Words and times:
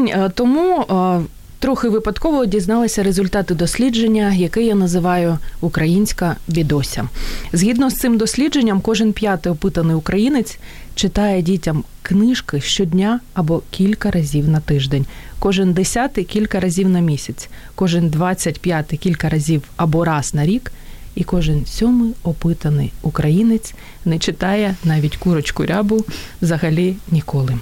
Тиждень 0.00 0.22
е, 0.24 0.30
тому 0.34 0.80
е, 0.80 1.20
трохи 1.58 1.88
випадково 1.88 2.46
дізналася 2.46 3.02
результати 3.02 3.54
дослідження, 3.54 4.34
яке 4.34 4.62
я 4.62 4.74
називаю 4.74 5.38
Українська 5.60 6.36
бідося. 6.48 7.08
Згідно 7.52 7.90
з 7.90 7.94
цим 7.94 8.18
дослідженням, 8.18 8.80
кожен 8.80 9.12
п'ятий 9.12 9.52
опитаний 9.52 9.96
українець 9.96 10.58
читає 10.94 11.42
дітям 11.42 11.84
книжки 12.02 12.60
щодня 12.60 13.20
або 13.34 13.62
кілька 13.70 14.10
разів 14.10 14.48
на 14.48 14.60
тиждень, 14.60 15.06
кожен 15.38 15.72
десятий 15.72 16.24
кілька 16.24 16.60
разів 16.60 16.88
на 16.88 17.00
місяць, 17.00 17.48
кожен 17.74 18.08
двадцять 18.08 18.60
п'ятий 18.60 18.98
кілька 18.98 19.28
разів 19.28 19.62
або 19.76 20.04
раз 20.04 20.34
на 20.34 20.46
рік. 20.46 20.72
І 21.14 21.24
кожен 21.24 21.66
сьомий 21.66 22.12
опитаний 22.22 22.92
українець 23.02 23.74
не 24.04 24.18
читає 24.18 24.74
навіть 24.84 25.16
курочку 25.16 25.66
рябу 25.66 26.04
взагалі 26.42 26.96
ніколи. 27.10 27.58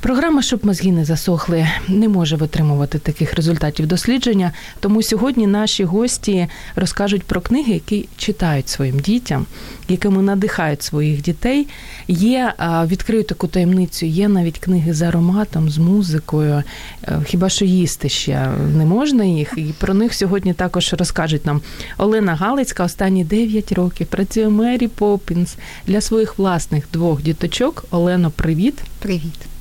Програма, 0.00 0.42
щоб 0.42 0.66
мозги 0.66 0.92
не 0.92 1.04
засохли, 1.04 1.68
не 1.88 2.08
може 2.08 2.36
витримувати 2.36 2.98
таких 2.98 3.34
результатів 3.34 3.86
дослідження. 3.86 4.52
Тому 4.80 5.02
сьогодні 5.02 5.46
наші 5.46 5.84
гості 5.84 6.48
розкажуть 6.76 7.22
про 7.22 7.40
книги, 7.40 7.72
які 7.72 8.08
читають 8.16 8.68
своїм 8.68 8.98
дітям, 8.98 9.46
якими 9.88 10.22
надихають 10.22 10.82
своїх 10.82 11.22
дітей. 11.22 11.68
Є 12.08 12.54
відкрию 12.60 13.22
таку 13.22 13.46
таємницю, 13.46 14.06
є 14.06 14.28
навіть 14.28 14.58
книги 14.58 14.94
з 14.94 15.02
ароматом, 15.02 15.70
з 15.70 15.78
музикою. 15.78 16.62
Е, 17.04 17.20
хіба 17.26 17.48
що 17.48 17.64
їсти 17.64 18.08
ще 18.08 18.48
не 18.76 18.84
можна 18.84 19.24
їх? 19.24 19.52
І 19.56 19.74
про 19.78 19.94
них 19.94 20.14
сьогодні 20.14 20.54
також 20.54 20.94
розкажуть 20.98 21.46
нам 21.46 21.60
Олена 21.96 22.34
Галицька. 22.34 22.84
Останні 22.84 23.24
9 23.24 23.72
років 23.72 24.06
працює 24.06 24.48
Мері 24.48 24.88
Поппінс 24.88 25.56
для 25.86 26.00
своїх 26.00 26.38
власних 26.38 26.84
двох 26.92 27.22
діточок. 27.22 27.84
Олено, 27.90 28.30
привіт. 28.30 28.74
Привіт. 28.98 29.57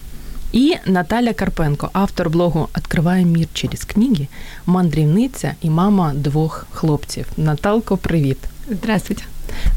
І 0.51 0.75
Наталя 0.85 1.33
Карпенко, 1.33 1.89
автор 1.93 2.29
блогу 2.29 2.67
«Откриває 2.77 3.25
мір 3.25 3.47
через 3.53 3.83
книги, 3.83 4.27
мандрівниця 4.65 5.53
і 5.61 5.69
мама 5.69 6.13
двох 6.13 6.67
хлопців. 6.71 7.25
Наталко, 7.37 7.97
привіт. 7.97 8.37
Здравствуйте. 8.71 9.23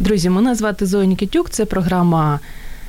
Друзі, 0.00 0.30
мене 0.30 0.54
звати 0.54 0.86
Зоя 0.86 1.04
Нікітюк. 1.04 1.50
Це 1.50 1.64
програма 1.64 2.41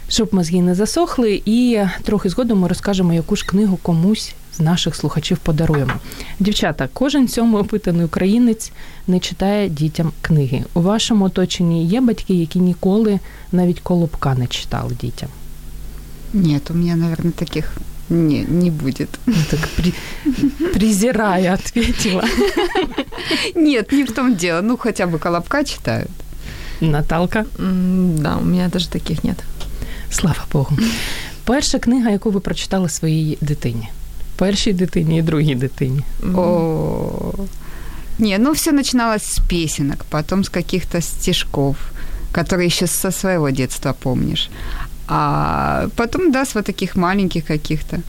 Щоб 0.10 0.34
мозги 0.34 0.62
не 0.62 0.76
засохли. 0.76 1.42
І 1.46 1.80
трохи 2.04 2.30
згодом 2.30 2.60
ми 2.60 2.68
розкажемо, 2.68 3.14
яку 3.14 3.36
ж 3.36 3.46
книгу 3.46 3.78
комусь 3.82 4.34
з 4.54 4.60
наших 4.60 4.96
слухачів 4.96 5.38
подаруємо. 5.38 5.94
Дівчата, 6.40 6.90
кожен 6.94 7.28
сьомий 7.28 7.62
опитаний 7.62 8.06
українець 8.06 8.72
не 9.08 9.20
читає 9.20 9.70
дітям 9.70 10.12
книги. 10.22 10.64
У 10.74 10.82
вашому 10.82 11.26
оточенні 11.26 11.86
є 11.86 12.02
батьки, 12.02 12.34
які 12.34 12.60
ніколи 12.60 13.20
навіть 13.52 13.80
колобка 13.80 14.36
не 14.36 14.48
читали 14.48 14.96
дітям. 15.02 15.30
Нет, 16.33 16.71
у 16.71 16.75
меня, 16.75 16.97
наверное, 16.97 17.33
таких 17.33 17.73
не, 18.09 18.45
не 18.49 18.71
будет. 18.71 19.09
Ну, 19.27 19.35
так 19.51 19.69
при, 19.77 19.95
презирая 20.75 21.55
ответила. 21.55 22.25
Нет, 23.55 23.93
не 23.93 24.05
в 24.05 24.13
том 24.13 24.37
дело. 24.37 24.63
Ну, 24.63 24.77
хотя 24.77 25.07
бы 25.07 25.19
Колобка 25.19 25.65
читают. 25.65 26.11
Наталка? 26.81 27.47
Да, 27.59 28.37
у 28.37 28.45
меня 28.45 28.69
даже 28.69 28.89
таких 28.89 29.25
нет. 29.25 29.39
Слава 30.11 30.45
Богу. 30.53 30.77
Перша 31.45 31.79
книга, 31.79 32.11
яку 32.11 32.31
ви 32.31 32.41
прочитали 32.41 32.89
своїй 32.89 33.39
дитині. 33.41 33.89
Першій 34.37 34.73
дитині 34.73 35.19
і 35.19 35.23
другій 35.23 35.55
дитині. 35.55 36.03
О, 36.35 37.33
не, 38.19 38.39
ну 38.39 38.53
все 38.53 38.73
начиналось 38.73 39.23
с 39.23 39.41
песенок, 39.49 40.05
потом 40.11 40.45
с 40.45 40.49
каких-то 40.49 41.01
стишков, 41.01 41.77
которые 42.33 42.67
еще 42.67 42.87
со 42.87 43.11
своего 43.11 43.51
детства 43.51 43.93
помнишь. 43.93 44.51
А 45.11 45.89
потом, 45.97 46.33
да, 46.33 46.45
с 46.45 46.55
вот 46.55 46.65
таких 46.65 46.97
маленьких 46.97 47.45
каких-то. 47.45 48.01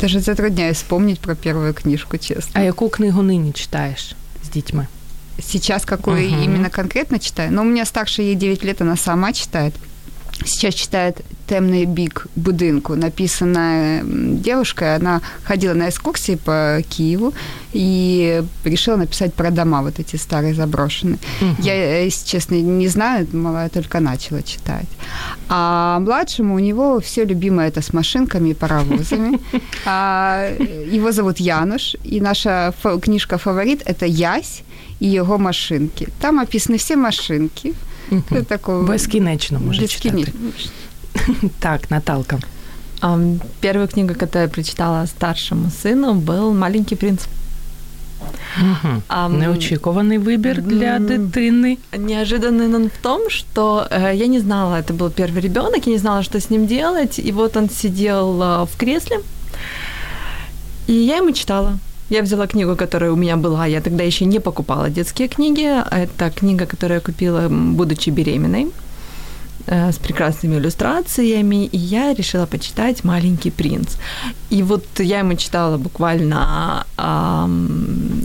Даже 0.00 0.20
затрудняюсь 0.20 0.76
вспомнить 0.76 1.20
про 1.20 1.34
первую 1.34 1.74
книжку, 1.74 2.18
честно. 2.18 2.52
А 2.54 2.60
яку 2.60 2.88
книгу 2.88 3.22
нині 3.22 3.52
читаєш 3.52 4.16
з 4.44 4.48
дітьми? 4.48 4.86
Сейчас 5.40 5.84
какую 5.84 6.16
uh-huh. 6.16 6.44
именно 6.44 6.70
конкретно 6.70 7.18
читаю? 7.18 7.50
Ну, 7.52 7.62
у 7.62 7.64
меня 7.64 7.84
старшая 7.86 8.26
ей 8.26 8.34
9 8.34 8.64
лет, 8.64 8.82
она 8.82 8.96
сама 8.96 9.32
читает. 9.32 9.74
Сейчас 10.43 10.73
читает 10.73 11.21
«Темный 11.47 11.85
бик 11.85 12.27
будинку», 12.35 12.95
написанная 12.95 14.03
девушкой. 14.03 14.95
Она 14.95 15.21
ходила 15.43 15.73
на 15.73 15.89
экскурсии 15.89 16.35
по 16.35 16.81
Киеву 16.89 17.33
и 17.71 18.43
решила 18.63 18.97
написать 18.97 19.33
про 19.33 19.49
дома 19.49 19.81
вот 19.81 19.99
эти 19.99 20.17
старые 20.17 20.53
заброшенные. 20.53 21.19
Угу. 21.41 21.61
Я, 21.61 22.01
если 22.03 22.27
честно, 22.27 22.55
не 22.55 22.87
знаю, 22.87 23.27
малая 23.31 23.69
только 23.69 23.99
начала 23.99 24.41
читать. 24.43 24.87
А 25.47 25.99
младшему 25.99 26.55
у 26.55 26.59
него 26.59 26.99
все 26.99 27.23
любимое 27.23 27.69
это 27.69 27.81
с 27.81 27.93
машинками 27.93 28.49
и 28.49 28.53
паровозами. 28.53 29.39
А, 29.87 30.49
его 30.91 31.11
зовут 31.11 31.39
Януш, 31.39 31.95
и 32.03 32.19
наша 32.19 32.73
книжка 33.01 33.37
«Фаворит»– 33.37 33.81
это 33.85 34.05
«Ясь» 34.05 34.63
и 34.99 35.05
его 35.05 35.37
машинки. 35.37 36.07
Там 36.19 36.39
описаны 36.39 36.77
все 36.77 36.95
машинки– 36.95 37.73
Угу. 38.10 38.42
Такого... 38.48 38.82
Безкінечно 38.82 39.60
може 39.60 39.80
Безкінечно. 39.80 40.24
читати. 40.24 41.50
Так, 41.58 41.90
Наталка. 41.90 42.38
Первая 43.60 43.86
книга, 43.86 44.14
которую 44.14 44.42
я 44.42 44.48
прочитала 44.48 45.06
старшему 45.06 45.70
сыну, 45.70 46.14
был 46.14 46.52
«Маленький 46.52 46.96
принц». 46.96 47.20
Угу. 48.58 49.02
А, 49.08 49.28
Неочікуваний 49.28 50.18
вибір 50.18 50.62
для 50.62 50.98
дитини. 50.98 51.78
Неожиданный 51.92 52.74
он 52.74 52.86
в 52.86 53.02
том, 53.02 53.30
что 53.30 53.86
э, 53.90 54.14
я 54.14 54.26
не 54.26 54.40
знала, 54.40 54.76
это 54.76 54.92
был 54.92 55.10
первый 55.10 55.40
ребенок, 55.40 55.86
я 55.86 55.92
не 55.92 55.98
знала, 55.98 56.22
что 56.22 56.38
с 56.38 56.50
ним 56.50 56.66
делать. 56.66 57.18
И 57.18 57.32
вот 57.32 57.56
он 57.56 57.70
сидел 57.70 58.42
э, 58.42 58.64
в 58.64 58.76
кресле, 58.76 59.20
и 60.86 60.92
я 60.92 61.16
ему 61.16 61.32
читала. 61.32 61.78
Я 62.09 62.21
взяла 62.21 62.47
книгу, 62.47 62.75
которая 62.75 63.11
у 63.11 63.15
меня 63.15 63.35
была. 63.35 63.65
Я 63.65 63.81
тогда 63.81 64.03
еще 64.03 64.25
не 64.25 64.39
покупала 64.39 64.89
детские 64.89 65.27
книги. 65.27 65.67
Это 65.91 66.29
книга, 66.29 66.65
которую 66.65 66.97
я 66.97 67.01
купила, 67.01 67.47
будучи 67.49 68.11
беременной 68.11 68.67
э, 69.67 69.91
с 69.91 69.97
прекрасными 69.97 70.55
иллюстрациями, 70.55 71.65
и 71.65 71.77
я 71.77 72.13
решила 72.13 72.45
почитать 72.45 73.03
«Маленький 73.03 73.51
принц». 73.51 73.97
И 74.51 74.63
вот 74.63 74.85
я 74.99 75.19
ему 75.19 75.35
читала 75.35 75.77
буквально 75.77 76.85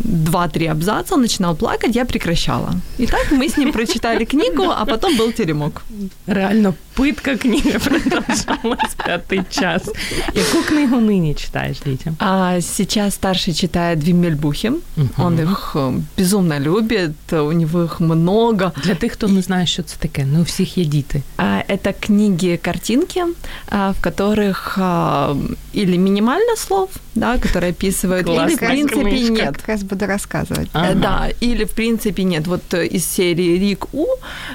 два-три 0.05 0.67
абзаца, 0.67 1.15
он 1.15 1.23
начинал 1.23 1.57
плакать, 1.57 1.97
я 1.97 2.05
прекращала. 2.05 2.71
И 2.99 3.07
так 3.07 3.31
мы 3.33 3.49
с 3.49 3.57
ним 3.57 3.73
прочитали 3.73 4.25
книгу, 4.25 4.65
а 4.65 4.85
потом 4.85 5.17
был 5.17 5.33
теремок. 5.33 5.83
Реально 6.27 6.75
питка 7.00 7.38
книга 7.38 7.80
продолжалась 7.80 8.96
пятый 9.06 9.44
час. 9.50 9.90
Яку 10.36 10.64
книгу 10.68 11.02
нині 11.02 11.34
читаешь 11.36 11.80
детям? 11.80 12.16
А 12.20 12.62
сейчас 12.62 13.14
старший 13.14 13.54
читает 13.54 14.04
Вимельбухи. 14.04 14.70
Угу. 14.70 15.10
Он 15.18 15.40
их 15.40 15.72
э, 15.76 16.02
безумно 16.18 16.60
любит, 16.60 17.34
у 17.34 17.52
него 17.52 17.84
их 17.84 18.00
много. 18.00 18.72
Для 18.84 18.96
тих, 18.96 19.12
хто 19.12 19.28
не 19.28 19.42
знає, 19.42 19.66
що 19.66 19.84
це 19.84 19.96
таке, 20.00 20.26
не 20.26 20.40
у 20.40 20.44
всіх 20.44 20.78
є 20.78 20.86
діти. 20.86 21.22
А, 21.38 21.44
это 21.70 21.94
книги-картинки, 22.00 23.24
а, 23.70 23.92
в 23.92 24.02
которых 24.02 24.78
а, 24.78 25.36
или 25.76 25.98
минимально 25.98 26.56
слов, 26.56 26.90
да, 27.16 27.38
которые 27.38 27.72
описывают, 27.72 28.26
Класс. 28.26 28.52
или 28.52 28.56
в 28.56 28.60
принципе 28.60 29.30
нет. 29.30 29.58
Как 29.58 29.68
раз 29.68 29.84
буду 29.84 30.06
рассказывать. 30.06 30.70
Ага. 30.74 30.94
Да, 30.94 31.30
или 31.42 31.66
в 31.66 31.72
принципе 31.72 32.24
нет. 32.24 32.48
Вот 32.48 32.74
э, 32.74 32.88
из 32.88 33.06
серии 33.06 33.58
Рик 33.60 33.94
У 33.94 34.06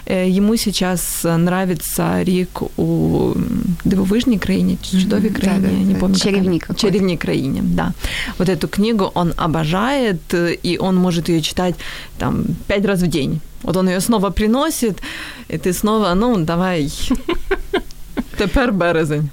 э, 0.06 0.28
ему 0.38 0.56
сейчас 0.56 1.24
нравится 1.24 2.22
Рик 2.24 2.62
у 2.76 3.34
Дивовижній 3.84 4.38
країні, 4.38 4.78
чудовій 4.90 5.30
країні, 5.30 5.60
да, 5.62 5.68
да, 5.68 5.92
не 5.92 5.94
помню. 5.94 6.16
Черевник. 6.16 6.68
Черевник 6.76 7.20
країне, 7.20 7.60
да. 7.62 7.92
Вот 8.38 8.48
эту 8.48 8.68
книгу 8.68 9.10
он 9.14 9.32
обожает, 9.36 10.34
и 10.64 10.78
он 10.80 10.96
может 10.96 11.28
ее 11.28 11.42
читать 11.42 11.74
там 12.18 12.44
пять 12.66 12.84
раз 12.84 13.02
в 13.02 13.06
день. 13.06 13.40
Вот 13.62 13.76
он 13.76 13.88
ее 13.88 14.00
снова 14.00 14.30
приносит, 14.30 15.02
и 15.48 15.58
ты 15.58 15.72
снова, 15.72 16.14
ну, 16.14 16.36
давай 16.36 16.90
Тепер 18.37 18.71
березень. 18.71 19.29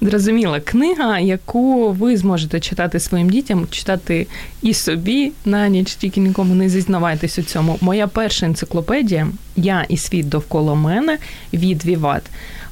Зрозуміла, 0.00 0.60
книга, 0.60 1.18
яку 1.18 1.92
ви 1.92 2.16
зможете 2.16 2.60
читати 2.60 3.00
своїм 3.00 3.30
дітям, 3.30 3.66
читати 3.70 4.26
і 4.62 4.74
собі 4.74 5.32
на 5.44 5.68
ніч, 5.68 5.94
тільки 5.94 6.20
нікому 6.20 6.54
не 6.54 6.68
зізнавайтесь 6.68 7.38
у 7.38 7.42
цьому. 7.42 7.78
Моя 7.80 8.06
перша 8.06 8.46
енциклопедія 8.46 9.28
Я 9.56 9.86
і 9.88 9.96
світ 9.96 10.28
довкола 10.28 10.74
мене 10.74 11.18
від 11.52 11.84
Віват. 11.84 12.22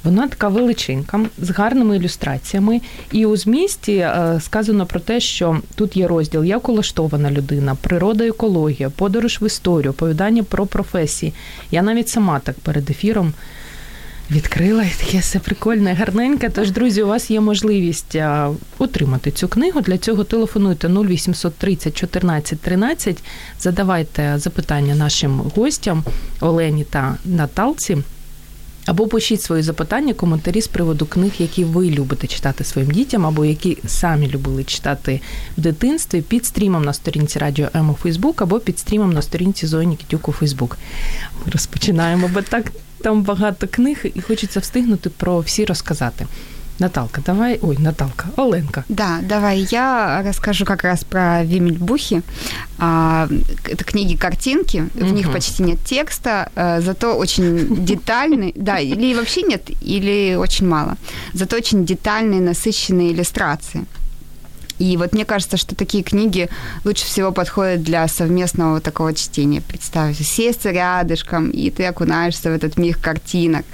Вона 0.05 0.29
така 0.29 0.49
величинка 0.49 1.21
з 1.39 1.51
гарними 1.51 1.97
ілюстраціями. 1.97 2.81
І 3.13 3.27
у 3.27 3.37
змісті 3.37 3.97
е, 3.97 4.41
сказано 4.41 4.87
про 4.87 5.01
те, 5.01 5.21
що 5.21 5.61
тут 5.75 5.97
є 5.97 6.07
розділ 6.07 6.45
як 6.45 6.69
улаштована 6.69 7.31
людина, 7.31 7.75
природа, 7.75 8.27
екологія, 8.27 8.91
подорож 8.91 9.39
в 9.41 9.47
історію, 9.47 9.91
оповідання 9.91 10.43
про 10.43 10.67
професії. 10.67 11.33
Я 11.71 11.83
навіть 11.83 12.09
сама 12.09 12.39
так 12.39 12.57
перед 12.59 12.91
ефіром. 12.91 13.33
Відкрила 14.31 14.85
таке 14.99 15.19
все 15.19 15.39
прикольне, 15.39 15.95
гарненьке. 15.95 16.49
Тож, 16.49 16.71
друзі, 16.71 17.03
у 17.03 17.07
вас 17.07 17.31
є 17.31 17.41
можливість 17.41 18.17
отримати 18.79 19.31
цю 19.31 19.49
книгу. 19.49 19.81
Для 19.81 19.99
цього 19.99 20.25
телефонуйте 20.25 20.89
0800 20.89 21.55
30 21.55 21.97
14 21.97 22.61
13, 22.61 23.23
задавайте 23.61 24.35
запитання 24.39 24.95
нашим 24.95 25.41
гостям 25.57 26.05
Олені 26.41 26.85
та 26.85 27.17
Наталці. 27.25 27.99
Або 28.87 29.07
пишіть 29.07 29.43
свої 29.43 29.63
запитання, 29.63 30.15
коментарі 30.15 30.61
з 30.61 30.69
приводу 30.69 31.07
книг, 31.07 31.33
які 31.39 31.65
ви 31.65 31.91
любите 31.91 32.27
читати 32.27 32.65
своїм 32.65 32.91
дітям, 32.91 33.27
або 33.27 33.45
які 33.45 33.79
самі 33.87 34.29
любили 34.29 34.65
читати 34.65 35.21
в 35.59 35.61
дитинстві 35.61 36.23
під 36.23 36.47
стрімом 36.47 36.85
на 36.85 36.93
сторінці 36.93 37.39
Радіо 37.39 37.69
М 37.77 37.91
у 37.91 37.95
Фейсбук, 37.95 38.43
або 38.43 38.61
під 38.61 38.79
стрімом 38.79 39.13
на 39.13 39.23
сторінці 39.23 39.67
Зої 39.67 39.87
Нікітюк 39.87 40.29
у 40.29 40.33
Фейсбук. 40.33 40.79
Ми 41.47 41.53
розпочинаємо, 41.53 42.31
бо 42.35 42.43
так 42.43 42.73
там 43.05 43.23
багато 43.23 43.67
книг, 43.69 43.99
і 44.15 44.21
хочеться 44.21 44.61
встигнути 44.61 45.11
про 45.11 45.39
всі 45.39 45.65
розказати. 45.65 46.27
Наталка, 46.79 47.21
давай, 47.27 47.59
ой, 47.63 47.77
Наталка, 47.79 48.27
Оленка. 48.37 48.85
Да, 48.89 49.21
давай 49.23 49.69
я 49.71 50.23
расскажу 50.23 50.65
как 50.65 50.85
раз 50.85 51.05
про 51.05 51.45
Вимельбухи. 51.45 52.23
А, 52.79 53.29
это 53.65 53.85
книги-картинки, 53.85 54.85
в 54.95 55.03
угу. 55.03 55.15
них 55.15 55.33
почти 55.33 55.63
нет 55.63 55.79
текста, 55.85 56.49
а, 56.57 56.81
зато 56.81 57.17
очень 57.17 57.85
детальный, 57.85 58.53
да, 58.57 58.81
или 58.81 59.15
вообще 59.15 59.43
нет, 59.43 59.71
или 59.89 60.37
очень 60.37 60.69
мало, 60.69 60.97
зато 61.35 61.57
очень 61.57 61.85
детальные, 61.85 62.41
насыщенные 62.41 63.13
иллюстрации. 63.13 63.85
И 64.79 64.97
вот 64.97 65.13
мне 65.13 65.25
кажется, 65.25 65.57
что 65.57 65.75
такие 65.75 66.03
книги 66.03 66.49
лучше 66.85 67.05
всего 67.05 67.33
подходят 67.33 67.83
для 67.83 68.07
совместного 68.09 68.81
такого 68.81 69.15
чтения. 69.15 69.61
Представь, 69.61 70.19
сесть 70.19 70.65
рядышком, 70.65 71.51
и 71.51 71.71
ты 71.71 71.85
окунаешься 71.85 72.51
в 72.51 72.53
этот 72.55 72.77
мир 72.77 72.97
картинок. 72.97 73.65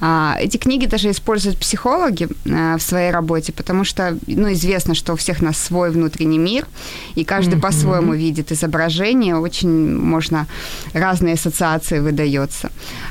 А, 0.00 0.36
эти 0.40 0.56
книги 0.56 0.86
даже 0.86 1.10
используют 1.10 1.58
психологи 1.58 2.28
а, 2.50 2.76
в 2.76 2.82
своей 2.82 3.12
работе, 3.12 3.52
потому 3.52 3.84
что, 3.84 4.18
ну, 4.26 4.52
известно, 4.52 4.94
что 4.94 5.12
у 5.12 5.16
всех 5.16 5.42
нас 5.42 5.58
свой 5.58 5.90
внутренний 5.90 6.38
мир, 6.38 6.66
и 7.14 7.24
каждый 7.24 7.56
mm-hmm. 7.56 7.60
по-своему 7.60 8.14
видит 8.14 8.50
изображение, 8.52 9.36
очень 9.36 9.96
можно 9.96 10.46
разные 10.92 11.34
ассоциации 11.34 12.00
выдается. 12.00 12.70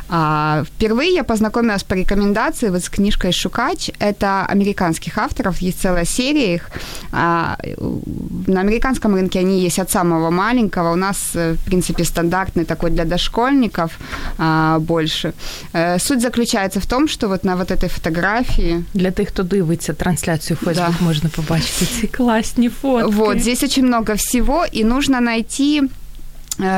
А, 0.10 0.64
впервые 0.66 1.14
я 1.14 1.24
познакомилась 1.24 1.84
по 1.84 1.94
рекомендации 1.94 2.70
вот 2.70 2.84
с 2.84 2.90
книжкой 2.90 3.32
«Шукач». 3.32 3.90
Это 4.00 4.46
американских 4.46 5.18
авторов, 5.18 5.60
есть 5.62 5.82
целая 5.82 6.06
серия 6.06 6.56
их, 6.56 6.70
а, 7.24 7.56
на 8.48 8.62
американском 8.62 9.14
рынке 9.14 9.40
они 9.40 9.62
есть 9.62 9.80
от 9.80 9.92
самого 9.92 10.32
маленького. 10.32 10.92
У 10.92 10.96
нас, 10.96 11.36
э, 11.36 11.54
в 11.54 11.64
принципе, 11.66 12.04
стандартный 12.04 12.66
такой 12.66 12.90
для 12.90 13.06
дошкольников 13.06 13.92
а, 14.38 14.80
больше. 14.80 15.34
Э, 15.74 16.00
суть 16.00 16.22
заключается 16.22 16.80
в 16.80 16.86
том, 16.86 17.08
что 17.08 17.28
вот 17.28 17.44
на 17.44 17.56
вот 17.56 17.70
этой 17.70 17.90
фотографии... 17.90 18.84
Для 18.94 19.12
тех, 19.12 19.30
кто 19.30 19.44
дивиться 19.44 19.94
трансляцию 19.94 20.58
в 20.58 20.66
Facebook, 20.66 21.00
да. 21.00 21.06
можно 21.06 21.30
побачить 21.30 21.82
эти 21.82 22.08
классные 22.08 22.70
фотки. 22.70 23.14
Вот, 23.14 23.38
здесь 23.38 23.64
очень 23.64 23.86
много 23.86 24.16
всего, 24.16 24.66
и 24.66 24.84
нужно 24.84 25.22
найти 25.22 25.82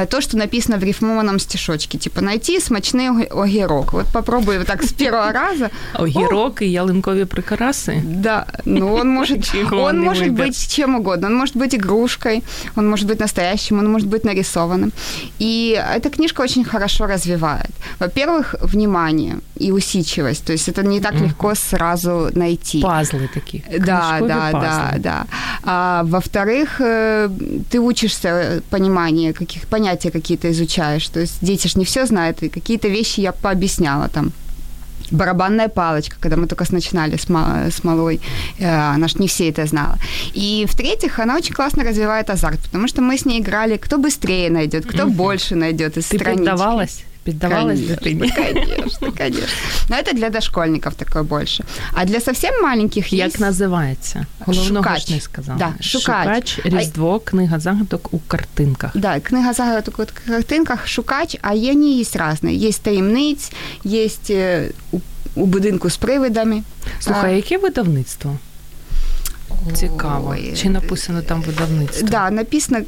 то, 0.10 0.22
что 0.22 0.38
написано 0.38 0.78
в 0.78 0.84
рифмованном 0.84 1.40
стишочке. 1.40 1.98
Типа 1.98 2.22
найти 2.22 2.60
смачний 2.60 3.28
огірок. 3.32 3.94
Вот 3.94 4.06
попробуй 4.14 4.58
вот 4.58 4.68
так 4.68 4.84
с 4.84 4.94
первого 4.94 5.32
раза. 5.32 5.70
Огірок 5.94 6.62
и 6.62 6.68
ялинковые 6.68 7.26
прикрасы? 7.26 8.02
Да, 8.04 8.46
ну 8.66 8.94
он 8.94 9.10
может, 9.10 9.56
он 9.72 10.00
может 10.00 10.30
быть 10.30 10.68
чем 10.76 10.96
угодно. 10.96 11.28
Он 11.28 11.36
может 11.36 11.56
быть 11.56 11.76
игрушкой, 11.76 12.44
он 12.76 12.90
может 12.90 13.08
быть 13.08 13.20
настоящим, 13.20 13.80
он 13.80 13.92
может 13.92 14.08
быть 14.08 14.24
нарисованным. 14.26 14.92
И 15.40 15.80
эта 15.96 16.10
книжка 16.10 16.42
очень 16.42 16.64
хорошо 16.64 17.06
развивает. 17.08 17.72
Во-первых, 18.00 18.56
внимание 18.62 19.36
и 19.56 19.72
усидчивость. 19.72 20.46
То 20.46 20.54
есть 20.54 20.70
это 20.70 20.84
не 20.84 21.00
так 21.00 21.14
легко 21.14 21.56
сразу 21.56 22.30
найти. 22.36 22.82
Пазлы 22.82 23.30
такие. 23.34 23.64
Да, 23.80 24.20
да, 24.22 24.50
пазлы. 24.52 24.62
да, 24.62 24.94
да. 24.98 25.26
А, 25.64 26.04
во-вторых, 26.04 26.82
э, 26.82 27.30
ты 27.70 27.80
учишься 27.80 28.62
понимание 28.70 29.34
каких 29.34 29.68
понятия 29.74 30.12
какие-то 30.12 30.52
изучаешь. 30.52 31.08
То 31.10 31.20
есть 31.22 31.38
дети 31.42 31.68
же 31.68 31.80
не 31.80 31.86
все 31.86 32.06
знают, 32.06 32.44
и 32.44 32.50
какие-то 32.50 32.90
вещи 32.90 33.22
я 33.22 33.32
пообъясняла 33.32 34.08
там 34.08 34.32
барабанная 35.12 35.68
палочка, 35.68 36.16
когда 36.20 36.36
мы 36.38 36.48
только 36.48 36.66
начинали 36.72 37.16
с, 37.18 37.28
мал- 37.30 37.72
с 37.72 37.84
малой, 37.84 38.20
э, 38.60 38.96
она 38.96 39.08
же 39.08 39.16
не 39.20 39.28
все 39.28 39.50
это 39.50 39.66
знала. 39.66 39.98
И 40.36 40.66
в-третьих, 40.70 41.20
она 41.20 41.36
очень 41.36 41.56
классно 41.56 41.84
развивает 41.84 42.30
азарт, 42.30 42.60
потому 42.60 42.88
что 42.88 43.02
мы 43.02 43.18
с 43.18 43.26
ней 43.26 43.40
играли, 43.42 43.78
кто 43.78 43.98
быстрее 43.98 44.50
найдет, 44.52 44.86
кто 44.86 45.08
больше 45.08 45.56
найдет 45.56 45.98
из 45.98 46.06
Ты 46.06 46.18
странички. 46.20 46.46
поддавалась? 46.50 47.04
Піддавалась 47.24 47.80
дитині? 47.80 48.34
Конечно, 48.36 49.12
конечно. 49.18 49.48
Но 49.90 49.96
это 49.96 50.14
для 50.14 50.30
дошкольников 50.30 50.96
такое 50.96 51.24
больше. 51.24 51.64
А 51.94 52.06
для 52.06 52.20
совсем 52.20 52.64
маленьких 52.64 53.14
Як 53.14 53.40
називається? 53.40 54.26
Головного 54.40 54.86
Шукач. 54.86 55.08
ж 55.08 55.14
не 55.14 55.20
сказала. 55.20 55.58
Да, 55.58 55.74
шукач. 55.84 56.50
шукач, 56.50 56.60
Різдво, 56.66 57.20
книга 57.20 57.60
загадок 57.60 58.14
у 58.14 58.20
картинках. 58.20 58.92
Да, 58.98 59.20
книга 59.20 59.54
загадок 59.54 60.00
у 60.00 60.06
картинках, 60.30 60.88
шукач, 60.88 61.38
а 61.42 61.50
вони 61.50 61.92
є 61.92 62.06
різні. 62.14 62.56
Є 62.56 62.72
таємниць, 62.72 63.52
є 63.84 64.10
у, 64.92 65.00
у 65.36 65.46
будинку 65.46 65.90
з 65.90 65.98
привидами. 65.98 66.64
Слухай, 67.00 67.34
а 67.34 67.36
яке 67.36 67.58
видавництво? 67.58 68.38
Цікаво. 69.74 70.36
Чи 70.56 70.70
написано 70.70 71.22
там 71.22 71.42
видавництво? 71.42 72.08
Да, 72.08 72.32
написано 72.32 72.80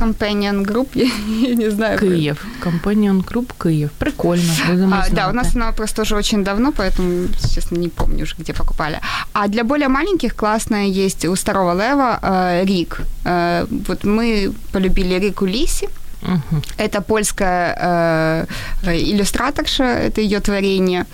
Companion 0.00 0.66
Group, 0.66 0.86
я 1.48 1.54
не 1.54 1.70
знаю. 1.70 1.98
Киев. 1.98 2.44
Companion 2.64 3.24
Group 3.24 3.52
Киев. 3.62 3.90
Прикольно. 3.98 4.52
А, 4.92 5.14
да, 5.14 5.28
у 5.28 5.32
нас 5.32 5.56
она 5.56 5.72
просто 5.72 6.02
уже 6.02 6.16
очень 6.16 6.44
давно, 6.44 6.72
поэтому, 6.72 7.28
честно, 7.54 7.78
не 7.78 7.88
помню 7.88 8.22
уже, 8.22 8.34
где 8.38 8.52
покупали. 8.52 8.98
А 9.32 9.48
для 9.48 9.64
более 9.64 9.88
маленьких 9.88 10.34
классная 10.34 11.06
есть 11.06 11.24
у 11.24 11.36
Старого 11.36 11.74
Лева 11.74 12.18
э, 12.22 12.64
Рик. 12.64 13.00
Э, 13.24 13.66
вот 13.88 14.04
мы 14.04 14.52
полюбили 14.72 15.20
Рику 15.20 15.46
Лиси. 15.46 15.88
Uh-huh. 16.22 16.62
Это 16.76 17.00
польская 17.00 18.46
э, 18.84 18.96
иллюстраторша, 18.96 19.84
это 19.84 20.20
ее 20.20 20.40
творение. 20.40 21.04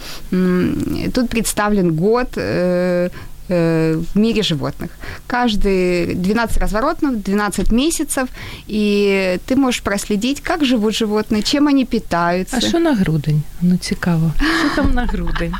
Тут 1.13 1.29
представлен 1.31 1.95
год 1.95 2.37
Э, 2.37 3.11
в 3.49 4.15
мире 4.15 4.43
животных. 4.43 4.91
Каждый 5.27 6.15
12 6.15 6.59
разворотов, 6.59 7.23
12 7.23 7.73
месяцев, 7.73 8.29
и 8.67 9.39
ты 9.47 9.57
можешь 9.57 9.83
проследить, 9.83 10.41
как 10.41 10.65
живут 10.65 10.95
животные, 10.95 11.43
чем 11.43 11.69
они 11.69 11.85
питаются. 11.85 12.57
А 12.57 12.61
що 12.61 12.79
на 12.79 12.95
грудень? 12.95 13.43
Ну, 13.61 13.77
цікаво. 13.77 14.33
Що 14.61 14.83
там 14.83 14.95
на 14.95 15.07
грудень? 15.07 15.55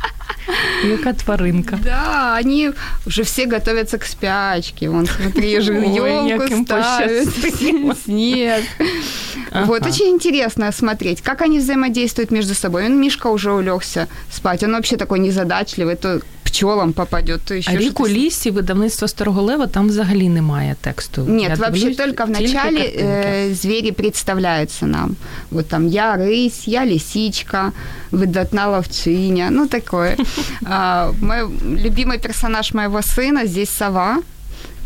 Яка 0.83 1.13
тваринка. 1.13 1.79
Да, 1.83 2.37
они 2.39 2.71
уже 3.05 3.23
все 3.23 3.45
готовятся 3.45 3.97
к 3.97 4.05
спячке. 4.05 4.89
Вон, 4.89 5.07
смотри, 5.07 5.59
уже 5.59 5.73
елку 5.73 6.63
ставят, 6.63 7.27
снег. 8.05 8.63
Ага. 9.51 9.65
Вот, 9.65 9.85
очень 9.85 10.07
интересно 10.07 10.71
смотреть, 10.71 11.21
как 11.21 11.41
они 11.41 11.59
взаимодействуют 11.59 12.31
между 12.31 12.53
собой. 12.53 12.85
Он, 12.85 13.01
Мишка 13.01 13.27
уже 13.27 13.51
улегся 13.51 14.07
спать, 14.31 14.63
он 14.63 14.71
вообще 14.71 14.97
такой 14.97 15.19
незадачливый, 15.19 15.95
то 15.95 16.21
пчелам 16.46 16.92
попадет, 16.92 17.40
то 17.42 17.54
еще 17.54 17.70
А 17.70 17.76
рік 17.76 18.00
у 18.00 18.08
лісі 18.08 18.50
видавництво 18.50 19.08
Старого 19.08 19.42
Лева 19.42 19.66
там 19.66 19.88
взагалі 19.88 20.28
немає 20.28 20.76
тексту. 20.80 21.24
Нет, 21.24 21.48
Я 21.48 21.54
вообще 21.54 21.80
дивлюсь, 21.80 21.96
только 21.96 22.24
в 22.24 22.30
начале 22.30 22.80
э, 22.80 23.54
звери 23.54 23.90
представляются 23.90 24.86
нам. 24.86 25.16
Вот 25.50 25.68
там 25.68 25.88
я 25.88 26.16
рысь, 26.16 26.68
я 26.68 26.86
лисичка, 26.86 27.72
выдатна 28.10 28.68
ловчиня, 28.68 29.50
ну 29.50 29.66
такое. 29.66 30.16
А, 30.64 31.12
мой 31.20 31.38
любимый 31.84 32.18
персонаж 32.18 32.74
моего 32.74 33.02
сына 33.02 33.46
здесь 33.46 33.70
сова, 33.70 34.22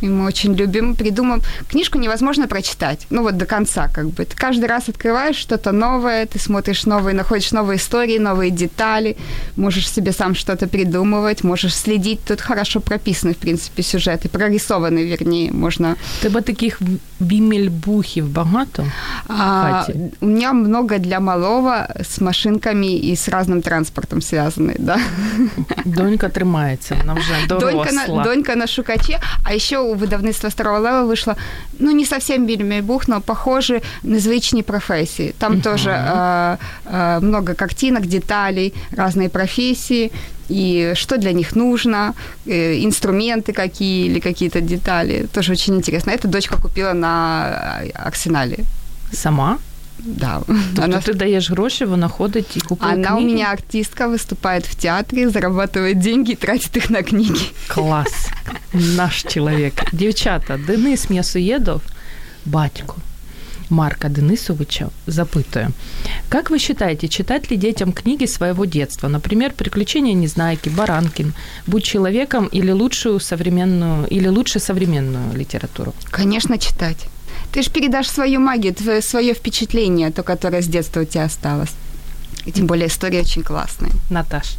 и 0.01 0.09
мы 0.09 0.27
очень 0.27 0.55
любим, 0.55 0.95
придумаем. 0.95 1.43
Книжку 1.71 1.99
невозможно 1.99 2.47
прочитать, 2.47 3.07
ну 3.11 3.23
вот 3.23 3.37
до 3.37 3.47
конца 3.47 3.89
как 3.89 4.07
бы. 4.07 4.25
Ты 4.25 4.37
каждый 4.37 4.67
раз 4.67 4.89
открываешь 4.89 5.37
что-то 5.37 5.73
новое, 5.73 6.27
ты 6.27 6.39
смотришь 6.39 6.87
новые, 6.87 7.15
находишь 7.15 7.53
новые 7.53 7.77
истории, 7.77 8.19
новые 8.19 8.51
детали, 8.51 9.17
можешь 9.57 9.89
себе 9.89 10.13
сам 10.13 10.35
что-то 10.35 10.67
придумывать, 10.67 11.45
можешь 11.45 11.75
следить. 11.75 12.21
Тут 12.29 12.41
хорошо 12.41 12.81
прописаны, 12.81 13.33
в 13.33 13.37
принципе, 13.37 13.83
сюжеты, 13.83 14.29
прорисованы, 14.29 15.05
вернее, 15.05 15.53
можно. 15.53 15.97
Тебе 16.23 16.41
таких 16.41 16.81
бімельбухів 17.21 18.29
багато? 18.29 18.85
А, 19.29 19.87
у 20.21 20.27
меня 20.27 20.53
много 20.53 20.99
для 20.99 21.21
малого 21.21 21.87
с 22.01 22.21
машинками 22.21 22.99
и 22.99 23.17
с 23.17 23.29
разным 23.29 23.63
транспортом 23.63 24.21
связаны, 24.21 24.77
да. 24.79 24.99
Донька 25.85 26.29
тримається, 26.29 26.97
вона 27.01 27.15
вже 27.15 27.47
доросла. 27.49 27.85
Донька 27.85 27.93
на, 27.93 28.25
донька 28.25 28.57
на 28.57 28.67
шукаче, 28.67 29.21
а 29.45 29.55
еще 29.55 29.87
у 29.91 29.95
видавництва 29.95 30.51
Старого 30.51 30.79
Лева 30.79 31.05
вийшло, 31.05 31.35
ну, 31.79 31.93
не 31.93 32.07
совсем 32.07 32.47
більмейбух, 32.47 33.09
но 33.09 33.21
похожі 33.21 33.81
незвичні 34.03 34.63
професії. 34.63 35.35
Там 35.39 35.55
uh-huh. 35.55 35.63
тоже 35.63 35.91
э, 35.91 36.57
э, 36.93 37.21
много 37.21 37.55
картинок, 37.55 38.07
деталей, 38.07 38.73
разные 38.97 39.29
профессии, 39.29 40.11
и 40.51 40.93
что 40.95 41.17
для 41.17 41.33
них 41.33 41.57
нужно, 41.57 42.15
э, 42.47 42.85
инструменты 42.85 43.53
какие 43.53 44.07
или 44.07 44.21
какие-то 44.21 44.61
детали. 44.61 45.27
Тоже 45.33 45.53
очень 45.53 45.77
интересно. 45.77 46.13
Это 46.13 46.29
дочка 46.29 46.57
купила 46.57 46.93
на 46.93 47.83
Арсенале. 47.95 48.59
Сама? 49.13 49.59
Да. 50.01 50.43
Тобто 50.47 50.83
она... 50.83 51.01
ти 51.01 51.15
даєш 51.15 51.51
гроші, 51.51 51.85
вона 51.85 52.09
ходить 52.09 52.57
і 52.57 52.61
купує 52.61 52.95
Она 52.95 53.09
книги? 53.09 53.25
у 53.25 53.27
меня 53.27 53.45
артистка, 53.47 54.09
выступает 54.09 54.67
в 54.67 54.75
театре, 54.75 55.29
зарабатывает 55.29 55.99
деньги 55.99 56.33
и 56.33 56.35
тратит 56.35 56.77
их 56.77 56.91
на 56.91 57.03
книги. 57.03 57.51
Клас. 57.69 58.29
Наш 58.73 59.23
чоловік. 59.23 59.73
Дівчата, 59.93 60.59
Денис 60.67 61.11
М'ясоєдов, 61.11 61.83
батько 62.45 62.97
Марка 63.71 64.09
Денисовича, 64.09 64.89
запытаю. 65.07 65.73
Как 66.29 66.51
вы 66.51 66.59
считаете, 66.59 67.09
читать 67.09 67.51
ли 67.51 67.57
детям 67.57 67.93
книги 67.93 68.27
своего 68.27 68.65
детства? 68.65 69.09
Например, 69.09 69.53
«Приключения 69.53 70.15
Незнайки», 70.15 70.69
«Баранкин», 70.69 71.33
«Будь 71.67 71.85
человеком» 71.85 72.49
или 72.53 72.71
лучшую 72.73 73.21
современную, 73.21 74.07
или 74.07 74.29
лучше 74.29 74.61
современную 74.61 75.35
литературу? 75.37 75.95
Конечно, 76.11 76.59
читать. 76.59 77.09
Ты 77.52 77.62
же 77.62 77.70
передашь 77.70 78.08
свою 78.08 78.40
магию, 78.40 78.74
твое, 78.74 79.02
свое 79.02 79.34
впечатление, 79.34 80.12
то, 80.12 80.24
которое 80.24 80.62
с 80.62 80.68
детства 80.68 81.02
у 81.02 81.06
тебя 81.06 81.26
осталось. 81.26 81.72
И 82.46 82.52
тем 82.52 82.66
более 82.66 82.88
история 82.88 83.22
очень 83.22 83.44
классная. 83.44 83.92
Наташ. 84.10 84.58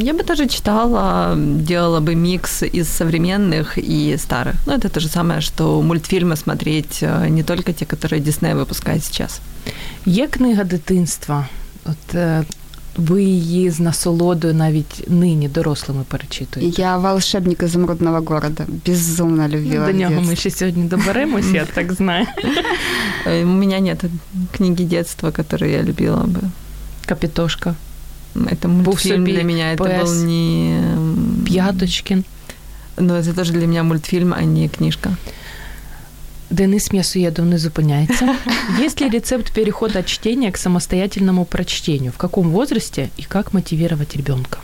Я 0.00 0.12
бы 0.12 0.22
тоже 0.24 0.46
читала, 0.46 1.34
делала 1.36 2.00
бы 2.00 2.14
микс 2.14 2.62
из 2.62 2.88
современных 2.88 3.78
и 3.78 4.16
старых. 4.18 4.56
Ну, 4.66 4.74
это 4.74 4.88
то 4.90 5.00
же 5.00 5.08
самое, 5.08 5.40
что 5.40 5.80
мультфильмы 5.80 6.36
смотреть 6.36 6.98
э, 7.00 7.28
не 7.28 7.42
только 7.42 7.72
те, 7.72 7.86
которые 7.86 8.20
Дисней 8.20 8.54
выпускает 8.54 9.04
сейчас. 9.04 9.40
Є 10.06 10.26
книга 10.26 10.64
дитинства. 10.64 11.48
От 11.84 12.44
ви 12.97 13.23
її 13.23 13.69
з 13.69 13.79
насолодою 13.79 14.53
навіть 14.53 15.03
нині 15.07 15.47
дорослими 15.47 16.03
перечитуєте. 16.07 16.81
Я 16.81 16.97
волшебник 16.97 17.63
изумрудного 17.63 18.21
города. 18.21 18.65
Безумно 18.87 19.47
любила. 19.47 19.85
До 19.85 19.91
нього 19.91 20.21
ми 20.21 20.35
ще 20.35 20.51
сьогодні 20.51 20.83
доберемося, 20.83 21.49
я 21.53 21.65
так 21.65 21.93
знаю. 21.93 22.25
Э, 23.25 23.43
У 23.43 23.47
меня 23.47 23.79
нет 23.79 24.03
книги 24.57 24.85
детства, 24.85 25.31
которые 25.31 25.71
я 25.71 25.83
любила 25.83 26.23
бы. 26.23 26.39
Капітошка. 27.05 27.75
Это 28.35 28.67
мультфильм 28.67 29.25
для 29.25 29.43
меня, 29.43 29.73
это 29.73 29.83
PS. 29.83 30.03
был 30.03 30.25
не... 30.25 30.81
П'яточкін. 31.45 32.23
Но 32.97 33.15
это 33.15 33.33
тоже 33.33 33.53
для 33.53 33.67
меня 33.67 33.83
мультфильм, 33.83 34.33
а 34.33 34.41
не 34.41 34.69
книжка. 34.69 35.09
Денис 36.50 36.92
Мясуедов 36.92 37.46
не 37.46 37.56
зупиняется. 37.56 38.36
Есть 38.78 39.00
ли 39.00 39.08
рецепт 39.08 39.52
перехода 39.52 40.00
от 40.00 40.06
чтения 40.06 40.52
к 40.52 40.56
самостоятельному 40.56 41.44
прочтению? 41.44 42.12
В 42.12 42.16
каком 42.16 42.50
возрасте 42.50 43.10
и 43.16 43.22
как 43.22 43.52
мотивировать 43.52 44.16
ребенка? 44.16 44.58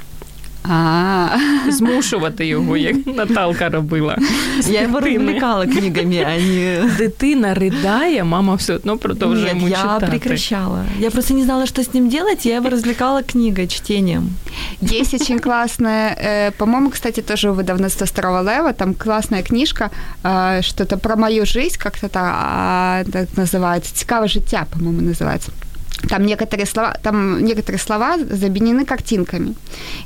А, 0.70 1.28
Змушувати 1.70 2.46
його, 2.46 2.78
як 2.78 3.08
Наталка 3.08 3.70
робила. 3.70 4.18
Я 4.70 4.82
его 4.82 5.00
Дитини. 5.00 5.18
развлекала 5.18 5.66
книгами, 5.66 6.26
а 6.28 6.38
не... 6.38 6.90
Дитина 6.98 7.54
ридає, 7.54 8.24
мама 8.24 8.56
все 8.56 8.74
одно 8.76 8.98
продовжує 8.98 9.46
Нет, 9.46 9.56
йому 9.56 9.68
я 9.70 9.76
читати. 9.76 10.06
прекращала. 10.06 10.86
Я 11.00 11.10
просто 11.12 11.34
не 11.34 11.44
знала, 11.44 11.66
что 11.66 11.82
с 11.82 11.94
ним 11.94 12.10
делать, 12.10 12.46
я 12.46 12.56
его 12.56 12.70
развлекала 12.70 13.22
книгой, 13.24 13.68
чтением. 13.68 14.30
есть 14.82 15.14
очень 15.14 15.40
классная, 15.40 16.18
э, 16.26 16.52
по-моему, 16.58 16.90
кстати, 16.90 17.22
тоже 17.22 17.50
у 17.50 17.54
выдавництва 17.54 18.06
Старого 18.08 18.42
Лева, 18.42 18.74
там 18.74 18.94
классная 18.94 19.44
книжка, 19.44 19.90
э, 20.24 20.62
что-то 20.62 20.98
про 20.98 21.16
мою 21.16 21.46
жизнь, 21.46 21.78
как-то 21.78 22.08
так, 22.08 22.24
а, 22.38 23.04
так 23.12 23.28
называется, 23.38 23.94
«Цікаве 23.94 24.28
життя», 24.28 24.66
по-моему, 24.74 25.02
называется. 25.12 25.50
Там 26.09 26.27
некоторые 26.27 26.67
слова, 26.67 26.97
там 27.03 27.45
некоторые 27.45 27.79
слова 27.79 28.19
заменены 28.19 28.85
картинками. 28.85 29.55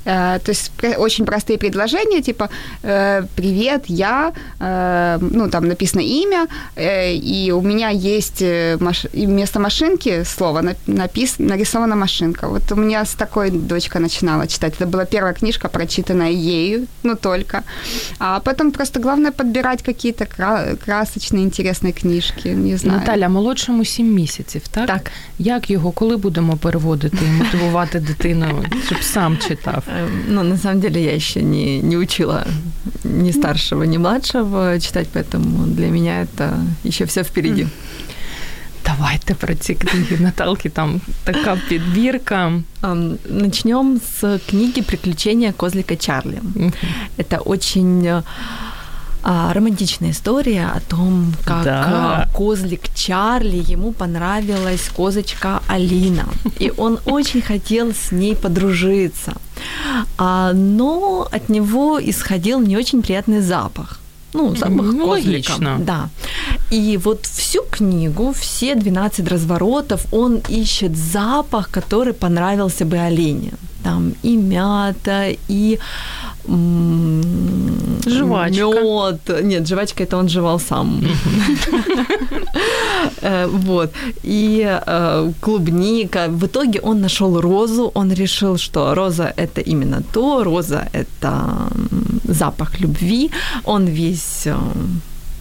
Э, 0.05 0.39
то 0.45 0.51
есть 0.51 0.73
очень 0.99 1.25
простые 1.25 1.59
предложения, 1.59 2.23
типа 2.23 2.49
э, 2.83 3.23
«Привет, 3.37 3.85
я», 3.89 4.33
э, 4.61 5.19
ну, 5.21 5.49
там 5.51 5.69
написано 5.69 6.03
имя, 6.03 6.47
э, 6.77 7.15
и 7.15 7.53
у 7.53 7.61
меня 7.63 7.91
есть 7.91 8.43
э, 8.43 8.77
маш... 8.81 9.07
и 9.13 9.27
вместо 9.27 9.61
машинки 9.61 10.25
слово 10.25 10.63
нап- 10.63 10.77
напис... 10.87 11.39
нарисована 11.39 11.97
машинка. 11.97 12.49
Вот 12.49 12.73
у 12.73 12.77
меня 12.77 13.05
с 13.05 13.15
такой 13.15 13.51
дочка 13.51 13.99
начинала 14.01 14.47
читать. 14.47 14.75
Это 14.81 14.87
была 14.87 15.05
первая 15.05 15.35
книжка, 15.35 15.69
прочитанная 15.69 16.31
ею, 16.33 16.87
ну, 17.03 17.15
только. 17.15 17.63
А 18.19 18.41
потом 18.41 18.73
просто 18.73 19.01
главное 19.01 19.31
подбирать 19.31 19.83
какие-то 19.83 20.27
кра- 20.27 20.77
красочные, 20.85 21.45
интересные 21.45 21.93
книжки, 21.93 22.49
не 22.49 22.77
знаю. 22.77 23.01
Наталя, 23.01 23.29
молодшому 23.29 23.85
7 23.85 24.15
місяців, 24.15 24.63
так? 24.71 24.87
Так. 24.87 25.11
Як 25.39 25.71
його, 25.71 25.84
коли 25.96 26.18
будемо 26.18 26.58
переводити 26.58 27.18
і 27.26 27.30
мотивувати 27.44 28.00
дитину, 28.00 28.64
щоб 28.86 29.04
сам 29.04 29.38
читав? 29.38 29.84
Э, 29.88 30.08
Ну, 30.28 30.44
на 30.44 30.58
самом 30.58 30.80
деле, 30.80 31.02
я 31.02 31.16
еще 31.16 31.42
не, 31.42 31.82
не 31.82 31.98
учила 31.98 32.46
ни 33.04 33.32
старшего, 33.34 33.84
ни 33.86 33.98
младшего 33.98 34.80
читать, 34.80 35.08
поэтому 35.14 35.66
для 35.68 35.88
меня 35.88 36.22
это 36.22 36.54
еще 36.86 37.06
все 37.06 37.24
впереди. 37.24 37.68
Давайте 38.86 39.34
про 39.34 39.56
ці 39.56 39.76
книги. 39.76 40.18
Наталки 40.20 40.70
там 40.70 41.02
така 41.24 41.58
підбірка. 41.70 42.52
Ам, 42.82 43.18
Начнем 43.30 44.02
с 44.20 44.40
книги 44.50 44.82
«Приключения 44.82 45.52
козлика 45.52 45.96
Чарли». 45.96 46.40
Это 47.18 47.38
очень 47.46 48.06
э, 48.08 48.24
а, 49.27 49.53
романтичная 49.55 50.11
история 50.11 50.67
о 50.77 50.81
том, 50.81 51.33
как 51.45 51.65
Да. 51.65 52.29
э, 52.31 52.37
козлик 52.37 52.95
Чарли, 52.95 53.63
ему 53.73 53.93
понравилась 53.93 54.89
козочка 54.95 55.63
Алина, 55.67 56.27
и 56.59 56.71
он 56.77 56.99
очень 57.07 57.41
хотел 57.43 57.93
с 57.93 58.13
ней 58.13 58.37
подружиться, 58.37 59.33
А, 60.19 60.53
но 60.53 61.27
от 61.33 61.49
него 61.49 61.99
исходил 62.03 62.61
не 62.61 62.77
очень 62.77 63.03
приятный 63.03 63.41
запах. 63.41 63.99
Ну, 64.35 64.55
запах 64.57 64.71
Ну, 64.93 65.07
козлика. 65.07 65.53
логично. 65.53 65.77
Да. 65.79 66.09
И 66.71 66.99
вот 67.05 67.27
всю 67.27 67.63
книгу, 67.71 68.33
все 68.33 68.75
12 68.75 69.29
разворотов, 69.29 70.07
он 70.13 70.41
ищет 70.49 70.97
запах, 70.97 71.69
который 71.71 72.13
понравился 72.13 72.85
бы 72.85 72.97
Алине. 72.99 73.53
Там 73.85 74.15
и 74.25 74.37
мята, 74.37 75.29
и 75.51 75.79
м, 76.49 77.23
Жвачка. 78.07 78.57
мёд. 78.65 79.21
Нет, 79.43 79.69
жвачка 79.69 80.03
это 80.05 80.17
он 80.19 80.29
жевал 80.29 80.59
сам. 80.61 81.05
Э, 83.23 83.47
Вот. 83.47 83.91
И 84.25 84.63
э, 84.87 85.33
клубника. 85.41 86.27
В 86.29 86.47
итоге 86.47 86.81
он 86.81 87.01
нашел 87.01 87.41
розу. 87.41 87.91
Он 87.95 88.13
решил, 88.13 88.57
что 88.57 88.95
роза 88.95 89.33
это 89.37 89.61
именно 89.61 90.03
то. 90.13 90.45
Роза 90.45 90.89
это 90.93 91.69
запах 92.25 92.81
любви. 92.81 93.31
Он 93.65 93.87
весь 93.87 94.47
э, 94.47 94.57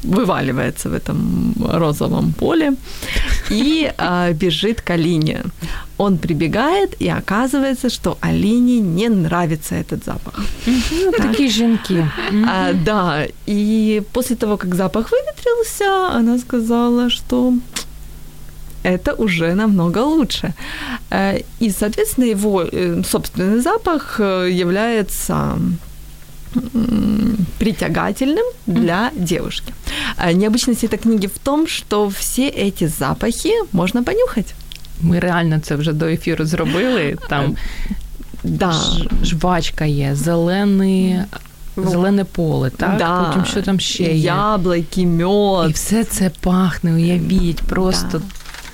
вываливается 0.04 0.90
в 0.90 0.94
этом 0.94 1.54
розовом 1.74 2.34
поле 2.34 2.74
и 3.52 3.92
э, 3.98 4.34
бежит 4.34 4.82
к 4.82 4.94
Алине. 4.94 5.44
Он 5.98 6.18
прибегает, 6.18 7.02
и 7.02 7.08
оказывается, 7.08 7.90
что 7.90 8.18
Алине 8.22 8.80
не 8.80 9.10
нравится 9.10 9.76
этот 9.76 10.04
запах. 10.06 10.40
Ну, 10.92 11.12
такі 11.12 11.50
жінки. 11.50 12.08
А, 12.48 12.74
да, 12.74 13.28
и 13.48 14.02
после 14.12 14.36
того, 14.36 14.58
как 14.58 14.76
запах 14.76 15.12
выветрился, 15.12 16.18
она 16.18 16.40
сказала, 16.40 17.10
что 17.10 17.54
это 18.84 19.14
уже 19.14 19.56
намного 19.56 20.00
лучше. 20.00 20.54
Э, 21.12 21.42
И, 21.62 21.72
соответственно, 21.72 22.26
его 22.26 22.64
э, 22.64 23.04
собственный 23.04 23.62
запах 23.62 24.20
э, 24.20 24.50
является 24.52 25.58
притягательным 27.59 28.45
для 28.67 29.11
девушки. 29.17 29.73
А 30.17 30.33
Необычность 30.33 30.85
этой 30.85 30.99
книги 30.99 31.27
в 31.27 31.39
том, 31.39 31.67
что 31.67 32.09
все 32.09 32.49
эти 32.49 32.87
запахи 32.89 33.53
можно 33.73 34.03
понюхать. 34.03 34.55
Ми 35.01 35.19
реально 35.21 35.61
це 35.61 35.77
вже 35.77 35.93
до 35.93 36.07
ефіру 36.07 36.45
зробили. 36.45 37.17
Там 37.29 37.57
Да. 38.45 38.73
ж- 38.73 39.09
жвачка 39.25 39.85
є, 39.85 40.15
зелений 40.15 41.17
зелене 41.77 42.25
поле, 42.25 42.71
так? 42.71 42.97
Да. 42.99 43.23
Потім 43.23 43.45
що 43.45 43.63
там 43.63 43.81
ще 43.81 44.03
є? 44.03 44.15
Яблоки, 44.15 45.07
мед. 45.07 45.71
І 45.71 45.73
все 45.73 46.05
це 46.05 46.31
пахне, 46.41 46.93
уявіть, 46.95 47.61
просто 47.63 48.19
Да. 48.19 48.25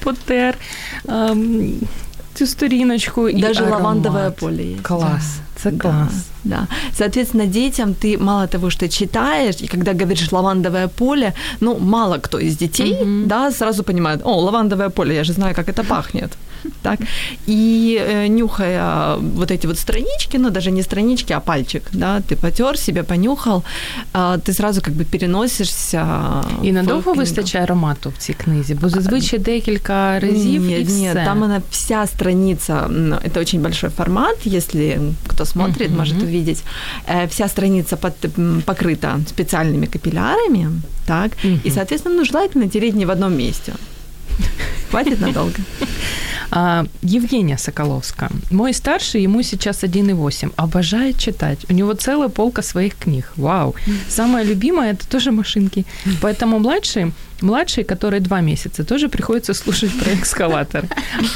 потер 0.02 0.54
ем, 1.08 1.72
цю 2.39 2.47
сторіночку. 2.47 3.29
І 3.29 3.41
Даже 3.41 3.59
аромат. 3.63 3.79
лавандовое 3.79 4.31
поле 4.31 4.63
есть. 4.63 4.81
Класс, 4.81 5.39
Да, 5.63 5.71
класс. 5.71 6.13
Да. 6.43 6.67
Соответственно, 6.97 7.45
детям 7.45 7.93
ты 7.93 8.17
мало 8.23 8.47
того, 8.47 8.69
что 8.69 8.87
читаешь, 8.87 9.55
и 9.63 9.67
когда 9.67 9.93
говоришь 9.93 10.31
лавандовое 10.31 10.87
поле, 10.87 11.33
ну, 11.61 11.77
мало 11.79 12.17
кто 12.17 12.39
из 12.39 12.57
детей, 12.57 12.97
Мгм. 13.01 13.27
да, 13.27 13.51
сразу 13.51 13.83
понимает, 13.83 14.21
о, 14.23 14.35
лавандовое 14.41 14.89
поле, 14.89 15.15
я 15.15 15.23
же 15.23 15.33
знаю, 15.33 15.55
как 15.55 15.67
это 15.69 15.83
пахнет. 15.83 16.31
Так. 16.82 16.98
И 17.48 17.98
э, 18.08 18.26
нюхая 18.28 19.16
вот 19.16 19.50
эти 19.50 19.66
вот 19.66 19.78
странички, 19.78 20.38
ну, 20.38 20.50
даже 20.50 20.70
не 20.70 20.82
странички, 20.82 21.32
а 21.34 21.40
пальчик, 21.40 21.82
да, 21.92 22.20
ты 22.20 22.36
потер 22.36 22.78
себе, 22.78 23.02
понюхал, 23.02 23.62
а, 24.12 24.38
ты 24.38 24.52
сразу 24.54 24.80
как 24.80 24.94
бы 24.94 25.04
переносишься 25.04 26.06
І 26.62 26.70
в 26.70 26.74
надовго 26.74 27.02
книгу. 27.02 27.18
вистачає 27.18 27.64
аромату 27.64 28.10
в 28.10 28.18
цій 28.18 28.32
книзі, 28.34 28.74
бо 28.74 28.88
зазвичай 28.88 29.38
декілька 29.38 30.20
разів 30.20 30.62
і 30.70 30.78
Нет, 30.78 30.86
все. 30.88 31.14
нет, 31.14 31.24
там 31.24 31.42
она 31.42 31.62
вся 31.70 32.06
страница, 32.06 32.72
м, 32.86 33.12
это 33.12 33.40
очень 33.40 33.62
большой 33.62 33.90
формат, 33.90 34.46
если 34.46 34.98
кто 35.26 35.44
смотрит, 35.44 35.88
Мгм. 35.88 35.98
может 35.98 36.22
увидеть. 36.22 36.62
Э, 37.14 37.28
Вся 37.28 37.48
страница 37.48 37.96
под, 37.96 38.12
м, 38.38 38.62
покрыта 38.66 39.18
специальными 39.28 39.86
капиллярами, 39.86 40.68
так, 41.06 41.30
Мгм. 41.44 41.60
и, 41.66 41.70
соответственно, 41.70 42.16
ну, 42.16 42.24
желательно 42.24 42.68
тереть 42.68 42.94
не 42.94 43.06
в 43.06 43.10
одном 43.10 43.36
месте. 43.36 43.72
Хватит 44.90 45.20
надолго. 45.20 45.58
А, 46.50 46.84
Евгения 47.02 47.58
Соколовская. 47.58 48.30
Мой 48.50 48.72
старший, 48.72 49.22
ему 49.22 49.42
сейчас 49.42 49.84
1,8, 49.84 50.52
обожает 50.56 51.18
читать. 51.18 51.66
У 51.68 51.72
него 51.72 51.94
целая 51.94 52.28
полка 52.28 52.62
своих 52.62 52.94
книг. 52.94 53.32
Вау. 53.36 53.74
Самое 54.08 54.44
любимое – 54.44 54.92
это 54.92 55.08
тоже 55.08 55.30
машинки. 55.32 55.84
Поэтому 56.20 56.58
младший, 56.58 57.12
младший, 57.40 57.84
который 57.84 58.20
два 58.20 58.40
месяца, 58.40 58.84
тоже 58.84 59.08
приходится 59.08 59.54
слушать 59.54 59.90
про 59.98 60.14
экскаватор. 60.14 60.84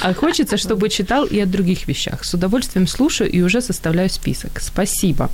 А 0.02 0.14
хочется, 0.14 0.56
чтобы 0.56 0.88
читал 0.88 1.24
и 1.24 1.40
о 1.40 1.46
других 1.46 1.88
вещах. 1.88 2.24
С 2.24 2.34
удовольствием 2.34 2.86
слушаю 2.86 3.30
и 3.30 3.42
уже 3.42 3.60
составляю 3.60 4.08
список. 4.08 4.60
Спасибо. 4.60 5.28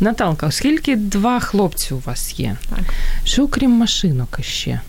Наталка, 0.00 0.50
скільки 0.50 0.96
два 0.96 1.40
хлопці 1.40 1.94
у 1.94 1.98
вас 1.98 2.40
є? 2.40 2.56
Так. 2.70 2.94
Що 3.24 3.48
крім 3.48 3.70
машинок 3.70 4.38
ще? 4.42 4.80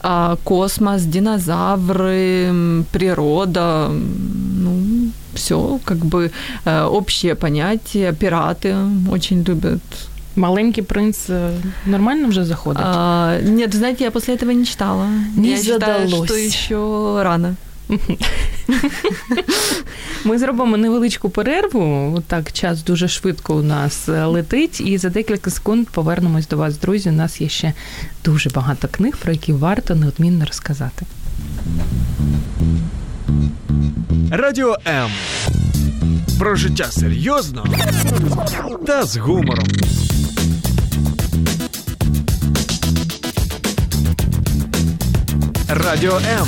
А, 0.00 0.36
космос, 0.44 1.02
динозавры, 1.02 2.84
природа, 2.92 3.90
ну, 3.90 5.10
все, 5.34 5.80
как 5.84 5.98
бы 5.98 6.30
э, 6.64 6.84
общее 6.84 7.34
понятие. 7.34 8.12
Пираты 8.12 8.74
очень 9.10 9.42
любят. 9.42 9.80
Маленький 10.36 10.82
принц 10.82 11.28
е, 11.28 11.50
нормально 11.86 12.28
вже 12.28 12.44
заходить? 12.44 12.82
А, 12.84 13.40
нет, 13.42 13.74
знаете, 13.74 14.04
я 14.04 14.10
после 14.10 14.34
этого 14.34 14.50
не 14.52 14.64
читала. 14.64 15.06
Не 15.36 15.50
я 15.50 15.56
считаю, 15.56 16.08
задалось. 16.08 16.28
что 16.28 16.36
еще 16.36 17.22
рано. 17.22 17.56
Ми 20.24 20.38
зробимо 20.38 20.76
невеличку 20.76 21.30
перерву. 21.30 22.14
Отак 22.16 22.52
час 22.52 22.84
дуже 22.84 23.08
швидко 23.08 23.54
у 23.56 23.62
нас 23.62 24.08
е, 24.08 24.24
летить, 24.24 24.80
і 24.80 24.98
за 24.98 25.10
декілька 25.10 25.50
секунд 25.50 25.88
повернемось 25.88 26.48
до 26.48 26.56
вас, 26.56 26.78
друзі. 26.78 27.08
У 27.08 27.12
нас 27.12 27.40
є 27.40 27.48
ще 27.48 27.72
дуже 28.24 28.50
багато 28.50 28.88
книг, 28.88 29.16
про 29.22 29.32
які 29.32 29.52
варто 29.52 29.94
неодмінно 29.94 30.44
розказати. 30.44 31.06
Радіо 34.30 34.76
М. 34.86 35.10
Про 36.38 36.56
життя 36.56 36.86
серйозно 36.90 37.66
та 38.86 39.04
з 39.04 39.16
гумором. 39.16 39.66
Радіо 45.68 46.16
М. 46.16 46.46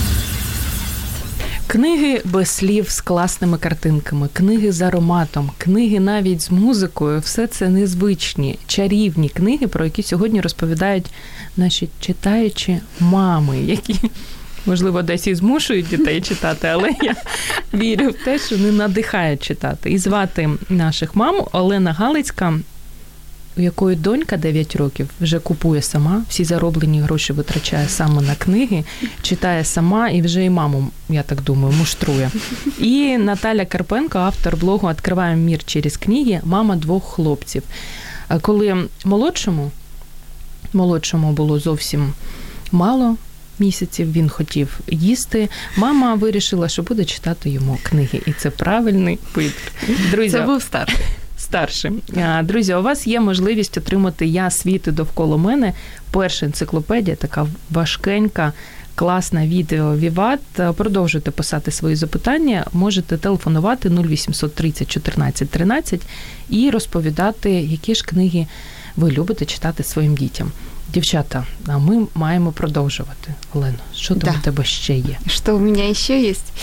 Книги 1.70 2.20
без 2.24 2.48
слів 2.48 2.90
з 2.90 3.00
класними 3.00 3.58
картинками, 3.58 4.28
книги 4.32 4.72
з 4.72 4.82
ароматом, 4.82 5.50
книги 5.58 6.00
навіть 6.00 6.42
з 6.42 6.50
музикою 6.50 7.20
все 7.20 7.46
це 7.46 7.68
незвичні, 7.68 8.58
чарівні 8.66 9.28
книги, 9.28 9.66
про 9.66 9.84
які 9.84 10.02
сьогодні 10.02 10.40
розповідають 10.40 11.06
наші 11.56 11.88
читаючі 12.00 12.80
мами, 13.00 13.58
які. 13.58 14.00
Можливо, 14.66 15.02
десь 15.02 15.26
і 15.26 15.34
змушують 15.34 15.88
дітей 15.88 16.20
читати, 16.20 16.68
але 16.68 16.90
я 17.02 17.14
вірю 17.74 18.10
в 18.10 18.24
те, 18.24 18.38
що 18.38 18.56
вони 18.56 18.72
надихають 18.72 19.42
читати. 19.42 19.90
І 19.90 19.98
звати 19.98 20.50
наших 20.68 21.16
мам 21.16 21.36
Олена 21.52 21.92
Галицька, 21.92 22.54
у 23.58 23.62
якої 23.62 23.96
донька 23.96 24.36
9 24.36 24.76
років 24.76 25.10
вже 25.20 25.38
купує 25.38 25.82
сама, 25.82 26.22
всі 26.28 26.44
зароблені 26.44 27.00
гроші 27.00 27.32
витрачає 27.32 27.88
саме 27.88 28.22
на 28.22 28.34
книги, 28.34 28.84
читає 29.22 29.64
сама 29.64 30.08
і 30.08 30.22
вже 30.22 30.44
і 30.44 30.50
маму, 30.50 30.90
я 31.08 31.22
так 31.22 31.42
думаю, 31.42 31.74
муштрує. 31.74 32.30
І 32.78 33.18
Наталя 33.18 33.64
Карпенко, 33.64 34.18
автор 34.18 34.56
блогу 34.56 34.88
«Откриваємо 34.88 35.42
мір 35.42 35.64
через 35.64 35.96
книги, 35.96 36.40
мама 36.44 36.76
двох 36.76 37.04
хлопців. 37.04 37.62
Коли 38.40 38.88
молодшому, 39.04 39.70
молодшому 40.72 41.32
було 41.32 41.58
зовсім 41.58 42.12
мало. 42.72 43.16
Місяців 43.60 44.12
він 44.12 44.28
хотів 44.28 44.80
їсти. 44.88 45.48
Мама 45.76 46.14
вирішила, 46.14 46.68
що 46.68 46.82
буде 46.82 47.04
читати 47.04 47.50
йому 47.50 47.78
книги, 47.82 48.20
і 48.26 48.32
це 48.32 48.50
правильний 48.50 49.18
вибір. 49.34 49.72
Друзі, 50.10 50.30
Це 50.30 50.42
був 50.42 50.62
старший. 50.62 51.06
Старшим. 51.48 52.00
Друзі, 52.42 52.74
у 52.74 52.82
вас 52.82 53.06
є 53.06 53.20
можливість 53.20 53.78
отримати 53.78 54.26
Я 54.26 54.50
світи 54.50 54.92
довкола 54.92 55.36
мене. 55.36 55.72
Перша 56.10 56.46
енциклопедія, 56.46 57.16
така 57.16 57.46
важкенька. 57.70 58.52
Класна 58.94 59.46
відео 59.46 59.96
Віват. 59.96 60.40
Продовжуйте 60.76 61.30
писати 61.30 61.70
свої 61.70 61.96
запитання. 61.96 62.66
Можете 62.72 63.16
телефонувати 63.16 63.88
0800 63.88 64.54
30 64.54 64.90
14 64.90 65.50
13 65.50 66.00
і 66.48 66.70
розповідати, 66.70 67.50
які 67.50 67.94
ж 67.94 68.04
книги 68.04 68.46
ви 68.96 69.10
любите 69.10 69.44
читати 69.44 69.82
своїм 69.82 70.16
дітям. 70.16 70.52
Дівчата, 70.93 71.45
а 71.67 71.77
ми 71.77 72.07
маємо 72.15 72.51
продовжувати. 72.51 73.33
Олено, 73.53 73.77
що 73.95 74.15
там 74.15 74.19
Да. 74.33 74.35
у 74.39 74.43
тебе 74.43 74.63
ще 74.63 74.93
є? 74.97 75.17
Что 75.27 75.55
у 75.55 75.59
меня 75.59 75.83
еще 75.89 76.21
есть? 76.21 76.53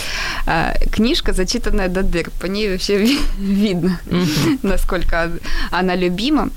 А, 0.45 0.73
Книжка, 0.91 1.33
зачитанная 1.33 1.89
до 1.89 1.99
дыр. 2.01 2.29
По 2.39 2.47
ней 2.47 2.67
вообще 2.69 2.97
ви- 2.97 3.17
видно, 3.39 3.97
Мгм. 4.11 4.57
насколько 4.63 5.29
она 5.71 5.97
любима. 5.97 6.49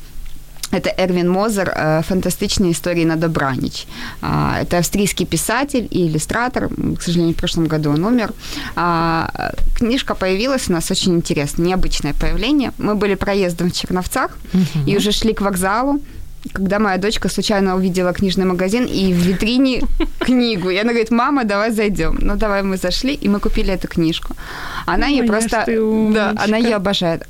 Это 0.73 0.91
Эрвин 0.99 1.31
Мозер 1.31 1.69
э, 1.69 2.03
«Фантастичные 2.03 2.71
истории 2.73 3.05
на 3.05 3.17
Добранич». 3.17 3.87
А, 4.23 4.59
Это 4.63 4.79
австрийский 4.79 5.27
писатель 5.27 5.87
и 5.91 5.99
иллюстратор. 6.09 6.65
М, 6.65 6.97
К 6.97 7.03
сожалению, 7.03 7.35
в 7.35 7.37
прошлом 7.39 7.67
году 7.69 7.91
он 7.91 8.05
умер. 8.05 8.33
А, 8.77 9.29
Книжка 9.79 10.15
появилась 10.15 10.69
у 10.71 10.73
нас 10.73 10.91
очень 10.91 11.15
интересно, 11.15 11.63
необычное 11.65 12.13
появление. 12.21 12.71
Мы 12.79 12.95
были 12.95 13.15
проездом 13.17 13.69
в 13.69 13.73
Черновцах 13.73 14.31
Мгм. 14.53 14.87
и 14.89 14.97
уже 14.97 15.13
шли 15.13 15.33
к 15.33 15.41
вокзалу, 15.45 16.01
когда 16.54 16.80
моя 16.80 16.98
дочка 16.98 17.30
случайно 17.30 17.76
увидела 17.76 18.14
книжный 18.14 18.46
магазин 18.46 18.86
и 18.86 19.14
в 19.14 19.18
витрине 19.18 19.82
книгу. 20.20 20.70
И 20.70 20.78
она 20.78 20.90
говорит, 20.90 21.12
мама, 21.12 21.44
давай 21.44 21.72
зайдем. 21.72 22.18
Ну, 22.22 22.36
давай 22.36 22.64
мы 22.64 22.78
зашли, 22.78 23.14
и 23.14 23.30
мы 23.30 23.40
купили 23.40 23.74
эту 23.74 23.88
книжку. 23.88 24.36
Она 24.86 25.08
ее 25.08 25.24
Моя 25.24 25.32
просто... 25.32 25.66
Да, 26.14 26.34
она 26.38 26.58
ее 26.58 26.76
обожает 26.76 27.24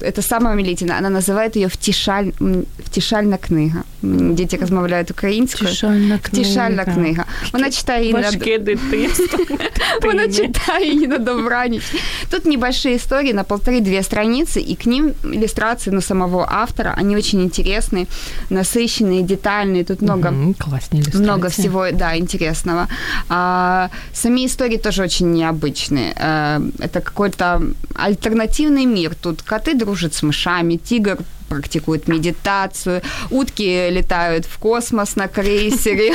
Это 0.00 0.22
самая 0.22 0.54
умилительная. 0.54 0.98
Она 0.98 1.08
называет 1.08 1.56
ее 1.56 1.66
втішаль... 1.68 2.30
м, 2.40 2.64
втішальна 2.84 3.36
книга. 3.36 3.82
М, 4.04 4.34
Дети 4.34 4.56
розмовляють 4.56 5.10
українською. 5.10 5.70
Тішальна 5.70 6.18
книга. 6.18 6.42
Втішальна 6.42 6.84
книга. 6.84 7.24
Вона 7.52 7.70
читає 7.70 8.00
її 8.02 8.12
на... 8.14 8.20
Важке 8.20 8.58
дитинство. 8.58 9.38
Вона 10.02 10.26
дитині. 10.26 10.48
читає 10.48 10.92
її 10.92 11.06
на 11.06 11.18
добраніч. 11.18 11.82
Тут 12.30 12.44
небольшие 12.46 12.96
истории 12.96 13.32
на 13.32 13.44
полторы-две 13.44 14.02
страницы, 14.02 14.58
и 14.72 14.74
к 14.74 14.90
ним 14.90 15.12
иллюстрации 15.24 15.90
ну, 15.94 16.00
самого 16.02 16.46
автора. 16.50 16.94
Они 17.00 17.16
очень 17.16 17.40
интересные, 17.42 18.06
насыщенные, 18.50 19.22
детальные. 19.22 19.84
Тут 19.84 20.02
много 20.02 20.30
Мгм, 20.30 20.54
классные 20.54 21.00
иллюстрации. 21.00 21.24
много 21.24 21.48
всего, 21.48 21.86
да, 21.92 22.16
интересного. 22.16 22.88
А, 23.28 23.88
сами 24.12 24.44
истории 24.44 24.76
тоже 24.76 25.02
очень 25.02 25.32
необычные. 25.32 26.12
А, 26.16 26.60
это 26.78 27.00
какой-то 27.00 27.62
альтернативный 27.94 28.84
мир. 28.86 29.14
Тут 29.14 29.42
коты 29.42 29.74
дружат 29.89 30.13
с 30.13 30.21
мышами, 30.23 30.77
тигр 30.77 31.17
практикует 31.49 32.07
медитацию, 32.07 33.01
утки 33.31 33.89
летают 33.89 34.45
в 34.45 34.59
космос 34.59 35.15
на 35.15 35.27
крейсере. 35.27 36.13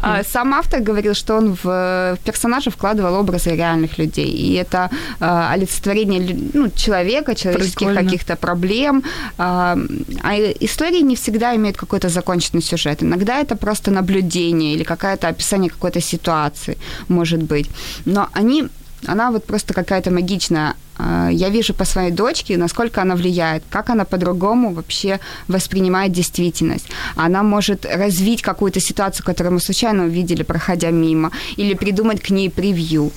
А 0.00 0.22
Сам 0.24 0.54
автор 0.54 0.80
говорил, 0.80 1.14
что 1.14 1.36
он 1.36 1.56
в 1.62 2.16
персонажа 2.24 2.70
вкладывал 2.70 3.14
образы 3.14 3.50
реальных 3.50 3.98
людей. 3.98 4.30
И 4.30 4.54
это 4.54 4.90
а, 5.20 5.52
олицетворение 5.52 6.50
ну, 6.54 6.70
человека, 6.70 7.34
человеческих 7.34 7.94
каких-то 7.94 8.36
проблем. 8.36 9.02
А 9.38 9.76
а 10.22 10.34
истории 10.60 11.02
не 11.02 11.14
всегда 11.14 11.54
имеют 11.54 11.76
какой-то 11.76 12.08
законченный 12.08 12.62
сюжет. 12.62 13.02
Иногда 13.02 13.40
это 13.40 13.56
просто 13.56 13.90
наблюдение 13.90 14.74
или 14.74 14.84
какое-то 14.84 15.28
описание 15.28 15.70
какой-то 15.70 16.00
ситуации, 16.00 16.78
может 17.08 17.42
быть. 17.42 17.70
Но 18.06 18.28
они 18.32 18.68
она 19.06 19.30
вот 19.30 19.44
просто 19.44 19.74
какая-то 19.74 20.10
магичная. 20.10 20.74
А, 20.98 21.28
я 21.30 21.48
вижу 21.48 21.74
по 21.74 21.84
своей 21.84 22.10
дочке, 22.10 22.56
насколько 22.56 23.02
она 23.02 23.14
влияет, 23.16 23.62
как 23.70 23.90
она 23.90 24.04
по-другому 24.04 24.74
вообще 24.74 25.20
воспринимает 25.48 26.12
действительность. 26.12 26.86
Она 27.16 27.42
может 27.42 27.86
развить 27.86 28.42
какую-то 28.42 28.80
ситуацию, 28.80 29.24
которую 29.24 29.54
мы 29.54 29.60
случайно 29.60 30.04
увидели, 30.04 30.42
проходя 30.42 30.90
мимо, 30.90 31.30
или 31.56 31.74
придумать 31.74 32.20
к 32.20 32.30
ней 32.30 32.50
превью. 32.50 33.10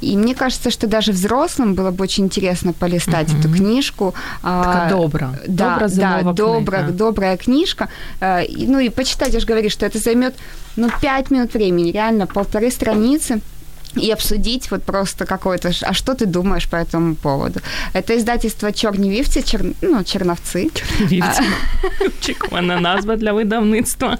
И 0.00 0.16
мне 0.16 0.34
кажется, 0.34 0.70
что 0.70 0.86
даже 0.86 1.12
взрослым 1.12 1.74
было 1.74 1.90
бы 1.90 2.02
очень 2.02 2.24
интересно 2.24 2.72
полистать 2.72 3.30
угу. 3.30 3.38
эту 3.38 3.52
книжку. 3.52 4.14
Такая 4.42 4.90
добра. 4.90 5.34
Да, 5.46 5.78
добра, 5.78 5.88
да, 5.88 6.32
добра, 6.32 6.82
добрая 6.90 7.36
книжка. 7.36 7.88
Ну 8.20 8.78
и 8.78 8.88
почитать, 8.88 9.34
я 9.34 9.40
же 9.40 9.46
говорю, 9.46 9.70
что 9.70 9.86
это 9.86 9.98
займет 9.98 10.34
ну, 10.76 10.88
пять 11.00 11.30
минут 11.30 11.54
времени, 11.54 11.90
реально 11.90 12.26
полторы 12.26 12.70
страницы 12.70 13.40
и 13.95 14.11
обсудить 14.11 14.71
вот 14.71 14.83
просто 14.83 15.25
какое-то, 15.25 15.71
а 15.81 15.93
что 15.93 16.13
ты 16.13 16.25
думаешь 16.25 16.67
по 16.67 16.77
этому 16.77 17.15
поводу. 17.15 17.59
Это 17.93 18.15
издательство 18.15 18.71
«Чорні 18.71 19.09
вівці», 19.09 19.41
чер, 19.41 19.63
ну, 19.81 19.97
«Черновцы». 19.97 20.69
Вівці. 21.01 21.41
Очікувана 22.07 22.79
назва 22.79 23.15
для 23.15 23.31
видавництва. 23.33 24.17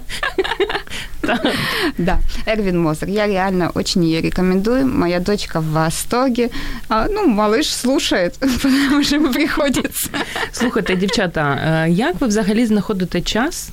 Да, 1.98 2.18
Эрвин 2.46 2.78
Мозер. 2.78 3.08
Я 3.08 3.26
реально 3.26 3.70
очень 3.74 4.04
ее 4.04 4.20
рекомендую. 4.20 4.86
Моя 4.86 5.20
дочка 5.20 5.60
в 5.60 5.64
восторге. 5.64 6.50
А, 6.88 7.06
ну, 7.10 7.26
малыш 7.26 7.64
слушает, 7.64 8.38
потому 8.38 9.04
что 9.04 9.32
приходится. 9.32 10.08
Слухайте, 10.52 10.96
дівчата, 10.96 11.86
як 11.86 12.20
ви 12.20 12.26
взагалі 12.26 12.66
знаходите 12.66 13.20
час 13.20 13.70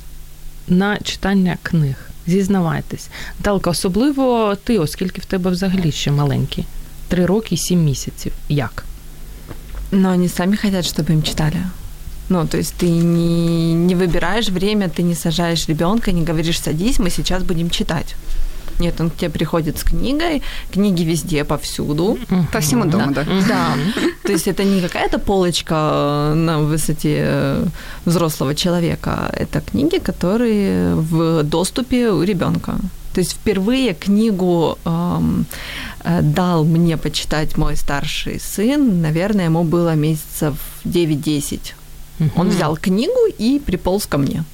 на 0.67 0.97
читання 0.97 1.57
книг? 1.63 1.95
Зізнавайтесь. 2.27 3.09
Талка, 3.41 3.69
особливо 3.69 4.57
ти, 4.63 4.79
оскільки 4.79 5.21
в 5.21 5.25
тебе 5.25 5.51
взагалі 5.51 5.91
ще 5.91 6.11
маленькі. 6.11 6.65
Три 7.07 7.25
роки 7.25 7.55
і 7.55 7.57
сім 7.57 7.83
місяців. 7.83 8.33
Як? 8.49 8.85
Но 9.91 10.09
они 10.11 10.29
сами 10.29 10.55
хотят, 10.55 10.85
чтобы 10.85 11.11
им 11.11 11.23
читали. 11.23 11.57
Ну, 12.29 12.47
то 12.47 12.57
есть 12.57 12.75
ты 12.79 12.87
не, 12.87 13.73
не 13.73 13.95
выбираешь 13.95 14.49
время, 14.49 14.87
ты 14.87 15.03
не 15.03 15.15
сажаешь 15.15 15.67
ребенка, 15.67 16.11
не 16.11 16.23
говоришь, 16.23 16.61
садись, 16.61 16.99
мы 16.99 17.09
сейчас 17.09 17.43
будем 17.43 17.69
читать. 17.69 18.15
Нет, 18.80 19.00
он 19.00 19.10
к 19.10 19.16
тебе 19.16 19.30
приходит 19.30 19.78
с 19.78 19.84
книгой, 19.84 20.42
книги 20.72 21.04
везде, 21.04 21.44
повсюду. 21.44 22.18
По 22.52 22.60
всему 22.60 22.84
дому, 22.84 23.12
да. 23.12 23.24
Да. 23.48 23.74
То 24.22 24.32
есть 24.32 24.48
это 24.48 24.64
не 24.64 24.80
какая-то 24.80 25.18
полочка 25.18 25.74
э, 25.74 26.34
на 26.34 26.58
высоте 26.58 27.16
э, 27.18 27.66
взрослого 28.04 28.54
человека, 28.54 29.30
это 29.32 29.60
книги, 29.60 29.98
которые 29.98 30.94
в 30.94 31.42
доступе 31.42 32.10
у 32.10 32.22
ребенка. 32.22 32.76
То 33.14 33.20
есть 33.20 33.32
впервые 33.32 33.94
книгу 33.94 34.78
эм, 34.84 35.46
э, 36.04 36.22
дал 36.22 36.64
мне 36.64 36.96
почитать 36.96 37.56
мой 37.56 37.76
старший 37.76 38.38
сын, 38.40 39.00
наверное, 39.00 39.46
ему 39.46 39.64
было 39.64 39.94
месяцев 39.94 40.54
9-10. 40.84 41.60
Он 42.36 42.48
взял 42.48 42.76
книгу 42.76 43.26
и 43.38 43.58
приполз 43.58 44.06
ко 44.06 44.18
мне 44.18 44.44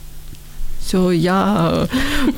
все, 0.87 1.11
я 1.11 1.87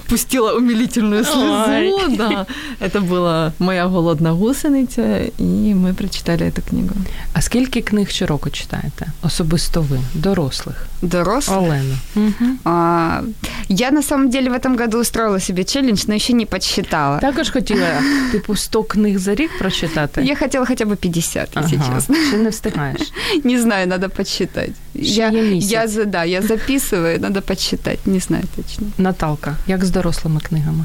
пустила 0.08 0.54
умилительную 0.54 1.24
слезу, 1.24 2.16
да. 2.18 2.48
Это 2.80 3.02
была 3.02 3.52
моя 3.60 3.88
голодна 3.88 4.32
гусениця, 4.32 5.22
і 5.38 5.74
ми 5.74 5.94
прочитали 5.94 6.42
эту 6.42 6.70
книгу. 6.70 6.96
А 7.34 7.42
скільки 7.42 7.82
книг 7.82 8.10
щороку 8.10 8.50
читаєте? 8.50 9.08
Особисто 9.22 9.82
ви, 9.82 10.00
дорослих? 10.14 10.88
Дорослых? 11.02 11.58
Олена. 11.58 11.96
Угу. 12.16 12.50
А, 12.66 13.22
я 13.70 13.92
на 13.92 14.04
самом 14.04 14.30
деле 14.30 14.50
в 14.50 14.54
этом 14.54 14.78
году 14.78 15.00
устроила 15.00 15.40
себе 15.40 15.64
челлендж, 15.64 16.04
но 16.08 16.16
еще 16.16 16.34
не 16.34 16.46
подсчитала. 16.46 17.20
Також 17.20 17.50
хотіла, 17.50 18.02
типу, 18.32 18.56
100 18.56 18.84
книг 18.84 19.18
за 19.18 19.36
рік 19.36 19.52
прочитати? 19.60 20.22
Я 20.24 20.36
хотела 20.36 20.66
хотя 20.66 20.86
бы 20.86 20.96
50, 20.96 21.50
ага. 21.54 21.66
если 21.66 21.82
честно. 21.94 22.16
Ще 22.28 22.38
не 22.38 22.50
встигаєш? 22.50 23.02
Не 23.44 23.62
знаю, 23.62 23.88
надо 23.88 24.10
подсчитать. 24.10 24.72
Я, 24.95 25.31
я, 25.59 25.87
да, 26.07 26.25
я 26.25 26.41
записываю, 26.41 27.21
надо 27.21 27.41
подсчитать, 27.41 28.07
не 28.07 28.21
знаю 28.21 28.45
точно. 28.57 28.87
Наталка, 28.99 29.57
як 29.67 29.85
з 29.85 29.91
дорослими 29.91 30.41
книгами? 30.41 30.85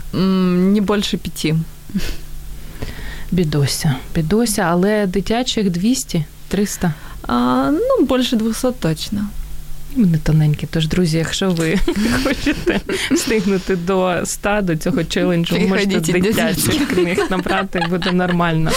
Не 0.74 0.82
більше 0.82 1.18
п'яти. 1.18 1.56
Бідося, 3.32 3.96
бідося, 4.16 4.62
але 4.62 5.08
дитячих 5.08 5.70
200, 5.70 6.26
300? 6.48 6.94
А, 7.28 7.72
Ну, 7.72 8.06
більше 8.06 8.36
200 8.36 8.68
точно. 8.80 9.28
Вони 9.97 10.19
тоненькі, 10.19 10.67
тож, 10.71 10.89
друзі, 10.89 11.19
якщо 11.19 11.51
ви 11.51 11.79
хочете 12.25 12.81
встигнути 13.11 13.77
до 13.77 14.21
100, 14.25 14.61
до 14.63 14.77
цього 14.77 15.05
челенджу, 15.05 15.59
можете 15.59 16.01
дитячих 16.01 16.89
книг 16.89 17.19
набрати, 17.31 17.87
буде 17.91 18.13
нормально. 18.13 18.71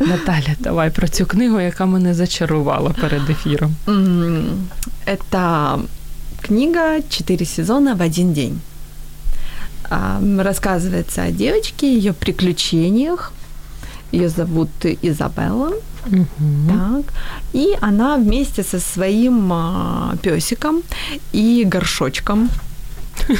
Наталя, 0.00 0.56
давай 0.58 0.90
про 0.90 1.08
цю 1.08 1.26
книгу, 1.26 1.60
яка 1.60 1.86
мене 1.86 2.14
зачарувала 2.14 2.90
перед 2.90 3.30
ефіром. 3.30 3.74
Это 5.06 5.80
книга 6.40 7.00
«Четыре 7.10 7.44
сезона 7.44 7.94
в 7.94 8.02
один 8.02 8.32
день». 8.32 8.60
Рассказывается 10.38 11.28
о 11.28 11.30
девочке, 11.30 11.86
ее 11.86 12.12
приключениях. 12.12 13.32
Ее 14.12 14.28
зовут 14.28 14.68
Изабелла. 15.02 15.72
Угу. 16.05 16.25
Так. 16.67 17.13
И 17.53 17.77
она 17.81 18.17
вместе 18.17 18.63
со 18.63 18.79
своим 18.79 19.51
а, 19.53 20.15
песиком 20.21 20.81
и 21.33 21.63
горшочком 21.65 22.49